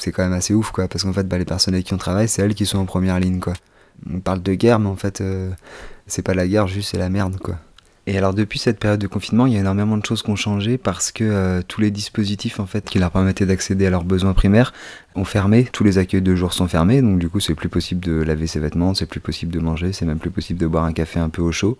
C'est 0.01 0.11
quand 0.11 0.23
même 0.23 0.33
assez 0.33 0.53
ouf 0.53 0.71
quoi 0.71 0.87
parce 0.87 1.03
qu'en 1.03 1.13
fait 1.13 1.27
bah, 1.27 1.37
les 1.37 1.45
personnes 1.45 1.73
avec 1.73 1.85
qui 1.85 1.93
on 1.93 1.97
travaille 1.97 2.27
c'est 2.27 2.41
elles 2.41 2.55
qui 2.55 2.65
sont 2.65 2.79
en 2.79 2.85
première 2.85 3.19
ligne 3.19 3.39
quoi. 3.39 3.53
On 4.11 4.19
parle 4.19 4.41
de 4.41 4.53
guerre 4.55 4.79
mais 4.79 4.89
en 4.89 4.95
fait 4.95 5.21
euh, 5.21 5.51
c'est 6.07 6.23
pas 6.23 6.33
la 6.33 6.47
guerre 6.47 6.67
juste 6.67 6.91
c'est 6.91 6.97
la 6.97 7.09
merde 7.09 7.37
quoi. 7.37 7.57
Et 8.07 8.17
alors 8.17 8.33
depuis 8.33 8.57
cette 8.57 8.79
période 8.79 8.99
de 8.99 9.05
confinement 9.05 9.45
il 9.45 9.53
y 9.53 9.57
a 9.57 9.59
énormément 9.59 9.97
de 9.97 10.05
choses 10.05 10.23
qui 10.23 10.31
ont 10.31 10.35
changé 10.35 10.79
parce 10.79 11.11
que 11.11 11.23
euh, 11.23 11.61
tous 11.67 11.81
les 11.81 11.91
dispositifs 11.91 12.59
en 12.59 12.65
fait 12.65 12.83
qui 12.89 12.97
leur 12.97 13.11
permettaient 13.11 13.45
d'accéder 13.45 13.85
à 13.85 13.91
leurs 13.91 14.03
besoins 14.03 14.33
primaires 14.33 14.73
ont 15.15 15.25
fermé. 15.25 15.67
Tous 15.71 15.83
les 15.83 15.99
accueils 15.99 16.23
de 16.23 16.35
jour 16.35 16.53
sont 16.53 16.67
fermés 16.67 17.01
donc 17.03 17.19
du 17.19 17.29
coup 17.29 17.39
c'est 17.39 17.53
plus 17.53 17.69
possible 17.69 18.03
de 18.03 18.23
laver 18.23 18.47
ses 18.47 18.59
vêtements 18.59 18.95
c'est 18.95 19.05
plus 19.05 19.19
possible 19.19 19.53
de 19.53 19.59
manger 19.59 19.93
c'est 19.93 20.05
même 20.05 20.19
plus 20.19 20.31
possible 20.31 20.59
de 20.59 20.67
boire 20.67 20.85
un 20.85 20.93
café 20.93 21.19
un 21.19 21.29
peu 21.29 21.43
au 21.43 21.51
chaud. 21.51 21.77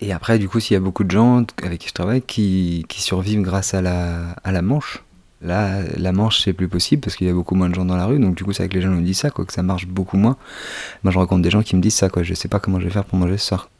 Et 0.00 0.12
après 0.12 0.38
du 0.38 0.48
coup 0.48 0.58
s'il 0.58 0.72
y 0.72 0.78
a 0.78 0.80
beaucoup 0.80 1.04
de 1.04 1.10
gens 1.10 1.44
avec 1.62 1.80
qui 1.80 1.88
je 1.88 1.94
travaille 1.94 2.22
qui, 2.22 2.86
survivent 2.88 3.42
grâce 3.42 3.74
à 3.74 3.82
la 3.82 4.62
manche 4.62 5.02
Là, 5.40 5.82
la 5.96 6.12
manche, 6.12 6.40
c'est 6.40 6.52
plus 6.52 6.68
possible 6.68 7.00
parce 7.00 7.14
qu'il 7.14 7.26
y 7.26 7.30
a 7.30 7.32
beaucoup 7.32 7.54
moins 7.54 7.68
de 7.68 7.74
gens 7.74 7.84
dans 7.84 7.96
la 7.96 8.06
rue. 8.06 8.18
Donc, 8.18 8.34
du 8.34 8.44
coup, 8.44 8.52
c'est 8.52 8.62
avec 8.62 8.74
les 8.74 8.80
gens 8.80 8.90
qui 8.90 8.96
nous 8.96 9.04
disent 9.04 9.18
ça, 9.18 9.30
quoi, 9.30 9.44
que 9.44 9.52
ça 9.52 9.62
marche 9.62 9.86
beaucoup 9.86 10.16
moins. 10.16 10.36
Moi, 11.04 11.12
je 11.12 11.18
rencontre 11.18 11.42
des 11.42 11.50
gens 11.50 11.62
qui 11.62 11.76
me 11.76 11.80
disent 11.80 11.94
ça, 11.94 12.08
quoi. 12.08 12.22
Je 12.22 12.34
sais 12.34 12.48
pas 12.48 12.58
comment 12.58 12.80
je 12.80 12.86
vais 12.86 12.90
faire 12.90 13.04
pour 13.04 13.18
manger 13.18 13.38
ce 13.38 13.46
soir. 13.46 13.70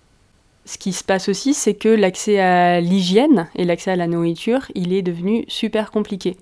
Ce 0.64 0.78
qui 0.78 0.92
se 0.92 1.02
passe 1.02 1.28
aussi, 1.28 1.54
c'est 1.54 1.74
que 1.74 1.88
l'accès 1.88 2.38
à 2.38 2.80
l'hygiène 2.80 3.48
et 3.56 3.64
l'accès 3.64 3.90
à 3.90 3.96
la 3.96 4.06
nourriture, 4.06 4.66
il 4.74 4.92
est 4.92 5.02
devenu 5.02 5.44
super 5.48 5.90
compliqué. 5.90 6.36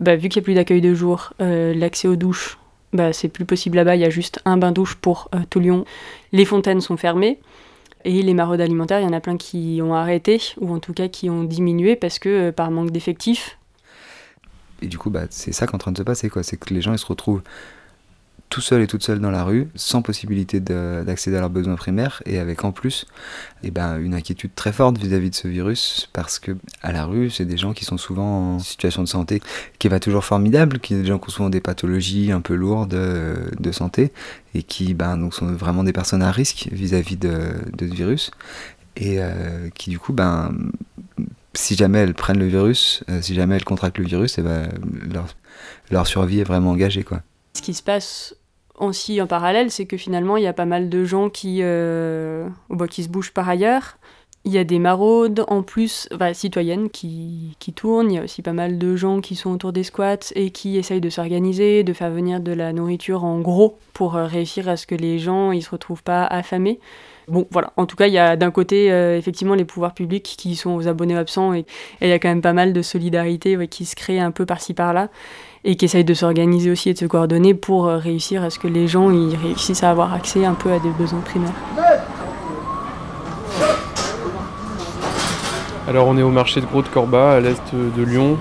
Bah, 0.00 0.14
vu 0.14 0.28
qu'il 0.28 0.40
n'y 0.40 0.44
a 0.44 0.46
plus 0.46 0.54
d'accueil 0.54 0.80
de 0.80 0.94
jour, 0.94 1.32
euh, 1.40 1.74
l'accès 1.74 2.06
aux 2.06 2.16
douches, 2.16 2.58
bah, 2.92 3.12
c'est 3.12 3.28
plus 3.28 3.46
possible 3.46 3.76
là-bas. 3.76 3.96
Il 3.96 4.02
y 4.02 4.04
a 4.04 4.10
juste 4.10 4.40
un 4.44 4.58
bain-douche 4.58 4.96
pour 4.96 5.28
euh, 5.34 5.38
tout 5.48 5.58
Lyon. 5.58 5.84
Les 6.32 6.44
fontaines 6.44 6.80
sont 6.80 6.96
fermées. 6.96 7.38
Et 8.04 8.22
les 8.22 8.34
maraudes 8.34 8.60
alimentaires, 8.60 9.00
il 9.00 9.04
y 9.04 9.08
en 9.08 9.12
a 9.12 9.20
plein 9.20 9.36
qui 9.36 9.80
ont 9.82 9.94
arrêté, 9.94 10.40
ou 10.60 10.74
en 10.74 10.80
tout 10.80 10.92
cas 10.92 11.08
qui 11.08 11.30
ont 11.30 11.44
diminué 11.44 11.94
parce 11.94 12.18
que 12.18 12.28
euh, 12.28 12.52
par 12.52 12.70
manque 12.70 12.90
d'effectifs, 12.90 13.58
Et 14.82 14.88
du 14.88 14.98
coup, 14.98 15.10
bah, 15.10 15.22
c'est 15.30 15.52
ça 15.52 15.66
qui 15.66 15.72
est 15.72 15.74
en 15.74 15.78
train 15.78 15.92
de 15.92 15.98
se 15.98 16.02
passer, 16.02 16.28
quoi. 16.28 16.42
C'est 16.42 16.56
que 16.56 16.74
les 16.74 16.82
gens, 16.82 16.92
ils 16.92 16.98
se 16.98 17.06
retrouvent 17.06 17.42
tout 18.52 18.60
seuls 18.60 18.82
et 18.82 18.86
toutes 18.86 19.02
seules 19.02 19.18
dans 19.18 19.30
la 19.30 19.44
rue, 19.44 19.68
sans 19.74 20.02
possibilité 20.02 20.60
d'accéder 20.60 21.38
à 21.38 21.40
leurs 21.40 21.48
besoins 21.48 21.74
primaires, 21.74 22.22
et 22.26 22.38
avec 22.38 22.64
en 22.64 22.70
plus 22.70 23.06
eh 23.62 23.70
ben, 23.70 23.98
une 23.98 24.12
inquiétude 24.12 24.50
très 24.54 24.72
forte 24.72 24.98
vis-à-vis 24.98 25.30
de 25.30 25.34
ce 25.34 25.48
virus, 25.48 26.10
parce 26.12 26.38
que 26.38 26.52
à 26.82 26.92
la 26.92 27.06
rue, 27.06 27.30
c'est 27.30 27.46
des 27.46 27.56
gens 27.56 27.72
qui 27.72 27.86
sont 27.86 27.96
souvent 27.96 28.56
en 28.56 28.58
situation 28.58 29.02
de 29.02 29.08
santé 29.08 29.40
qui 29.78 29.88
va 29.88 30.00
toujours 30.00 30.26
formidable, 30.26 30.80
qui 30.80 30.94
des 30.94 31.06
gens 31.06 31.18
qui 31.18 31.28
ont 31.28 31.32
souvent 31.32 31.48
des 31.48 31.62
pathologies 31.62 32.30
un 32.30 32.42
peu 32.42 32.54
lourdes 32.54 32.92
euh, 32.92 33.48
de 33.58 33.72
santé, 33.72 34.12
et 34.54 34.62
qui 34.62 34.92
ben, 34.92 35.16
donc 35.16 35.32
sont 35.32 35.46
vraiment 35.46 35.82
des 35.82 35.94
personnes 35.94 36.22
à 36.22 36.30
risque 36.30 36.68
vis-à-vis 36.72 37.16
de, 37.16 37.54
de, 37.72 37.88
ce 37.88 37.94
virus, 37.94 38.32
et 38.96 39.16
euh, 39.18 39.70
qui 39.74 39.88
du 39.88 39.98
coup, 39.98 40.12
ben, 40.12 40.54
si 41.54 41.76
jamais 41.76 41.98
elles 41.98 42.14
prennent 42.14 42.38
le 42.38 42.46
virus, 42.46 43.04
euh, 43.10 43.20
si 43.20 43.34
jamais 43.34 43.56
elles 43.56 43.64
contractent 43.64 43.98
le 43.98 44.04
virus, 44.04 44.38
et 44.38 44.40
eh 44.40 44.44
ben, 44.44 44.68
leur, 45.90 46.06
survie 46.06 46.40
est 46.40 46.44
vraiment 46.44 46.70
engagée. 46.70 47.02
Quoi. 47.02 47.20
Ce 47.54 47.62
qui 47.62 47.74
se 47.74 47.82
passe 47.82 48.34
aussi 48.78 49.20
en 49.20 49.26
parallèle, 49.26 49.70
c'est 49.70 49.86
que 49.86 49.96
finalement, 49.96 50.36
il 50.36 50.42
y 50.42 50.46
a 50.46 50.52
pas 50.52 50.64
mal 50.64 50.88
de 50.88 51.04
gens 51.04 51.28
qui, 51.30 51.58
euh, 51.62 52.48
bah, 52.70 52.88
qui 52.88 53.04
se 53.04 53.08
bougent 53.08 53.32
par 53.32 53.48
ailleurs. 53.48 53.98
Il 54.44 54.50
y 54.50 54.58
a 54.58 54.64
des 54.64 54.80
maraudes 54.80 55.44
en 55.46 55.62
plus 55.62 56.08
bah, 56.16 56.34
citoyennes 56.34 56.90
qui, 56.90 57.56
qui 57.60 57.72
tournent. 57.72 58.10
Il 58.10 58.16
y 58.16 58.18
a 58.18 58.24
aussi 58.24 58.42
pas 58.42 58.52
mal 58.52 58.76
de 58.76 58.96
gens 58.96 59.20
qui 59.20 59.36
sont 59.36 59.50
autour 59.50 59.72
des 59.72 59.84
squats 59.84 60.32
et 60.34 60.50
qui 60.50 60.78
essayent 60.78 61.00
de 61.00 61.10
s'organiser, 61.10 61.84
de 61.84 61.92
faire 61.92 62.10
venir 62.10 62.40
de 62.40 62.50
la 62.50 62.72
nourriture 62.72 63.22
en 63.22 63.40
gros 63.40 63.78
pour 63.92 64.16
euh, 64.16 64.26
réussir 64.26 64.68
à 64.68 64.76
ce 64.76 64.86
que 64.86 64.96
les 64.96 65.20
gens 65.20 65.52
ils 65.52 65.62
se 65.62 65.70
retrouvent 65.70 66.02
pas 66.02 66.24
affamés. 66.24 66.80
Bon, 67.32 67.46
voilà. 67.50 67.72
En 67.78 67.86
tout 67.86 67.96
cas, 67.96 68.08
il 68.08 68.12
y 68.12 68.18
a 68.18 68.36
d'un 68.36 68.50
côté, 68.50 68.92
euh, 68.92 69.16
effectivement, 69.16 69.54
les 69.54 69.64
pouvoirs 69.64 69.94
publics 69.94 70.34
qui 70.36 70.54
sont 70.54 70.72
aux 70.72 70.86
abonnés 70.86 71.16
absents 71.16 71.54
et 71.54 71.64
il 72.02 72.08
y 72.08 72.12
a 72.12 72.18
quand 72.18 72.28
même 72.28 72.42
pas 72.42 72.52
mal 72.52 72.74
de 72.74 72.82
solidarité 72.82 73.56
qui 73.68 73.86
se 73.86 73.96
crée 73.96 74.20
un 74.20 74.30
peu 74.30 74.44
par-ci 74.44 74.74
par-là 74.74 75.08
et 75.64 75.76
qui 75.76 75.86
essayent 75.86 76.04
de 76.04 76.12
s'organiser 76.12 76.70
aussi 76.70 76.90
et 76.90 76.92
de 76.92 76.98
se 76.98 77.06
coordonner 77.06 77.54
pour 77.54 77.86
euh, 77.86 77.96
réussir 77.96 78.44
à 78.44 78.50
ce 78.50 78.58
que 78.58 78.68
les 78.68 78.86
gens 78.86 79.06
réussissent 79.06 79.82
à 79.82 79.90
avoir 79.90 80.12
accès 80.12 80.44
un 80.44 80.52
peu 80.52 80.72
à 80.72 80.78
des 80.78 80.90
besoins 80.90 81.20
primaires. 81.20 81.54
Alors 85.88 86.06
on 86.08 86.18
est 86.18 86.22
au 86.22 86.28
marché 86.28 86.60
de 86.60 86.66
Gros 86.66 86.82
de 86.82 86.88
Corba 86.88 87.32
à 87.32 87.40
l'est 87.40 87.74
de 87.74 88.02
Lyon. 88.02 88.36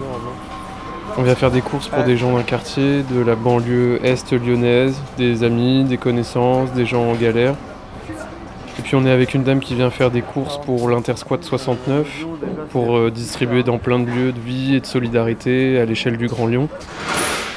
On 1.18 1.22
vient 1.22 1.36
faire 1.36 1.52
des 1.52 1.62
courses 1.62 1.88
pour 1.88 2.04
des 2.04 2.18
gens 2.18 2.36
d'un 2.36 2.44
quartier, 2.44 3.04
de 3.04 3.22
la 3.22 3.36
banlieue 3.36 4.02
est 4.04 4.34
lyonnaise, 4.34 5.00
des 5.18 5.46
amis, 5.46 5.86
des 5.86 5.98
connaissances, 5.98 6.74
des 6.74 6.86
gens 6.86 7.10
en 7.10 7.16
galère. 7.16 7.56
Et 8.80 8.82
puis 8.82 8.96
on 8.96 9.06
est 9.06 9.12
avec 9.12 9.34
une 9.34 9.44
dame 9.44 9.60
qui 9.60 9.76
vient 9.76 9.90
faire 9.90 10.12
des 10.12 10.22
courses 10.22 10.58
pour 10.60 10.90
l'Intersquat 10.90 11.40
69 11.42 12.26
pour 12.70 12.98
euh, 12.98 13.12
distribuer 13.12 13.64
dans 13.64 13.78
plein 13.78 14.00
de 14.00 14.10
lieux 14.10 14.32
de 14.32 14.40
vie 14.40 14.76
et 14.76 14.80
de 14.80 14.86
solidarité 14.86 15.80
à 15.80 15.86
l'échelle 15.86 16.18
du 16.18 16.28
Grand 16.28 16.48
Lyon. 16.48 16.70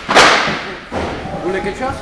Vous 0.08 1.48
voulez 1.48 1.60
quelque 1.60 1.78
chose? 1.78 1.94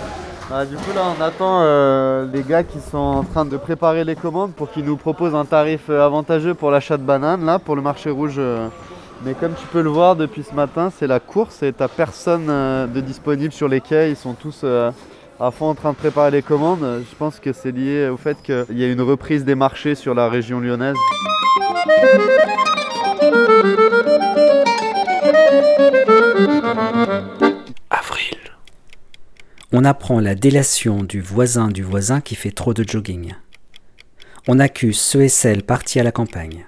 Bah, 0.48 0.64
du 0.64 0.76
coup 0.76 0.92
là 0.94 1.02
on 1.18 1.22
attend 1.22 1.60
euh, 1.62 2.26
les 2.32 2.42
gars 2.42 2.62
qui 2.62 2.80
sont 2.80 2.98
en 2.98 3.22
train 3.22 3.44
de 3.44 3.56
préparer 3.56 4.04
les 4.04 4.16
commandes 4.16 4.52
pour 4.52 4.70
qu'ils 4.70 4.84
nous 4.84 4.96
proposent 4.96 5.34
un 5.34 5.44
tarif 5.44 5.82
euh, 5.88 6.04
avantageux 6.04 6.54
pour 6.54 6.70
l'achat 6.70 6.96
de 6.96 7.02
bananes 7.02 7.44
là 7.44 7.58
pour 7.58 7.76
le 7.76 7.82
marché 7.82 8.08
rouge. 8.10 8.40
Mais 9.24 9.34
comme 9.34 9.52
tu 9.54 9.66
peux 9.66 9.82
le 9.82 9.90
voir 9.90 10.16
depuis 10.16 10.42
ce 10.42 10.54
matin 10.54 10.90
c'est 10.96 11.06
la 11.06 11.20
course 11.20 11.62
et 11.62 11.72
t'as 11.72 11.88
personne 11.88 12.46
de 12.46 13.00
disponible 13.00 13.52
sur 13.52 13.68
les 13.68 13.80
quais, 13.80 14.10
ils 14.10 14.16
sont 14.16 14.32
tous 14.34 14.64
à 15.42 15.50
fond 15.50 15.66
en 15.66 15.74
train 15.74 15.90
de 15.90 15.96
préparer 15.96 16.30
les 16.30 16.42
commandes. 16.42 17.02
Je 17.10 17.16
pense 17.16 17.40
que 17.40 17.52
c'est 17.52 17.72
lié 17.72 18.08
au 18.08 18.16
fait 18.16 18.40
qu'il 18.42 18.78
y 18.78 18.84
a 18.84 18.88
une 18.88 19.00
reprise 19.00 19.44
des 19.44 19.56
marchés 19.56 19.96
sur 19.96 20.14
la 20.14 20.28
région 20.28 20.60
lyonnaise. 20.60 20.96
Avril. 27.90 28.38
On 29.72 29.84
apprend 29.84 30.20
la 30.20 30.36
délation 30.36 31.02
du 31.02 31.20
voisin 31.20 31.68
du 31.68 31.82
voisin 31.82 32.20
qui 32.20 32.36
fait 32.36 32.52
trop 32.52 32.72
de 32.72 32.84
jogging. 32.88 33.32
On 34.46 34.60
accuse 34.60 35.00
ceux 35.00 35.22
et 35.22 35.28
celles 35.28 35.64
partis 35.64 35.98
à 35.98 36.04
la 36.04 36.12
campagne. 36.12 36.66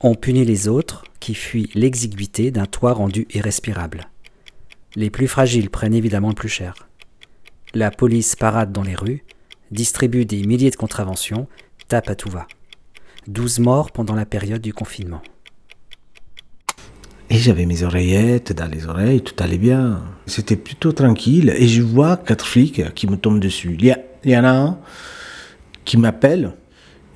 On 0.00 0.14
punit 0.14 0.44
les 0.44 0.68
autres 0.68 1.04
qui 1.20 1.34
fuient 1.34 1.70
l'exiguïté 1.74 2.50
d'un 2.50 2.66
toit 2.66 2.92
rendu 2.92 3.26
irrespirable. 3.32 4.08
Les 4.94 5.08
plus 5.08 5.26
fragiles 5.26 5.70
prennent 5.70 5.94
évidemment 5.94 6.28
le 6.28 6.34
plus 6.34 6.48
cher. 6.50 6.87
La 7.74 7.90
police 7.90 8.34
parade 8.34 8.72
dans 8.72 8.82
les 8.82 8.94
rues, 8.94 9.24
distribue 9.70 10.24
des 10.24 10.42
milliers 10.42 10.70
de 10.70 10.76
contraventions, 10.76 11.48
tape 11.88 12.08
à 12.08 12.14
tout 12.14 12.30
va. 12.30 12.46
12 13.26 13.58
morts 13.58 13.92
pendant 13.92 14.14
la 14.14 14.24
période 14.24 14.62
du 14.62 14.72
confinement. 14.72 15.20
Et 17.28 17.36
j'avais 17.36 17.66
mes 17.66 17.82
oreillettes 17.82 18.54
dans 18.54 18.70
les 18.70 18.86
oreilles, 18.86 19.20
tout 19.20 19.34
allait 19.42 19.58
bien. 19.58 20.00
C'était 20.24 20.56
plutôt 20.56 20.92
tranquille. 20.92 21.52
Et 21.58 21.68
je 21.68 21.82
vois 21.82 22.16
quatre 22.16 22.46
flics 22.46 22.94
qui 22.94 23.06
me 23.06 23.16
tombent 23.16 23.40
dessus. 23.40 23.76
Il 23.78 24.30
y, 24.30 24.36
en 24.36 24.44
a 24.44 24.50
un 24.50 24.78
qui 25.84 25.98
m'appelle. 25.98 26.54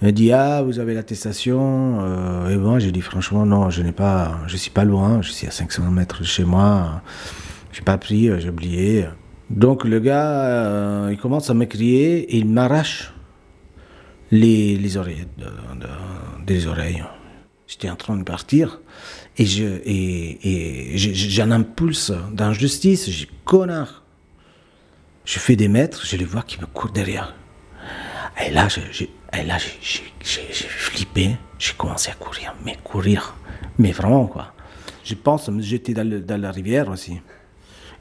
Il 0.02 0.08
me 0.08 0.12
dit 0.12 0.32
Ah, 0.32 0.62
vous 0.62 0.78
avez 0.78 0.92
l'attestation 0.92 2.00
euh, 2.02 2.50
Et 2.50 2.58
moi, 2.58 2.78
j'ai 2.78 2.92
dit 2.92 3.00
Franchement, 3.00 3.46
non, 3.46 3.70
je 3.70 3.80
n'ai 3.80 3.92
pas. 3.92 4.40
Je 4.48 4.58
suis 4.58 4.70
pas 4.70 4.84
loin. 4.84 5.22
Je 5.22 5.32
suis 5.32 5.46
à 5.46 5.50
500 5.50 5.90
mètres 5.90 6.20
de 6.20 6.26
chez 6.26 6.44
moi. 6.44 7.00
Je 7.72 7.80
n'ai 7.80 7.84
pas 7.84 7.96
pris, 7.96 8.28
j'ai 8.38 8.50
oublié. 8.50 9.06
Donc 9.52 9.84
le 9.84 10.00
gars, 10.00 10.44
euh, 10.44 11.08
il 11.12 11.18
commence 11.18 11.50
à 11.50 11.54
me 11.54 11.66
crier 11.66 12.20
et 12.20 12.38
il 12.38 12.48
m'arrache 12.48 13.12
les, 14.30 14.76
les 14.76 14.96
oreilles, 14.96 15.26
des 16.46 16.66
oreilles. 16.66 17.04
J'étais 17.66 17.90
en 17.90 17.96
train 17.96 18.16
de 18.16 18.22
partir 18.24 18.80
et 19.36 19.44
j'ai 19.44 21.42
un 21.42 21.50
impulse 21.50 22.12
d'injustice. 22.32 23.10
J'ai 23.10 23.28
connard. 23.44 24.02
Je 25.24 25.38
fais 25.38 25.54
des 25.54 25.68
mètres, 25.68 26.04
je 26.04 26.16
les 26.16 26.24
vois 26.24 26.42
qui 26.42 26.58
me 26.60 26.66
courent 26.66 26.90
derrière. 26.90 27.34
Et 28.44 28.50
là, 28.50 28.68
j'ai 28.68 29.10
flippé. 30.68 31.36
J'ai 31.58 31.74
commencé 31.74 32.10
à 32.10 32.14
courir, 32.14 32.54
mais 32.64 32.76
courir, 32.82 33.36
mais 33.78 33.92
vraiment 33.92 34.26
quoi. 34.26 34.54
Je 35.04 35.14
pense 35.14 35.48
me 35.48 35.60
jeter 35.62 35.94
dans 35.94 36.40
la 36.40 36.50
rivière 36.50 36.88
aussi. 36.88 37.20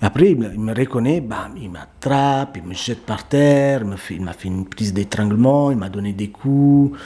Après, 0.03 0.31
il 0.31 0.37
me, 0.37 0.73
reconnaît, 0.73 1.23
il 1.57 1.69
m'attrape, 1.69 2.57
il 2.57 2.63
me 2.63 2.73
jette 2.73 3.05
par 3.05 3.27
terre, 3.27 3.81
il 4.09 4.21
m'a 4.21 4.33
fait, 4.33 4.47
une 4.47 4.65
prise 4.65 4.93
d'étranglement, 4.93 5.69
il 5.69 5.77
m'a 5.77 5.89
donné 5.89 6.11
des 6.11 6.29
coups. 6.29 6.97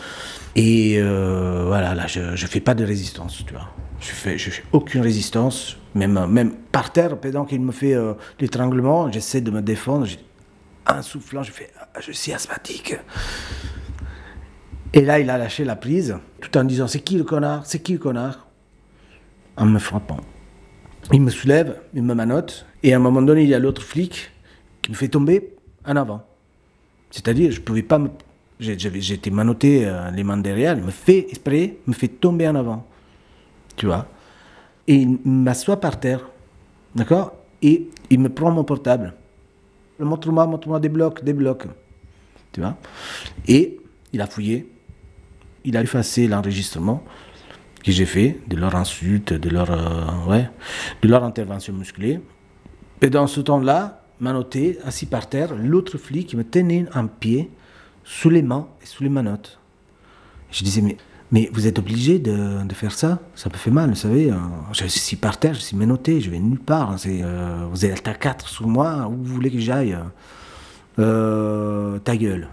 Et 0.56 0.96
euh, 0.98 1.66
voilà, 1.68 1.93
là, 1.93 2.08
je 2.08 2.22
ne 2.22 2.36
fais 2.36 2.62
pas 2.62 2.74
de 2.74 2.86
résistance, 2.86 3.43
tu 3.46 3.54
vois. 3.54 3.68
Je 4.00 4.08
fais, 4.08 4.38
je 4.38 4.50
fais 4.50 4.64
aucune 4.72 5.02
résistance, 5.02 5.78
même, 5.93 6.26
même 6.28 6.54
par 6.72 6.93
terre, 6.93 7.18
pendant 7.18 7.43
qu'il 7.43 7.60
me 7.60 7.74
fait 7.74 7.96
euh, 7.96 8.14
l'étranglement, 8.39 9.12
j'essaie 9.12 9.41
de 9.41 9.52
me 9.52 9.62
défendre. 9.62 10.08
En 10.88 11.02
soufflant, 11.02 11.43
je 11.43 11.52
fais, 11.52 11.72
ah, 11.78 12.00
je 12.00 12.14
suis 12.14 12.32
asthmatique. 12.32 12.96
Et 14.93 15.02
là, 15.02 15.20
il 15.20 15.30
a 15.30 15.38
lâché 15.38 15.66
la 15.66 15.76
prise, 15.76 16.16
tout 16.39 16.58
en 16.58 16.64
disant, 16.64 16.88
c'est 16.88 17.02
qui 17.02 17.18
le 17.18 17.26
connard? 17.26 17.66
C'est 17.66 17.80
qui 17.80 17.93
le 17.93 18.00
connard? 18.00 18.48
En 19.58 19.66
me 19.66 19.80
frappant. 19.80 20.22
Il 21.12 21.22
me 21.22 21.30
soulève, 21.30 21.82
il 21.93 22.03
me 22.03 22.14
manote, 22.14 22.66
et 22.82 22.93
à 22.93 22.97
un 22.97 22.99
moment 22.99 23.22
donné, 23.22 23.43
il 23.43 23.49
y 23.49 23.53
a 23.53 23.60
l'autre 23.60 23.84
flic 23.84 24.32
qui 24.82 24.91
me 24.91 24.95
fait 24.95 25.08
tomber 25.08 25.53
en 25.86 25.95
avant. 25.95 26.26
C'est-à-dire, 27.12 27.51
je 27.51 27.62
pouvais 27.62 27.84
pas 27.84 27.99
me... 27.99 28.10
J'étais 28.60 29.30
manotté 29.30 29.86
euh, 29.86 30.10
les 30.12 30.24
mains 30.24 30.38
derrière, 30.38 30.78
il 30.78 30.84
me 30.84 30.91
fait 30.91 31.28
esprit, 31.30 31.74
me 31.88 31.93
fait 31.93 32.08
tomber 32.08 32.47
en 32.47 32.56
avant. 32.56 32.88
Tu 33.76 33.86
vois? 33.86 34.08
Et 34.88 34.95
il 34.95 35.20
m'assoit 35.26 35.80
par 35.80 35.99
terre. 35.99 36.30
D'accord? 36.95 37.34
Et 37.62 37.89
il 38.10 38.20
me 38.20 38.30
prend 38.30 38.51
mon 38.51 38.64
portable. 38.64 39.14
Montre-moi, 39.99 40.47
montre-moi 40.47 40.80
des 40.80 40.89
blocs, 40.89 41.24
des 41.24 41.34
blocs. 41.34 41.66
Tu 42.51 42.62
vois? 42.62 42.78
Et 43.47 43.80
il 44.14 44.22
a 44.22 44.28
fouillé. 44.28 44.72
Il 45.66 45.76
a 45.76 45.82
effacé 45.82 46.28
l'enregistrement 46.28 47.03
que 47.86 47.92
j'ai 47.92 48.06
fait, 48.06 48.40
de 48.48 48.56
leur 48.56 48.76
insulte, 48.76 49.34
de 49.34 49.50
leur, 49.50 49.70
euh, 49.70 50.28
ouais, 50.28 50.50
de 51.04 51.08
leur 51.08 51.24
intervention 51.24 51.72
musclée. 51.72 52.20
Et 53.02 53.10
dans 53.12 53.28
ce 53.28 53.42
temps-là, 53.42 54.02
m'a 54.20 54.34
noté, 54.34 54.80
assis 54.84 55.06
par 55.06 55.30
terre, 55.30 55.54
l'autre 55.56 56.00
flic 56.00 56.28
qui 56.28 56.36
me 56.36 56.44
tenait 56.44 56.88
un 56.96 57.06
pied 57.06 57.52
sous 58.04 58.32
les 58.32 58.42
mains 58.42 58.68
et 58.82 58.88
sous 58.88 59.04
les 59.04 59.10
manottes. 59.10 59.60
Je 60.50 60.64
disais, 60.64 60.82
mais, 60.82 60.98
mais 61.32 61.48
vous 61.54 61.68
êtes 61.68 61.78
obligé 61.78 62.18
de, 62.18 62.66
de, 62.66 62.74
faire 62.74 62.92
ça 62.92 63.20
Ça 63.36 63.50
me 63.50 63.56
fait 63.56 63.70
mal, 63.70 63.90
vous 63.90 63.96
savez. 63.96 64.32
Euh, 64.32 64.36
je 64.72 64.88
suis 64.88 65.18
par 65.18 65.38
terre, 65.38 65.54
je 65.54 65.60
suis 65.60 65.78
menotté, 65.78 66.22
je 66.22 66.32
vais 66.32 66.40
nulle 66.40 66.60
part. 66.60 66.96
Euh, 67.06 67.68
vous 67.70 67.86
êtes 67.86 68.08
à 68.08 68.16
quatre 68.16 68.50
sous 68.50 68.68
moi, 68.68 69.08
où 69.08 69.24
vous 69.24 69.34
voulez 69.34 69.52
que 69.52 69.60
j'aille 69.60 69.96
Ta 70.96 72.18
gueule. 72.18 72.48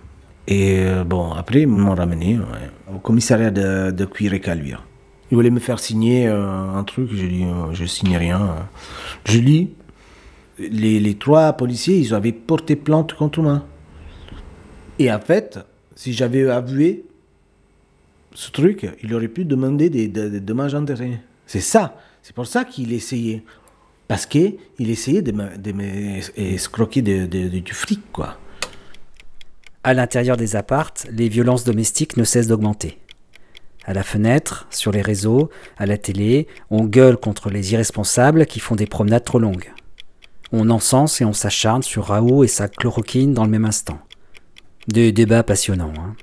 Et 0.48 0.84
bon, 1.06 1.32
après, 1.32 1.62
ils 1.62 1.68
m'ont 1.68 1.94
ramené 1.94 2.38
au 2.92 2.98
commissariat 2.98 3.52
de, 3.52 3.92
de 3.92 4.04
cuir 4.04 4.34
et 4.34 4.40
caluire. 4.40 4.84
Il 5.32 5.36
voulait 5.36 5.48
me 5.48 5.60
faire 5.60 5.78
signer 5.78 6.28
euh, 6.28 6.44
un 6.44 6.84
truc, 6.84 7.08
j'ai 7.14 7.26
dit, 7.26 7.44
euh, 7.44 7.72
je 7.72 7.86
signe 7.86 8.18
rien. 8.18 8.68
Je 9.24 9.38
lis, 9.38 9.70
les, 10.58 11.14
trois 11.14 11.54
policiers, 11.54 11.96
ils 11.96 12.12
avaient 12.12 12.32
porté 12.32 12.76
plainte 12.76 13.14
contre 13.14 13.40
moi. 13.40 13.64
Et 14.98 15.10
en 15.10 15.18
fait, 15.18 15.58
si 15.96 16.12
j'avais 16.12 16.50
avoué 16.50 17.06
ce 18.34 18.50
truc, 18.50 18.86
il 19.02 19.14
aurait 19.14 19.28
pu 19.28 19.46
demander 19.46 19.88
des, 19.88 20.06
des, 20.06 20.28
des 20.28 20.40
dommages 20.40 20.74
intérêts. 20.74 21.22
C'est 21.46 21.60
ça. 21.60 21.96
C'est 22.22 22.34
pour 22.34 22.46
ça 22.46 22.66
qu'il 22.66 22.92
essayait. 22.92 23.42
Parce 24.08 24.26
qu'il 24.26 24.58
essayait 24.78 25.22
de 25.22 25.72
m'escroquer 25.72 27.00
de, 27.00 27.24
de, 27.24 27.58
du 27.58 27.72
fric, 27.72 28.02
quoi. 28.12 28.36
À 29.82 29.94
l'intérieur 29.94 30.36
des 30.36 30.56
appartes, 30.56 31.06
les 31.10 31.30
violences 31.30 31.64
domestiques 31.64 32.18
ne 32.18 32.24
cessent 32.24 32.48
d'augmenter. 32.48 32.98
À 33.84 33.94
la 33.94 34.04
fenêtre, 34.04 34.66
sur 34.70 34.92
les 34.92 35.02
réseaux, 35.02 35.50
à 35.76 35.86
la 35.86 35.98
télé, 35.98 36.46
on 36.70 36.84
gueule 36.84 37.16
contre 37.16 37.50
les 37.50 37.72
irresponsables 37.72 38.46
qui 38.46 38.60
font 38.60 38.76
des 38.76 38.86
promenades 38.86 39.24
trop 39.24 39.40
longues. 39.40 39.72
On 40.52 40.70
encense 40.70 41.20
et 41.20 41.24
on 41.24 41.32
s'acharne 41.32 41.82
sur 41.82 42.06
Raoult 42.06 42.44
et 42.44 42.48
sa 42.48 42.68
chloroquine 42.68 43.34
dans 43.34 43.44
le 43.44 43.50
même 43.50 43.64
instant. 43.64 43.98
Des 44.86 45.10
débats 45.10 45.42
passionnants. 45.42 45.94
Hein. 45.98 46.14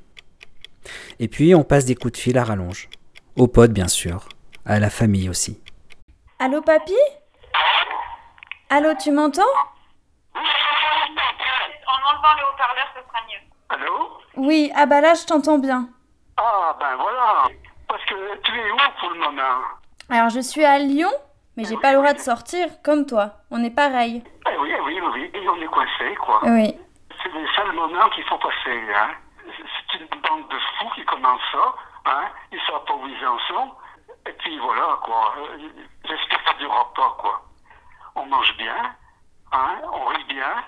Et 1.19 1.27
puis 1.27 1.53
on 1.53 1.63
passe 1.63 1.85
des 1.85 1.95
coups 1.95 2.13
de 2.13 2.17
fil 2.17 2.37
à 2.37 2.43
rallonge. 2.43 2.87
Aux 3.35 3.47
potes 3.47 3.73
bien 3.73 3.87
sûr, 3.87 4.29
à 4.65 4.79
la 4.79 4.89
famille 4.89 5.29
aussi. 5.29 5.59
Allô 6.39 6.61
papy? 6.61 6.93
Allô, 8.69 8.93
tu 9.01 9.11
m'entends? 9.11 9.41
En 10.35 10.39
enlevant 11.91 12.35
le 12.37 12.43
haut-parleur, 12.53 12.87
ce 12.95 13.01
sera 13.01 13.19
mieux. 13.27 13.41
Allô? 13.69 14.09
Oui, 14.37 14.71
ah 14.75 14.85
bah 14.85 15.01
là 15.01 15.15
je 15.15 15.25
t'entends 15.25 15.57
bien. 15.57 15.89
Ah 16.41 16.73
ben 16.79 16.95
voilà, 16.95 17.49
parce 17.85 18.03
que 18.05 18.37
tu 18.43 18.57
es 18.57 18.71
où 18.71 18.77
pour 18.99 19.09
le 19.09 19.19
moment 19.19 19.61
Alors 20.09 20.29
je 20.29 20.39
suis 20.39 20.63
à 20.63 20.79
Lyon, 20.79 21.11
mais 21.57 21.65
j'ai 21.65 21.75
pas 21.75 21.91
le 21.91 21.97
droit 21.97 22.13
de 22.13 22.19
sortir, 22.19 22.69
comme 22.81 23.05
toi. 23.05 23.31
On 23.51 23.61
est 23.61 23.75
pareil. 23.75 24.23
Eh 24.49 24.57
oui, 24.57 24.73
oui, 24.85 25.01
oui, 25.13 25.31
et 25.33 25.49
on 25.49 25.61
est 25.61 25.67
coincé, 25.67 26.15
quoi. 26.15 26.39
Oui. 26.45 26.79
C'est 27.21 27.33
les 27.33 27.47
seuls 27.57 27.73
moments 27.73 28.09
qu'il 28.11 28.23
faut 28.23 28.37
passer, 28.37 28.81
hein. 28.95 29.09
C'est 29.91 29.99
une 29.99 30.07
bande 30.21 30.47
de 30.47 30.57
fous 30.77 30.89
qui 30.95 31.03
commence 31.03 31.41
ça, 31.51 31.75
hein. 32.05 32.29
Ils 32.53 32.61
sont 32.61 32.75
improvisés 32.77 33.27
ensemble, 33.27 33.73
et 34.25 34.31
puis 34.31 34.57
voilà, 34.59 34.97
quoi. 35.03 35.33
J'espère 36.05 36.37
que 36.37 36.51
ça 36.51 36.57
durera 36.57 36.93
pas, 36.93 37.17
quoi. 37.19 37.41
On 38.15 38.25
mange 38.27 38.55
bien, 38.55 38.95
hein, 39.51 39.75
on 39.91 40.05
rit 40.05 40.23
bien. 40.29 40.63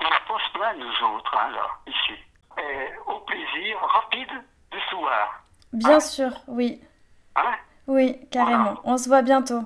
On 0.00 0.04
n'a 0.10 0.20
pas 0.26 0.44
se 0.44 0.52
plaindre, 0.58 0.80
nous 0.80 1.16
autres, 1.16 1.36
hein, 1.38 1.50
là, 1.52 1.68
ici. 1.86 2.18
Et 2.58 2.90
au 3.06 3.20
plaisir 3.20 3.78
rapide 3.80 4.42
du 4.72 4.78
soir. 4.90 5.44
Bien 5.72 6.00
sûr, 6.00 6.30
oui. 6.48 6.78
Hein 7.36 7.54
Oui, 7.86 8.16
carrément. 8.30 8.80
On 8.84 8.96
se 8.98 9.08
voit 9.08 9.22
bientôt. 9.22 9.60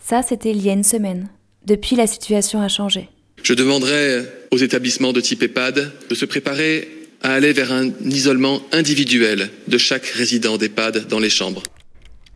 Ça, 0.00 0.22
c'était 0.22 0.50
il 0.50 0.62
y 0.62 0.70
a 0.70 0.72
une 0.72 0.84
semaine. 0.84 1.28
Depuis, 1.64 1.96
la 1.96 2.06
situation 2.06 2.60
a 2.60 2.68
changé. 2.68 3.08
Je 3.42 3.54
demanderai 3.54 4.24
aux 4.50 4.56
établissements 4.56 5.12
de 5.12 5.20
type 5.20 5.42
EHPAD 5.42 5.92
de 6.08 6.14
se 6.14 6.24
préparer 6.24 6.88
à 7.22 7.32
aller 7.32 7.52
vers 7.52 7.72
un 7.72 7.88
isolement 8.04 8.60
individuel 8.72 9.50
de 9.68 9.78
chaque 9.78 10.06
résident 10.06 10.56
d'EHPAD 10.56 11.06
dans 11.08 11.18
les 11.18 11.30
chambres. 11.30 11.62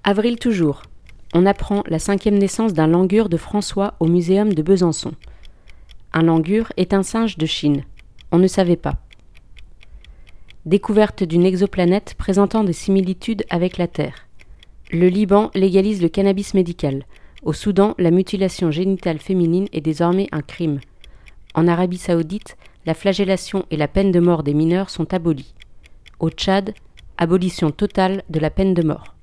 Avril 0.04 0.38
toujours. 0.38 0.82
On 1.34 1.44
apprend 1.44 1.82
la 1.88 1.98
cinquième 1.98 2.38
naissance 2.38 2.72
d'un 2.72 2.86
langur 2.86 3.28
de 3.28 3.36
François 3.36 3.94
au 4.00 4.06
muséum 4.06 4.54
de 4.54 4.62
Besançon. 4.62 5.12
Un 6.12 6.22
langur 6.22 6.72
est 6.76 6.94
un 6.94 7.02
singe 7.02 7.36
de 7.36 7.46
Chine. 7.46 7.84
On 8.30 8.38
ne 8.38 8.46
savait 8.46 8.76
pas. 8.76 8.94
Découverte 10.66 11.22
d'une 11.22 11.46
exoplanète 11.46 12.16
présentant 12.18 12.64
des 12.64 12.72
similitudes 12.72 13.44
avec 13.50 13.78
la 13.78 13.86
Terre. 13.86 14.26
Le 14.90 15.06
Liban 15.06 15.52
légalise 15.54 16.02
le 16.02 16.08
cannabis 16.08 16.54
médical. 16.54 17.04
Au 17.44 17.52
Soudan, 17.52 17.94
la 17.98 18.10
mutilation 18.10 18.72
génitale 18.72 19.20
féminine 19.20 19.68
est 19.72 19.80
désormais 19.80 20.26
un 20.32 20.42
crime. 20.42 20.80
En 21.54 21.68
Arabie 21.68 21.98
saoudite, 21.98 22.56
la 22.84 22.94
flagellation 22.94 23.64
et 23.70 23.76
la 23.76 23.86
peine 23.86 24.10
de 24.10 24.18
mort 24.18 24.42
des 24.42 24.54
mineurs 24.54 24.90
sont 24.90 25.14
abolies. 25.14 25.54
Au 26.18 26.30
Tchad, 26.30 26.74
abolition 27.16 27.70
totale 27.70 28.24
de 28.28 28.40
la 28.40 28.50
peine 28.50 28.74
de 28.74 28.82
mort. 28.82 29.14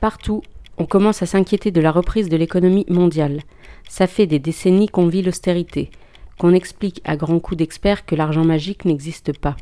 Partout, 0.00 0.40
on 0.78 0.86
commence 0.86 1.20
à 1.20 1.26
s'inquiéter 1.26 1.70
de 1.70 1.82
la 1.82 1.92
reprise 1.92 2.30
de 2.30 2.36
l'économie 2.38 2.86
mondiale. 2.88 3.42
Ça 3.90 4.06
fait 4.06 4.26
des 4.26 4.38
décennies 4.38 4.88
qu'on 4.88 5.08
vit 5.08 5.20
l'austérité, 5.20 5.90
qu'on 6.38 6.52
explique 6.52 7.00
à 7.04 7.16
grands 7.16 7.40
coups 7.40 7.58
d'experts 7.58 8.04
que 8.04 8.14
l'argent 8.14 8.44
magique 8.44 8.84
n'existe 8.84 9.38
pas. 9.38 9.56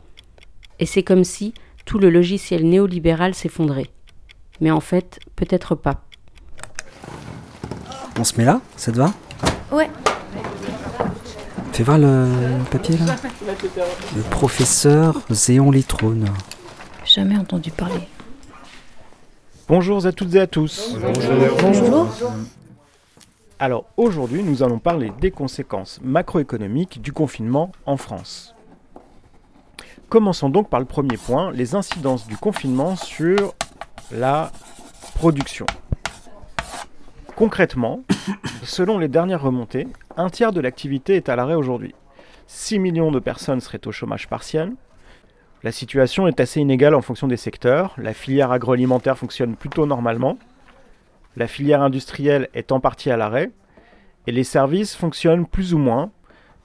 Et 0.81 0.87
c'est 0.87 1.03
comme 1.03 1.25
si 1.25 1.55
tout 1.85 1.99
le 1.99 2.11
logiciel 2.11 2.69
néolibéral 2.69 3.35
s'effondrait. 3.35 3.91
Mais 4.61 4.71
en 4.71 4.81
fait, 4.81 5.21
peut-être 5.37 5.75
pas. 5.75 6.03
On 8.19 8.25
se 8.25 8.37
met 8.37 8.45
là? 8.45 8.61
Ça 8.77 8.93
te 8.93 8.97
va? 8.97 9.13
Ouais. 9.73 9.91
Fais 11.73 11.83
voir 11.83 11.99
le 11.99 12.29
papier 12.71 12.97
là. 12.99 13.17
Le 14.17 14.23
professeur 14.23 15.21
Zéon 15.31 15.73
Litrone. 15.73 16.29
Jamais 17.05 17.37
entendu 17.37 17.71
parler. 17.71 18.09
Bonjour 19.69 20.07
à 20.07 20.13
toutes 20.13 20.35
et 20.35 20.41
à 20.41 20.47
tous. 20.47 20.97
Bonjour. 21.01 21.59
Bonjour. 21.61 22.33
Alors 23.61 23.85
aujourd'hui, 23.97 24.43
nous 24.43 24.65
allons 24.65 24.81
parler 24.81 25.13
des 25.21 25.31
conséquences 25.31 26.01
macroéconomiques 26.03 27.01
du 27.01 27.13
confinement 27.13 27.71
en 27.87 27.97
France. 27.97 28.55
Commençons 30.09 30.49
donc 30.49 30.69
par 30.69 30.81
le 30.81 30.87
premier 30.87 31.17
point, 31.17 31.53
les 31.53 31.77
incidences 31.77 32.27
du 32.27 32.37
confinement 32.37 32.97
sur 32.97 33.55
la 34.11 34.51
production. 35.15 35.67
Concrètement, 37.37 38.01
selon 38.65 38.99
les 38.99 39.09
dernières 39.09 39.43
remontées, 39.43 39.87
un 40.17 40.31
tiers 40.31 40.53
de 40.53 40.61
l'activité 40.61 41.15
est 41.15 41.29
à 41.29 41.37
l'arrêt 41.37 41.55
aujourd'hui. 41.55 41.95
6 42.49 42.81
millions 42.81 43.13
de 43.13 43.21
personnes 43.21 43.61
seraient 43.61 43.87
au 43.87 43.93
chômage 43.93 44.29
partiel. 44.29 44.73
La 45.63 45.73
situation 45.73 46.27
est 46.27 46.41
assez 46.41 46.61
inégale 46.61 46.95
en 46.95 47.03
fonction 47.03 47.29
des 47.29 47.37
secteurs. 47.37 47.95
La 47.99 48.15
filière 48.15 48.51
agroalimentaire 48.51 49.17
fonctionne 49.17 49.57
plutôt 49.57 49.87
normalement. 49.87 50.39
La 51.37 51.47
filière 51.47 51.83
industrielle 51.83 52.49
est 52.55 52.73
en 52.73 52.81
partie 52.81 53.11
à 53.11 53.17
l'arrêt. 53.17 53.51
Et 54.27 54.33
les 54.33 54.45
services 54.45 54.95
fonctionnent 54.95 55.47
plus 55.47 55.75
ou 55.75 55.79
moins. 55.79 56.11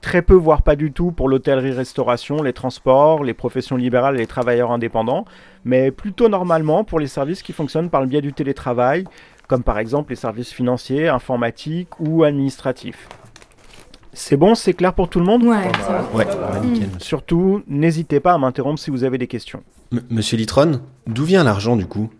Très 0.00 0.22
peu, 0.22 0.34
voire 0.34 0.62
pas 0.62 0.76
du 0.76 0.92
tout, 0.92 1.12
pour 1.12 1.28
l'hôtellerie-restauration, 1.28 2.42
les 2.42 2.54
transports, 2.54 3.22
les 3.22 3.34
professions 3.34 3.76
libérales 3.76 4.14
et 4.14 4.20
les 4.20 4.26
travailleurs 4.26 4.70
indépendants, 4.70 5.26
mais 5.64 5.90
plutôt 5.90 6.30
normalement 6.30 6.84
pour 6.84 6.98
les 6.98 7.06
services 7.06 7.42
qui 7.42 7.52
fonctionnent 7.52 7.90
par 7.90 8.00
le 8.00 8.06
biais 8.06 8.22
du 8.22 8.32
télétravail, 8.32 9.04
comme 9.46 9.62
par 9.62 9.78
exemple 9.78 10.10
les 10.10 10.16
services 10.16 10.52
financiers, 10.52 11.08
informatiques 11.08 12.00
ou 12.00 12.24
administratifs. 12.24 13.10
C'est 14.14 14.38
bon, 14.38 14.54
c'est 14.54 14.72
clair 14.72 14.94
pour 14.94 15.10
tout 15.10 15.18
le 15.18 15.26
monde? 15.26 15.42
Ouais, 15.42 15.70
ouais, 16.14 16.26
nickel. 16.62 16.88
Surtout, 16.98 17.62
n'hésitez 17.66 18.20
pas 18.20 18.32
à 18.32 18.38
m'interrompre 18.38 18.80
si 18.80 18.90
vous 18.90 19.04
avez 19.04 19.18
des 19.18 19.26
questions. 19.26 19.62
M 19.92 20.00
Monsieur 20.08 20.38
Litron, 20.38 20.80
d'où 21.06 21.24
vient 21.24 21.44
l'argent 21.44 21.76
du 21.76 21.84
coup? 21.84 22.10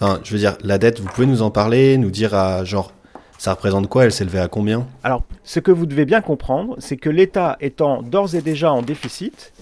Enfin, 0.00 0.18
je 0.24 0.32
veux 0.32 0.38
dire, 0.38 0.56
la 0.64 0.78
dette, 0.78 0.98
vous 0.98 1.08
pouvez 1.08 1.26
nous 1.26 1.42
en 1.42 1.50
parler, 1.50 1.98
nous 1.98 2.10
dire 2.10 2.34
à 2.34 2.64
genre, 2.64 2.92
ça 3.36 3.52
représente 3.52 3.86
quoi 3.86 4.04
Elle 4.04 4.12
s'élevait 4.12 4.38
à 4.38 4.48
combien? 4.48 4.86
Alors, 5.02 5.24
ce 5.44 5.60
que 5.60 5.70
vous 5.70 5.84
devez 5.84 6.06
bien 6.06 6.22
comprendre, 6.22 6.74
c'est 6.78 6.96
que 6.96 7.10
l'État 7.10 7.58
étant 7.60 8.00
d'ores 8.00 8.34
et 8.34 8.40
déjà 8.40 8.72
en 8.72 8.80
déficit, 8.80 9.52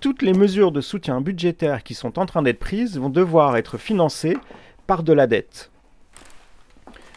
toutes 0.00 0.22
les 0.22 0.34
mesures 0.34 0.70
de 0.70 0.80
soutien 0.80 1.20
budgétaire 1.20 1.82
qui 1.82 1.94
sont 1.94 2.20
en 2.20 2.26
train 2.26 2.42
d'être 2.42 2.60
prises 2.60 2.96
vont 2.96 3.10
devoir 3.10 3.56
être 3.56 3.76
financées 3.76 4.36
par 4.86 5.02
de 5.02 5.12
la 5.12 5.26
dette. 5.26 5.72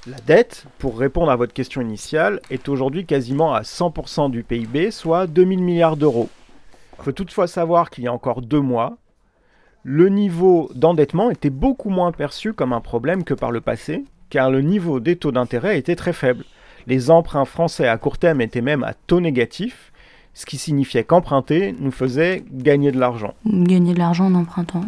La 0.07 0.17
dette, 0.25 0.65
pour 0.79 0.97
répondre 0.97 1.29
à 1.29 1.36
votre 1.36 1.53
question 1.53 1.82
initiale, 1.82 2.41
est 2.49 2.67
aujourd'hui 2.67 3.05
quasiment 3.05 3.53
à 3.53 3.61
100% 3.61 4.32
du 4.32 4.41
PIB, 4.41 4.89
soit 4.89 5.27
2000 5.27 5.61
milliards 5.61 5.97
d'euros. 5.97 6.29
Il 6.97 7.03
faut 7.03 7.11
toutefois 7.11 7.45
savoir 7.45 7.91
qu'il 7.91 8.05
y 8.05 8.07
a 8.07 8.13
encore 8.13 8.41
deux 8.41 8.59
mois, 8.59 8.97
le 9.84 10.09
niveau 10.09 10.69
d'endettement 10.75 11.32
était 11.32 11.49
beaucoup 11.49 11.89
moins 11.89 12.11
perçu 12.11 12.53
comme 12.53 12.73
un 12.73 12.82
problème 12.82 13.23
que 13.23 13.34
par 13.34 13.51
le 13.51 13.61
passé, 13.61 14.05
car 14.29 14.51
le 14.51 14.61
niveau 14.61 14.99
des 14.99 15.15
taux 15.15 15.32
d'intérêt 15.32 15.77
était 15.77 15.95
très 15.95 16.13
faible. 16.13 16.45
Les 16.88 17.11
emprunts 17.11 17.45
français 17.45 17.88
à 17.88 17.97
court 17.97 18.17
terme 18.17 18.41
étaient 18.41 18.61
même 18.61 18.84
à 18.84 18.93
taux 18.93 19.19
négatif, 19.19 19.91
ce 20.34 20.45
qui 20.45 20.57
signifiait 20.57 21.03
qu'emprunter 21.03 21.75
nous 21.79 21.91
faisait 21.91 22.43
gagner 22.51 22.91
de 22.91 22.99
l'argent. 22.99 23.34
Gagner 23.45 23.93
de 23.93 23.99
l'argent 23.99 24.25
en 24.25 24.36
empruntant, 24.36 24.86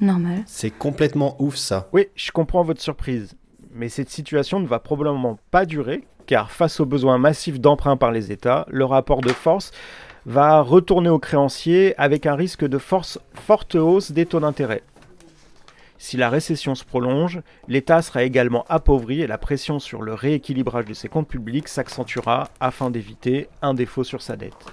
normal. 0.00 0.42
C'est 0.46 0.70
complètement 0.70 1.36
ouf 1.38 1.56
ça. 1.56 1.88
Oui, 1.92 2.06
je 2.14 2.32
comprends 2.32 2.62
votre 2.62 2.80
surprise. 2.80 3.36
Mais 3.74 3.88
cette 3.88 4.10
situation 4.10 4.58
ne 4.58 4.66
va 4.66 4.78
probablement 4.78 5.38
pas 5.50 5.66
durer, 5.66 6.04
car 6.26 6.50
face 6.50 6.80
aux 6.80 6.86
besoins 6.86 7.18
massifs 7.18 7.60
d'emprunt 7.60 7.96
par 7.96 8.10
les 8.10 8.32
États, 8.32 8.66
le 8.70 8.84
rapport 8.84 9.20
de 9.20 9.28
force 9.28 9.70
va 10.26 10.60
retourner 10.60 11.08
aux 11.08 11.20
créanciers 11.20 11.94
avec 11.98 12.26
un 12.26 12.34
risque 12.34 12.66
de 12.66 12.78
force, 12.78 13.20
forte 13.34 13.76
hausse 13.76 14.10
des 14.10 14.26
taux 14.26 14.40
d'intérêt. 14.40 14.82
Si 15.98 16.16
la 16.16 16.28
récession 16.28 16.74
se 16.74 16.84
prolonge, 16.84 17.40
l'État 17.68 18.02
sera 18.02 18.24
également 18.24 18.66
appauvri 18.68 19.22
et 19.22 19.28
la 19.28 19.38
pression 19.38 19.78
sur 19.78 20.02
le 20.02 20.12
rééquilibrage 20.12 20.84
de 20.84 20.94
ses 20.94 21.08
comptes 21.08 21.28
publics 21.28 21.68
s'accentuera 21.68 22.50
afin 22.60 22.90
d'éviter 22.90 23.48
un 23.62 23.72
défaut 23.72 24.04
sur 24.04 24.20
sa 24.20 24.36
dette. 24.36 24.66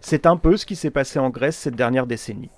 C'est 0.00 0.26
un 0.26 0.36
peu 0.36 0.56
ce 0.56 0.64
qui 0.64 0.76
s'est 0.76 0.90
passé 0.90 1.18
en 1.18 1.28
Grèce 1.28 1.56
cette 1.56 1.76
dernière 1.76 2.06
décennie. 2.06 2.50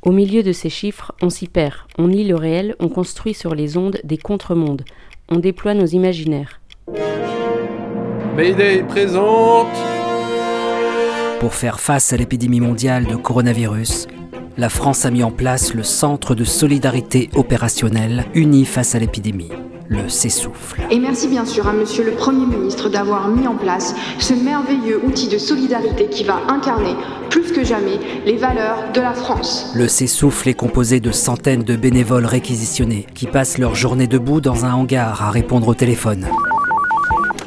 Au 0.00 0.12
milieu 0.12 0.42
de 0.42 0.52
ces 0.52 0.70
chiffres, 0.70 1.12
on 1.20 1.28
s'y 1.28 1.46
perd, 1.46 1.74
on 1.98 2.08
nie 2.08 2.24
le 2.24 2.36
réel, 2.36 2.74
on 2.80 2.88
construit 2.88 3.34
sur 3.34 3.54
les 3.54 3.76
ondes 3.76 4.00
des 4.02 4.16
contre-mondes, 4.16 4.84
on 5.28 5.36
déploie 5.36 5.74
nos 5.74 5.86
imaginaires. 5.86 6.60
Mayday 8.34 8.82
présente 8.84 9.97
Pour 11.40 11.54
faire 11.54 11.78
face 11.78 12.12
à 12.12 12.16
l'épidémie 12.16 12.60
mondiale 12.60 13.06
de 13.06 13.14
coronavirus, 13.14 14.08
la 14.56 14.68
France 14.68 15.04
a 15.06 15.10
mis 15.12 15.22
en 15.22 15.30
place 15.30 15.72
le 15.72 15.84
Centre 15.84 16.34
de 16.34 16.42
solidarité 16.42 17.30
opérationnelle 17.36 18.24
uni 18.34 18.64
face 18.64 18.96
à 18.96 18.98
l'épidémie, 18.98 19.52
le 19.86 20.08
s'essouffle. 20.08 20.82
Et 20.90 20.98
merci 20.98 21.28
bien 21.28 21.46
sûr 21.46 21.68
à 21.68 21.72
Monsieur 21.72 22.04
le 22.04 22.10
Premier 22.10 22.44
ministre 22.44 22.88
d'avoir 22.88 23.28
mis 23.28 23.46
en 23.46 23.54
place 23.54 23.94
ce 24.18 24.34
merveilleux 24.34 25.00
outil 25.04 25.28
de 25.28 25.38
solidarité 25.38 26.08
qui 26.08 26.24
va 26.24 26.40
incarner 26.48 26.96
plus 27.30 27.52
que 27.52 27.62
jamais 27.62 28.00
les 28.26 28.36
valeurs 28.36 28.90
de 28.92 29.00
la 29.00 29.14
France. 29.14 29.70
Le 29.76 29.86
s'essouffle 29.86 30.48
est 30.48 30.54
composé 30.54 30.98
de 30.98 31.12
centaines 31.12 31.62
de 31.62 31.76
bénévoles 31.76 32.26
réquisitionnés 32.26 33.06
qui 33.14 33.26
passent 33.26 33.58
leur 33.58 33.76
journée 33.76 34.08
debout 34.08 34.40
dans 34.40 34.64
un 34.64 34.72
hangar 34.72 35.22
à 35.22 35.30
répondre 35.30 35.68
au 35.68 35.74
téléphone. 35.74 36.26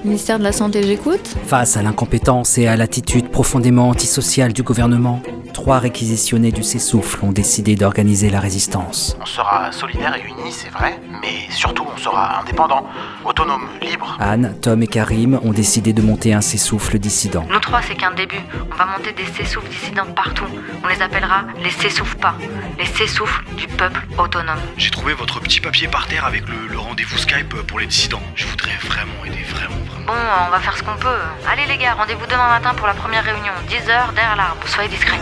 Ministère 0.03 0.39
de 0.39 0.43
la 0.43 0.51
Santé, 0.51 0.81
j'écoute. 0.81 1.35
Face 1.45 1.77
à 1.77 1.83
l'incompétence 1.83 2.57
et 2.57 2.65
à 2.67 2.75
l'attitude 2.75 3.29
profondément 3.29 3.87
antisociale 3.89 4.51
du 4.51 4.63
gouvernement, 4.63 5.21
trois 5.53 5.77
réquisitionnés 5.77 6.51
du 6.51 6.63
S'essouffle 6.63 7.23
ont 7.23 7.31
décidé 7.31 7.75
d'organiser 7.75 8.31
la 8.31 8.39
résistance. 8.39 9.15
On 9.21 9.25
sera 9.27 9.71
solidaire 9.71 10.15
et 10.15 10.27
unis, 10.27 10.51
c'est 10.51 10.69
vrai, 10.69 10.99
mais 11.21 11.47
surtout 11.49 11.85
on 11.93 11.97
sera 11.97 12.39
indépendant, 12.41 12.85
autonome, 13.25 13.67
libre. 13.81 14.15
Anne, 14.19 14.55
Tom 14.61 14.81
et 14.83 14.87
Karim 14.87 15.39
ont 15.43 15.51
décidé 15.51 15.93
de 15.93 16.01
monter 16.01 16.33
un 16.33 16.41
S'essouffle 16.41 16.99
dissident. 16.99 17.45
Nous 17.49 17.59
trois, 17.59 17.81
c'est 17.81 17.95
qu'un 17.95 18.11
début. 18.11 18.39
On 18.71 18.75
va 18.75 18.85
monter 18.85 19.11
des 19.13 19.25
S'essouffles 19.25 19.69
dissidents 19.69 20.05
partout. 20.15 20.45
On 20.83 20.87
les 20.87 21.01
appellera 21.01 21.43
les 21.63 21.69
S'essouffles 21.69 22.17
pas. 22.17 22.35
Les 22.79 22.85
S'essouffles 22.85 23.43
du 23.57 23.67
peuple 23.67 24.01
autonome. 24.17 24.59
J'ai 24.77 24.89
trouvé 24.91 25.13
votre 25.13 25.39
petit 25.39 25.59
papier 25.59 25.87
par 25.87 26.07
terre 26.07 26.25
avec 26.25 26.47
le, 26.47 26.67
le 26.69 26.79
rendez-vous 26.79 27.17
Skype 27.17 27.53
pour 27.67 27.79
les 27.79 27.87
dissidents. 27.87 28.21
Je 28.35 28.45
voudrais 28.47 28.75
vraiment 28.85 29.25
aider, 29.25 29.43
vraiment, 29.49 29.75
vraiment. 29.85 30.05
Bon, 30.07 30.13
on 30.47 30.51
va 30.51 30.59
faire 30.59 30.77
ce 30.77 30.83
qu'on 30.83 30.95
peut. 30.97 31.07
Allez 31.51 31.65
les 31.67 31.77
gars, 31.77 31.93
rendez-vous 31.93 32.25
demain 32.27 32.47
matin 32.49 32.73
pour 32.75 32.87
la 32.87 32.93
première 32.93 33.23
réunion. 33.23 33.53
10h 33.69 34.13
derrière 34.13 34.35
l'arbre. 34.35 34.61
Soyez 34.67 34.89
discrets. 34.89 35.19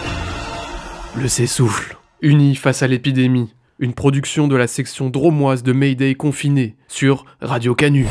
Le 1.16 1.28
S'essouffle, 1.28 1.98
uni 2.22 2.56
face 2.56 2.84
à 2.84 2.88
l'épidémie. 2.88 3.54
Une 3.82 3.94
production 3.94 4.50
de 4.50 4.58
la 4.58 4.68
section 4.68 5.10
dromoise 5.10 5.64
de 5.64 5.72
Mayday 5.72 6.14
confiné 6.14 6.76
sur 6.90 7.24
Radio 7.40 7.76
Canu. 7.76 8.08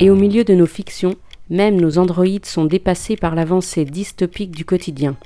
Et 0.00 0.10
au 0.10 0.16
milieu 0.16 0.42
de 0.42 0.52
nos 0.52 0.66
fictions, 0.66 1.14
même 1.48 1.80
nos 1.80 1.96
androïdes 1.96 2.46
sont 2.46 2.64
dépassés 2.64 3.14
par 3.14 3.36
l'avancée 3.36 3.84
dystopique 3.84 4.50
du 4.50 4.64
quotidien. 4.64 5.16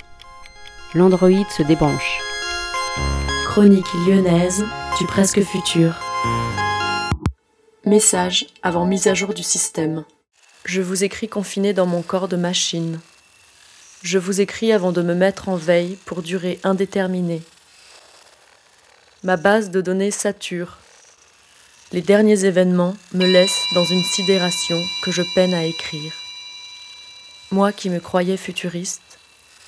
L'androïde 0.95 1.49
se 1.49 1.63
débranche. 1.63 2.21
Chronique 3.47 3.91
lyonnaise 4.07 4.67
du 4.99 5.07
presque 5.07 5.41
futur. 5.41 5.95
Message 7.87 8.49
avant 8.63 8.85
mise 8.85 9.07
à 9.07 9.15
jour 9.15 9.33
du 9.33 9.43
système. 9.43 10.05
Je 10.67 10.83
vous 10.83 11.05
écris 11.05 11.29
confiné 11.29 11.73
dans 11.73 11.87
mon 11.87 12.03
corps 12.03 12.29
de 12.29 12.37
machine. 12.37 13.01
Je 14.03 14.19
vous 14.19 14.41
écris 14.41 14.73
avant 14.73 14.93
de 14.93 15.03
me 15.03 15.15
mettre 15.15 15.49
en 15.49 15.57
veille 15.57 15.99
pour 16.05 16.23
durée 16.23 16.61
indéterminée. 16.63 17.43
Ma 19.25 19.37
base 19.37 19.71
de 19.71 19.81
données 19.81 20.13
sature. 20.13 20.79
Les 21.91 22.01
derniers 22.01 22.45
événements 22.45 22.97
me 23.13 23.27
laissent 23.27 23.65
dans 23.75 23.85
une 23.85 24.05
sidération 24.05 24.81
que 25.03 25.11
je 25.11 25.23
peine 25.35 25.53
à 25.53 25.65
écrire. 25.65 26.13
Moi 27.51 27.73
qui 27.73 27.91
me 27.91 27.99
croyais 27.99 28.37
futuriste, 28.37 29.19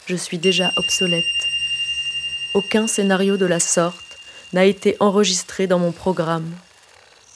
je 0.06 0.14
suis 0.14 0.38
déjà 0.38 0.70
obsolète. 0.76 1.24
Aucun 2.54 2.86
scénario 2.86 3.36
de 3.36 3.46
la 3.46 3.58
sorte 3.58 4.18
n'a 4.52 4.64
été 4.64 4.96
enregistré 5.00 5.66
dans 5.66 5.78
mon 5.80 5.92
programme. 5.92 6.52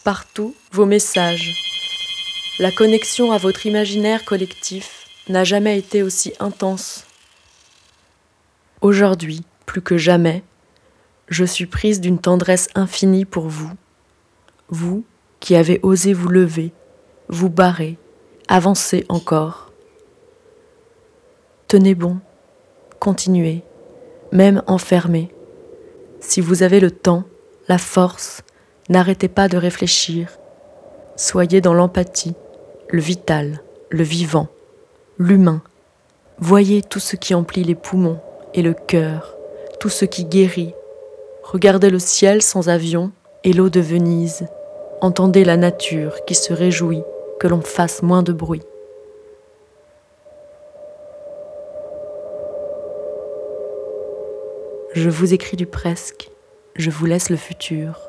Partout, 0.05 0.55
vos 0.71 0.87
messages. 0.87 1.55
La 2.61 2.71
connexion 2.71 3.33
à 3.33 3.39
votre 3.39 3.67
imaginaire 3.67 4.25
collectif 4.25 5.04
n'a 5.29 5.45
jamais 5.45 5.79
été 5.79 6.03
aussi 6.03 6.33
intense. 6.39 7.07
Aujourd'hui, 8.81 9.43
plus 9.67 9.81
que 9.81 9.97
jamais, 9.97 10.43
je 11.29 11.45
suis 11.45 11.67
prise 11.67 12.01
d'une 12.01 12.19
tendresse 12.19 12.69
infinie 12.75 13.25
pour 13.25 13.49
vous. 13.49 13.71
Vous 14.69 15.05
qui 15.41 15.57
avez 15.57 15.81
osé 15.83 16.13
vous 16.13 16.29
lever, 16.29 16.73
vous 17.29 17.49
barrer, 17.49 17.99
avancer 18.49 19.05
encore. 19.09 19.73
Tenez 21.69 21.95
bon, 21.95 22.19
continuez, 22.99 23.63
même 24.33 24.63
enfermé. 24.67 25.35
Si 26.21 26.41
vous 26.41 26.63
avez 26.63 26.81
le 26.81 26.91
temps, 26.91 27.25
la 27.69 27.79
force, 27.79 28.43
n'arrêtez 28.89 29.29
pas 29.29 29.49
de 29.49 29.57
réfléchir. 29.57 30.29
Soyez 31.17 31.61
dans 31.61 31.75
l'empathie, 31.75 32.35
le 32.91 33.01
vital, 33.01 33.63
le 33.91 34.03
vivant, 34.03 34.49
l'humain. 35.19 35.63
Voyez 36.39 36.83
tout 36.83 37.01
ce 37.01 37.17
qui 37.17 37.35
emplit 37.35 37.63
les 37.63 37.75
poumons 37.75 38.19
et 38.53 38.63
le 38.63 38.75
cœur, 38.75 39.37
tout 39.79 39.89
ce 39.89 40.05
qui 40.05 40.25
guérit. 40.25 40.75
Regardez 41.43 41.91
le 41.91 41.99
ciel 41.99 42.43
sans 42.43 42.69
avion 42.69 43.13
et 43.45 43.53
l'eau 43.53 43.69
de 43.69 43.81
Venise. 43.81 44.47
Entendez 45.01 45.45
la 45.45 45.57
nature 45.57 46.25
qui 46.25 46.35
se 46.35 46.53
réjouit 46.53 47.03
que 47.39 47.47
l'on 47.47 47.61
fasse 47.61 48.03
moins 48.03 48.23
de 48.23 48.33
bruit. 48.33 48.63
Je 54.95 55.11
vous 55.11 55.35
écris 55.35 55.57
du 55.57 55.67
presque, 55.67 56.31
je 56.77 56.91
vous 56.91 57.07
laisse 57.07 57.29
le 57.29 57.37
futur. 57.37 58.01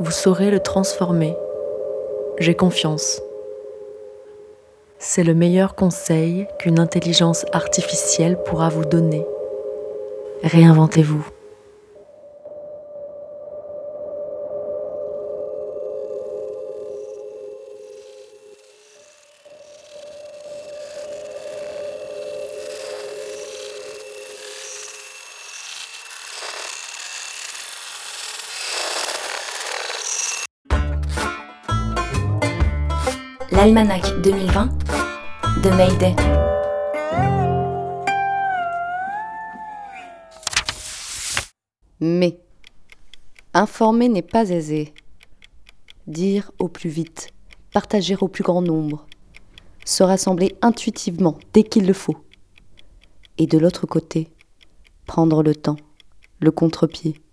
Vous 0.00 0.12
saurez 0.12 0.50
le 0.50 0.60
transformer. 0.60 1.36
J'ai 2.38 2.54
confiance. 2.54 3.20
C'est 5.06 5.22
le 5.22 5.34
meilleur 5.34 5.74
conseil 5.74 6.46
qu'une 6.58 6.80
intelligence 6.80 7.44
artificielle 7.52 8.38
pourra 8.46 8.70
vous 8.70 8.86
donner. 8.86 9.22
Réinventez-vous. 10.42 11.26
L'Almanach 33.64 34.20
2020 34.20 34.68
de 35.62 35.70
Mayday. 35.70 36.14
Mais 41.98 42.38
informer 43.54 44.10
n'est 44.10 44.20
pas 44.20 44.50
aisé. 44.50 44.92
Dire 46.06 46.52
au 46.58 46.68
plus 46.68 46.90
vite, 46.90 47.30
partager 47.72 48.16
au 48.20 48.28
plus 48.28 48.44
grand 48.44 48.60
nombre, 48.60 49.06
se 49.86 50.02
rassembler 50.02 50.54
intuitivement 50.60 51.38
dès 51.54 51.62
qu'il 51.62 51.86
le 51.86 51.94
faut. 51.94 52.18
Et 53.38 53.46
de 53.46 53.56
l'autre 53.56 53.86
côté, 53.86 54.28
prendre 55.06 55.42
le 55.42 55.54
temps, 55.54 55.78
le 56.38 56.50
contre-pied, 56.50 57.23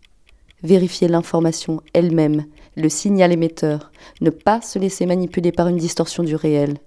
vérifier 0.63 1.07
l'information 1.07 1.81
elle-même, 1.93 2.45
le 2.75 2.89
signal 2.89 3.31
émetteur, 3.31 3.91
ne 4.21 4.29
pas 4.29 4.61
se 4.61 4.79
laisser 4.79 5.05
manipuler 5.05 5.51
par 5.51 5.67
une 5.67 5.77
distorsion 5.77 6.23
du 6.23 6.35
réel. 6.35 6.77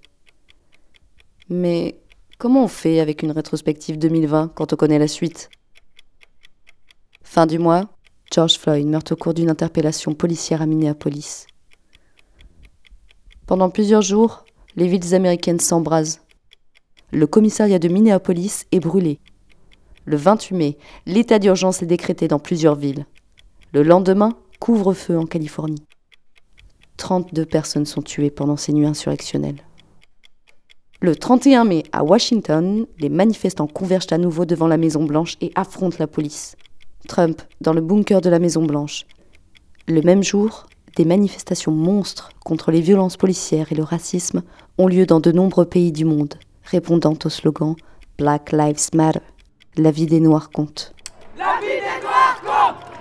Mais 1.49 2.01
comment 2.39 2.64
on 2.64 2.68
fait 2.68 3.01
avec 3.01 3.22
une 3.22 3.33
rétrospective 3.33 3.99
2020 3.99 4.53
quand 4.55 4.72
on 4.72 4.77
connaît 4.77 4.99
la 4.99 5.09
suite? 5.09 5.51
Fin 7.22 7.47
du 7.47 7.59
mois, 7.59 7.89
George 8.33 8.59
Floyd 8.59 8.87
meurt 8.87 9.12
au 9.12 9.16
cours 9.16 9.35
d'une 9.35 9.51
interpellation 9.51 10.14
policière 10.14 10.62
à 10.62 10.66
Minneapolis. 10.66 11.47
Pendant 13.47 13.70
plusieurs 13.70 14.03
jours, 14.03 14.45
les 14.77 14.89
villes 14.89 15.14
américaines 15.14 15.61
s'embrasent. 15.61 16.20
Le 17.12 17.27
commissariat 17.27 17.79
de 17.79 17.89
Minneapolis 17.89 18.66
est 18.72 18.81
brûlé. 18.81 19.20
Le 20.05 20.16
28 20.16 20.55
mai, 20.55 20.79
l'état 21.07 21.39
d'urgence 21.39 21.83
est 21.83 21.87
décrété 21.87 22.27
dans 22.27 22.39
plusieurs 22.39 22.75
villes. 22.75 23.07
Le 23.75 23.83
lendemain, 23.83 24.35
couvre-feu 24.61 25.18
en 25.18 25.27
Californie. 25.27 25.83
32 26.97 27.45
personnes 27.45 27.87
sont 27.87 28.03
tuées 28.03 28.31
pendant 28.31 28.57
ces 28.57 28.72
nuits 28.72 28.87
insurrectionnelles. 28.87 29.64
Le 31.01 31.16
31 31.16 31.64
mai, 31.64 31.83
à 31.91 32.05
Washington, 32.05 32.87
les 33.01 33.09
manifestants 33.09 33.66
convergent 33.66 34.12
à 34.12 34.18
nouveau 34.18 34.45
devant 34.45 34.68
la 34.68 34.77
Maison-Blanche 34.77 35.35
et 35.41 35.51
affrontent 35.57 35.97
la 35.99 36.07
police. 36.07 36.55
Trump, 37.09 37.43
dans 37.61 37.72
le 37.72 37.81
bunker 37.81 38.20
de 38.20 38.31
la 38.31 38.39
Maison-Blanche. 38.39 39.07
Le 39.89 40.03
même 40.03 40.22
jour, 40.22 40.66
des 40.95 41.05
manifestations 41.05 41.72
monstres 41.72 42.31
contre 42.45 42.70
les 42.70 42.81
violences 42.81 43.16
policières 43.16 43.72
et 43.72 43.75
le 43.75 43.83
racisme 43.83 44.45
ont 44.79 44.87
lieu 44.87 45.05
dans 45.05 45.18
de 45.18 45.33
nombreux 45.33 45.66
pays 45.66 45.91
du 45.91 46.05
monde, 46.05 46.37
répondant 46.62 47.18
au 47.25 47.29
slogan 47.29 47.75
Black 48.18 48.53
Lives 48.53 48.91
Matter. 48.95 49.18
La 49.77 49.91
vie 49.91 50.07
des 50.07 50.20
Noirs 50.20 50.51
compte. 50.51 50.95
La 51.37 51.59
vie 51.61 51.66
des 51.66 52.05
Noirs 52.05 52.41
compte 52.41 52.93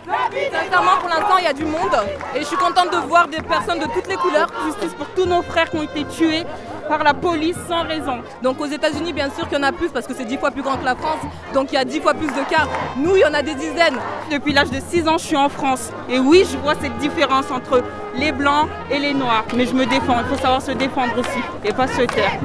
Sincèrement, 0.52 0.98
pour 1.00 1.10
l'instant, 1.10 1.38
il 1.38 1.44
y 1.44 1.48
a 1.48 1.54
du 1.54 1.66
monde 1.66 1.96
et 2.36 2.40
je 2.40 2.46
suis 2.46 2.58
contente 2.58 2.92
de 2.92 2.98
voir 3.08 3.28
des 3.28 3.42
personnes 3.42 3.80
de 3.80 3.86
toutes 3.86 4.08
les 4.08 4.16
couleurs. 4.16 4.48
Justice 4.66 4.94
pour 4.94 5.08
tous 5.16 5.26
nos 5.26 5.42
frères 5.42 5.70
qui 5.70 5.78
ont 5.78 5.84
été 5.84 6.06
tués 6.06 6.44
par 6.88 7.04
la 7.04 7.14
police 7.14 7.58
sans 7.68 7.84
raison. 7.84 8.22
Donc 8.42 8.60
aux 8.60 8.66
États-Unis, 8.66 9.14
bien 9.14 9.30
sûr 9.30 9.48
qu'il 9.48 9.58
y 9.58 9.62
en 9.62 9.64
a 9.64 9.72
plus 9.72 9.90
parce 9.90 10.08
que 10.08 10.14
c'est 10.14 10.26
dix 10.26 10.38
fois 10.38 10.52
plus 10.52 10.62
grand 10.62 10.78
que 10.78 10.86
la 10.86 10.96
France, 10.96 11.20
donc 11.54 11.72
il 11.72 11.76
y 11.76 11.78
a 11.78 11.86
dix 11.86 12.00
fois 12.00 12.14
plus 12.14 12.28
de 12.28 12.50
cas. 12.50 12.68
Nous, 12.98 13.16
il 13.16 13.22
y 13.22 13.26
en 13.26 13.34
a 13.34 13.42
des 13.42 13.56
dizaines. 13.56 13.98
Depuis 14.32 14.54
l'âge 14.54 14.70
de 14.70 14.80
6 14.80 15.08
ans, 15.08 15.18
je 15.18 15.26
suis 15.26 15.38
en 15.38 15.50
France. 15.50 15.92
Et 16.10 16.20
oui, 16.20 16.46
je 16.52 16.58
vois 16.58 16.76
cette 16.76 16.98
différence 16.98 17.52
entre 17.52 17.84
les 18.16 18.32
blancs 18.32 18.68
et 18.90 19.00
les 19.00 19.14
noirs. 19.14 19.46
Mais 19.56 19.66
je 19.66 19.74
me 19.74 19.86
défends, 19.86 20.18
il 20.20 20.26
faut 20.26 20.42
savoir 20.42 20.62
se 20.62 20.72
défendre 20.72 21.18
aussi 21.18 21.40
et 21.64 21.74
pas 21.74 21.88
se 21.88 22.02
taire. 22.04 22.40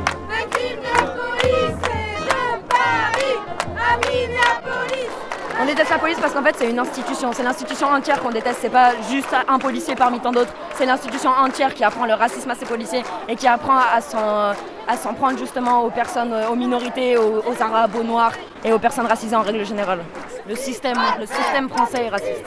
On 5.61 5.67
déteste 5.67 5.91
la 5.91 5.99
police 5.99 6.19
parce 6.21 6.33
qu'en 6.33 6.43
fait 6.43 6.55
c'est 6.57 6.71
une 6.71 6.79
institution, 6.79 7.33
c'est 7.33 7.43
l'institution 7.43 7.89
entière 7.89 8.21
qu'on 8.21 8.31
déteste, 8.31 8.61
c'est 8.63 8.71
pas 8.71 8.93
juste 9.11 9.35
un 9.49 9.59
policier 9.59 9.97
parmi 9.97 10.21
tant 10.21 10.31
d'autres, 10.31 10.53
c'est 10.77 10.87
l'institution 10.87 11.31
entière 11.31 11.75
qui 11.75 11.83
apprend 11.83 12.07
le 12.07 12.15
racisme 12.15 12.49
à 12.51 12.55
ses 12.55 12.65
policiers 12.65 13.03
et 13.29 13.35
qui 13.35 13.49
apprend 13.49 13.77
à 13.77 14.01
s'en, 14.01 15.15
prendre 15.15 15.37
justement 15.37 15.83
aux 15.83 15.91
personnes, 15.91 16.33
aux 16.49 16.55
minorités, 16.55 17.17
aux, 17.17 17.43
arabes, 17.61 17.97
aux 17.97 18.05
noirs 18.05 18.33
et 18.65 18.73
aux 18.73 18.79
personnes 18.79 19.07
racisées 19.07 19.35
en 19.35 19.43
règle 19.43 19.67
générale. 19.67 19.99
Le 20.49 20.55
système, 20.55 20.99
le 21.19 21.27
système 21.27 21.69
français 21.69 22.05
est 22.05 22.09
raciste. 22.09 22.45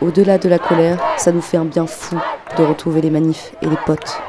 Au-delà 0.00 0.38
de 0.38 0.48
la 0.48 0.60
colère, 0.60 0.98
ça 1.16 1.32
nous 1.32 1.42
fait 1.42 1.56
un 1.56 1.64
bien 1.64 1.86
fou 1.86 2.16
de 2.56 2.62
retrouver 2.62 3.00
les 3.00 3.10
manifs 3.10 3.52
et 3.60 3.66
les 3.66 3.76
potes. 3.76 4.22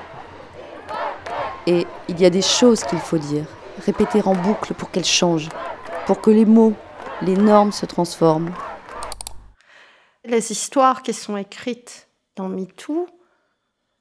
Et 1.68 1.86
il 2.10 2.20
y 2.20 2.26
a 2.26 2.32
des 2.32 2.42
choses 2.42 2.84
qu'il 2.84 3.00
faut 3.00 3.20
dire, 3.20 3.46
répéter 3.80 4.22
en 4.26 4.36
boucle 4.36 4.74
pour 4.74 4.92
qu'elles 4.92 5.06
changent, 5.06 5.50
pour 6.06 6.22
que 6.22 6.30
les 6.30 6.46
mots, 6.46 6.74
les 7.22 7.36
normes 7.36 7.72
se 7.72 7.86
transforment. 7.86 8.54
Les 10.24 10.52
histoires 10.52 11.02
qui 11.04 11.14
sont 11.14 11.38
écrites 11.38 12.10
dans 12.36 12.48
MeToo, 12.48 13.08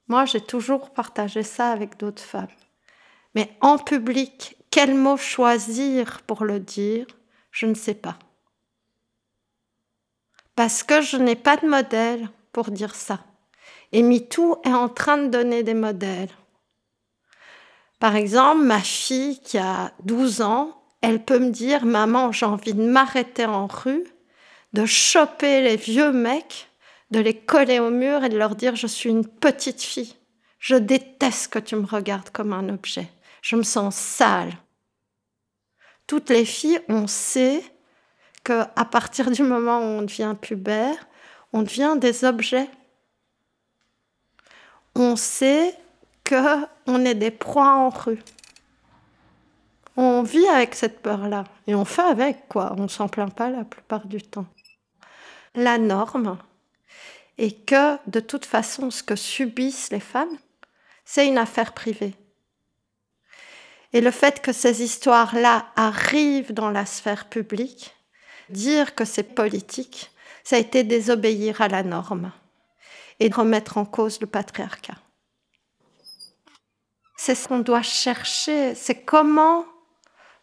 moi 0.09 0.25
j'ai 0.25 0.41
toujours 0.41 0.91
partagé 0.91 1.43
ça 1.43 1.71
avec 1.71 1.97
d'autres 1.99 2.23
femmes. 2.23 2.49
Mais 3.35 3.57
en 3.61 3.79
public, 3.79 4.57
quel 4.71 4.95
mot 4.95 5.17
choisir 5.17 6.21
pour 6.23 6.45
le 6.45 6.61
dire, 6.61 7.07
je 7.51 7.67
ne 7.67 7.75
sais 7.75 7.95
pas. 7.95 8.19
Parce 10.57 10.83
que 10.83 11.01
je 11.01 11.17
n'ai 11.17 11.37
pas 11.37 11.57
de 11.57 11.67
modèle 11.67 12.29
pour 12.53 12.71
dire 12.71 12.95
ça. 12.95 13.21
Et 13.93 14.03
MeToo 14.03 14.61
est 14.65 14.73
en 14.73 14.89
train 14.89 15.19
de 15.19 15.29
donner 15.29 15.63
des 15.63 15.75
modèles. 15.75 16.31
Par 18.01 18.17
exemple, 18.17 18.63
ma 18.63 18.81
fille 18.81 19.39
qui 19.41 19.59
a 19.59 19.93
12 20.05 20.41
ans, 20.41 20.83
elle 21.03 21.23
peut 21.23 21.39
me 21.39 21.51
dire 21.51 21.85
Maman, 21.85 22.33
j'ai 22.33 22.47
envie 22.47 22.73
de 22.73 22.83
m'arrêter 22.83 23.45
en 23.45 23.67
rue, 23.67 24.05
de 24.73 24.87
choper 24.87 25.61
les 25.61 25.77
vieux 25.77 26.11
mecs, 26.11 26.71
de 27.11 27.21
les 27.21 27.37
coller 27.37 27.79
au 27.79 27.91
mur 27.91 28.25
et 28.25 28.31
de 28.31 28.39
leur 28.39 28.57
dire 28.57 28.75
Je 28.75 28.87
suis 28.87 29.11
une 29.11 29.27
petite 29.27 29.83
fille. 29.83 30.17
Je 30.59 30.77
déteste 30.77 31.53
que 31.53 31.59
tu 31.59 31.77
me 31.77 31.87
regardes 31.87 32.31
comme 32.31 32.55
un 32.55 32.71
objet. 32.71 33.09
Je 33.43 33.57
me 33.57 33.63
sens 33.63 33.95
sale. 33.97 34.53
Toutes 36.07 36.31
les 36.31 36.47
filles, 36.47 36.81
on 36.89 37.07
sait 37.07 37.63
que 38.45 38.63
à 38.77 38.85
partir 38.87 39.31
du 39.31 39.43
moment 39.43 39.79
où 39.79 39.83
on 39.83 40.03
devient 40.03 40.35
pubère, 40.41 40.97
on 41.53 41.63
devient 41.63 41.97
des 41.99 42.25
objets. 42.25 42.69
On 44.95 45.17
sait 45.17 45.75
qu'on 46.31 47.05
est 47.05 47.15
des 47.15 47.33
proies 47.33 47.75
en 47.75 47.91
rue. 47.91 48.23
On 49.97 50.23
vit 50.23 50.47
avec 50.47 50.75
cette 50.75 51.03
peur-là 51.03 51.45
et 51.67 51.75
on 51.75 51.85
fait 51.85 52.03
avec, 52.03 52.49
quoi. 52.49 52.75
On 52.79 52.89
s'en 52.89 53.09
plaint 53.09 53.35
pas 53.35 53.51
la 53.51 53.65
plupart 53.65 54.07
du 54.07 54.23
temps. 54.23 54.47
La 55.55 55.79
norme 55.79 56.39
est 57.37 57.67
que, 57.67 57.99
de 58.09 58.21
toute 58.21 58.47
façon, 58.47 58.91
ce 58.91 59.03
que 59.03 59.17
subissent 59.17 59.91
les 59.91 60.01
femmes, 60.01 60.39
c'est 61.05 61.27
une 61.27 61.39
affaire 61.39 61.73
privée. 61.73 62.15
Et 63.93 64.01
le 64.01 64.13
fait 64.13 64.41
que 64.41 64.53
ces 64.53 64.85
histoires-là 64.85 65.67
arrivent 65.75 66.55
dans 66.55 66.71
la 66.71 66.87
sphère 66.87 67.29
publique, 67.29 67.97
dire 68.49 68.95
que 68.95 69.05
c'est 69.05 69.35
politique, 69.35 70.13
ça 70.45 70.57
a 70.57 70.61
été 70.61 70.85
désobéir 70.85 71.61
à 71.61 71.69
la 71.69 71.83
norme 71.83 72.31
et 73.19 73.29
remettre 73.29 73.79
en 73.79 73.85
cause 73.85 74.21
le 74.21 74.29
patriarcat. 74.29 74.97
C'est 77.23 77.35
ce 77.35 77.49
qu'on 77.49 77.59
doit 77.59 77.83
chercher, 77.83 78.75
c'est 78.75 79.05
comment 79.05 79.67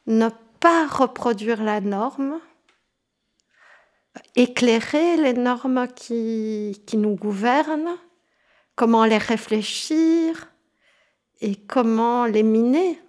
ne 0.06 0.30
pas 0.60 0.86
reproduire 0.86 1.64
la 1.64 1.82
norme, 1.82 2.40
éclairer 4.36 5.18
les 5.18 5.34
normes 5.34 5.88
qui, 5.88 6.80
qui 6.86 6.98
nous 6.98 7.16
gouvernent, 7.16 7.98
comment 8.76 9.06
les 9.06 9.18
réfléchir 9.18 10.52
et 11.42 11.56
comment 11.56 12.26
les 12.26 12.44
miner. 12.44 13.02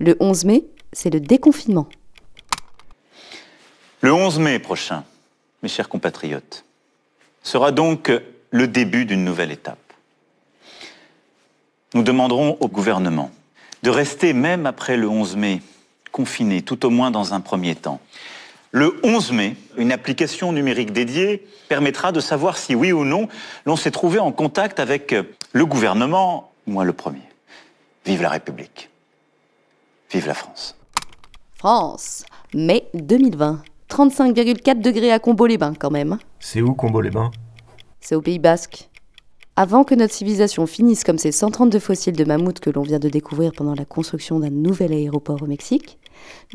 Le 0.00 0.16
11 0.18 0.46
mai, 0.46 0.64
c'est 0.92 1.10
le 1.10 1.20
déconfinement. 1.20 1.88
Le 4.00 4.12
11 4.12 4.40
mai 4.40 4.58
prochain, 4.58 5.04
mes 5.62 5.68
chers 5.68 5.88
compatriotes, 5.88 6.64
sera 7.44 7.70
donc 7.70 8.10
le 8.50 8.66
début 8.66 9.04
d'une 9.04 9.24
nouvelle 9.24 9.52
étape. 9.52 9.78
Nous 11.94 12.02
demanderons 12.02 12.56
au 12.58 12.66
gouvernement 12.66 13.30
de 13.84 13.90
rester, 13.90 14.32
même 14.32 14.66
après 14.66 14.96
le 14.96 15.08
11 15.08 15.36
mai, 15.36 15.62
confiné, 16.10 16.62
tout 16.62 16.86
au 16.86 16.90
moins 16.90 17.10
dans 17.10 17.34
un 17.34 17.40
premier 17.40 17.74
temps. 17.74 18.00
Le 18.72 18.98
11 19.04 19.32
mai, 19.32 19.56
une 19.76 19.92
application 19.92 20.52
numérique 20.52 20.92
dédiée 20.92 21.46
permettra 21.68 22.10
de 22.10 22.18
savoir 22.18 22.56
si 22.56 22.74
oui 22.74 22.92
ou 22.92 23.04
non 23.04 23.28
l'on 23.66 23.76
s'est 23.76 23.90
trouvé 23.90 24.18
en 24.18 24.32
contact 24.32 24.80
avec 24.80 25.14
le 25.52 25.66
gouvernement, 25.66 26.50
moi 26.66 26.84
le 26.84 26.92
premier. 26.92 27.22
Vive 28.06 28.22
la 28.22 28.30
République. 28.30 28.90
Vive 30.10 30.26
la 30.26 30.34
France. 30.34 30.76
France, 31.56 32.24
mai 32.54 32.88
2020. 32.94 33.62
35,4 33.94 34.80
degrés 34.80 35.12
à 35.12 35.20
Combo-les-Bains 35.20 35.74
quand 35.78 35.92
même. 35.92 36.18
C'est 36.40 36.60
où 36.60 36.74
Combo-les-Bains? 36.74 37.30
C'est 38.00 38.16
au 38.16 38.20
Pays 38.20 38.40
Basque. 38.40 38.90
Avant 39.54 39.84
que 39.84 39.94
notre 39.94 40.12
civilisation 40.12 40.66
finisse 40.66 41.04
comme 41.04 41.16
ces 41.16 41.30
132 41.30 41.78
fossiles 41.78 42.16
de 42.16 42.24
mammouth 42.24 42.58
que 42.58 42.70
l'on 42.70 42.82
vient 42.82 42.98
de 42.98 43.08
découvrir 43.08 43.52
pendant 43.52 43.76
la 43.76 43.84
construction 43.84 44.40
d'un 44.40 44.50
nouvel 44.50 44.92
aéroport 44.92 45.40
au 45.44 45.46
Mexique, 45.46 46.00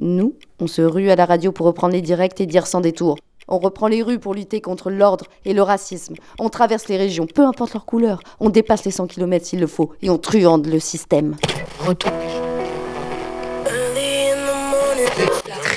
nous, 0.02 0.36
on 0.60 0.68
se 0.68 0.82
rue 0.82 1.10
à 1.12 1.16
la 1.16 1.26
radio 1.26 1.54
pour 1.54 1.66
reprendre 1.66 1.94
les 1.94 2.02
directs 2.02 2.42
et 2.42 2.46
dire 2.46 2.68
sans 2.68 2.82
détour. 2.82 3.18
On 3.48 3.58
reprend 3.58 3.88
les 3.88 4.04
rues 4.04 4.20
pour 4.20 4.34
lutter 4.34 4.60
contre 4.60 4.92
l'ordre 4.92 5.24
et 5.46 5.54
le 5.54 5.62
racisme. 5.62 6.16
On 6.40 6.50
traverse 6.50 6.90
les 6.90 6.98
régions, 6.98 7.26
peu 7.26 7.46
importe 7.46 7.72
leur 7.72 7.86
couleur. 7.86 8.20
On 8.42 8.50
dépasse 8.50 8.84
les 8.84 8.92
100 8.92 9.08
km 9.08 9.46
s'il 9.46 9.62
le 9.62 9.68
faut 9.68 9.94
et 10.02 10.10
on 10.10 10.18
truande 10.18 10.68
le 10.68 10.80
système. 10.80 11.38
Retour. 11.88 12.12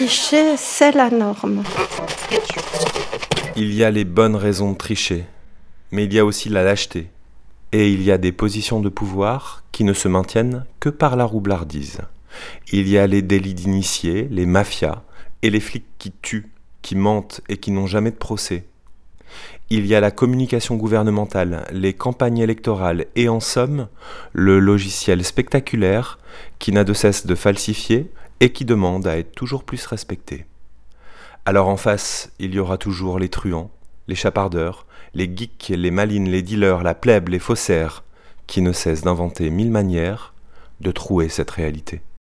Tricher, 0.03 0.57
c'est 0.57 0.91
la 0.91 1.11
norme. 1.11 1.63
Il 3.55 3.73
y 3.73 3.85
a 3.85 3.91
les 3.93 4.05
bonnes 4.05 4.35
raisons 4.35 4.73
de 4.73 4.77
tricher, 4.77 5.27
mais 5.93 6.07
il 6.07 6.13
y 6.13 6.19
a 6.19 6.25
aussi 6.25 6.49
la 6.49 6.65
lâcheté. 6.65 7.07
Et 7.71 7.93
il 7.93 8.03
y 8.03 8.11
a 8.11 8.19
des 8.19 8.33
positions 8.33 8.81
de 8.81 8.89
pouvoir 8.89 9.63
qui 9.71 9.85
ne 9.85 9.93
se 9.93 10.09
maintiennent 10.09 10.65
que 10.81 10.89
par 10.89 11.15
la 11.15 11.25
roublardise. 11.25 12.01
Il 12.73 12.89
y 12.89 12.99
a 12.99 13.07
les 13.07 13.23
délits 13.23 13.55
d'initiés, 13.55 14.27
les 14.29 14.45
mafias, 14.45 15.05
et 15.43 15.51
les 15.51 15.61
flics 15.61 15.87
qui 15.99 16.11
tuent, 16.11 16.51
qui 16.83 16.97
mentent 16.97 17.41
et 17.49 17.59
qui 17.59 17.71
n'ont 17.71 17.87
jamais 17.87 18.11
de 18.11 18.17
procès. 18.17 18.65
Il 19.71 19.87
y 19.87 19.95
a 19.95 20.01
la 20.01 20.11
communication 20.11 20.75
gouvernementale, 20.75 21.65
les 21.71 21.93
campagnes 21.93 22.39
électorales 22.39 23.07
et 23.15 23.29
en 23.29 23.39
somme, 23.39 23.87
le 24.33 24.59
logiciel 24.59 25.25
spectaculaire 25.25 26.19
qui 26.59 26.73
n'a 26.73 26.83
de 26.83 26.93
cesse 26.93 27.25
de 27.25 27.37
falsifier 27.37 28.11
et 28.43 28.51
qui 28.51 28.65
demande 28.65 29.07
à 29.07 29.19
être 29.19 29.37
toujours 29.37 29.63
plus 29.63 29.87
respecté. 29.87 30.47
Alors 31.45 31.69
en 31.69 31.77
face, 31.77 32.33
il 32.41 32.53
y 32.53 32.59
aura 32.59 32.77
toujours 32.77 33.21
les 33.21 33.29
truands, 33.29 33.71
les 34.09 34.17
chapardeurs, 34.17 34.85
les 35.15 35.31
geeks, 35.33 35.69
les 35.69 35.93
malines, 35.93 36.29
les 36.29 36.43
dealers, 36.43 36.83
la 36.83 36.97
plèbe, 36.97 37.29
les 37.29 37.39
faussaires, 37.39 38.03
qui 38.49 38.61
ne 38.61 38.73
cessent 38.73 39.03
d'inventer 39.03 39.49
mille 39.49 39.71
manières 39.71 40.35
de 40.81 40.91
trouer 40.91 41.29
cette 41.29 41.53
réalité. 41.53 42.03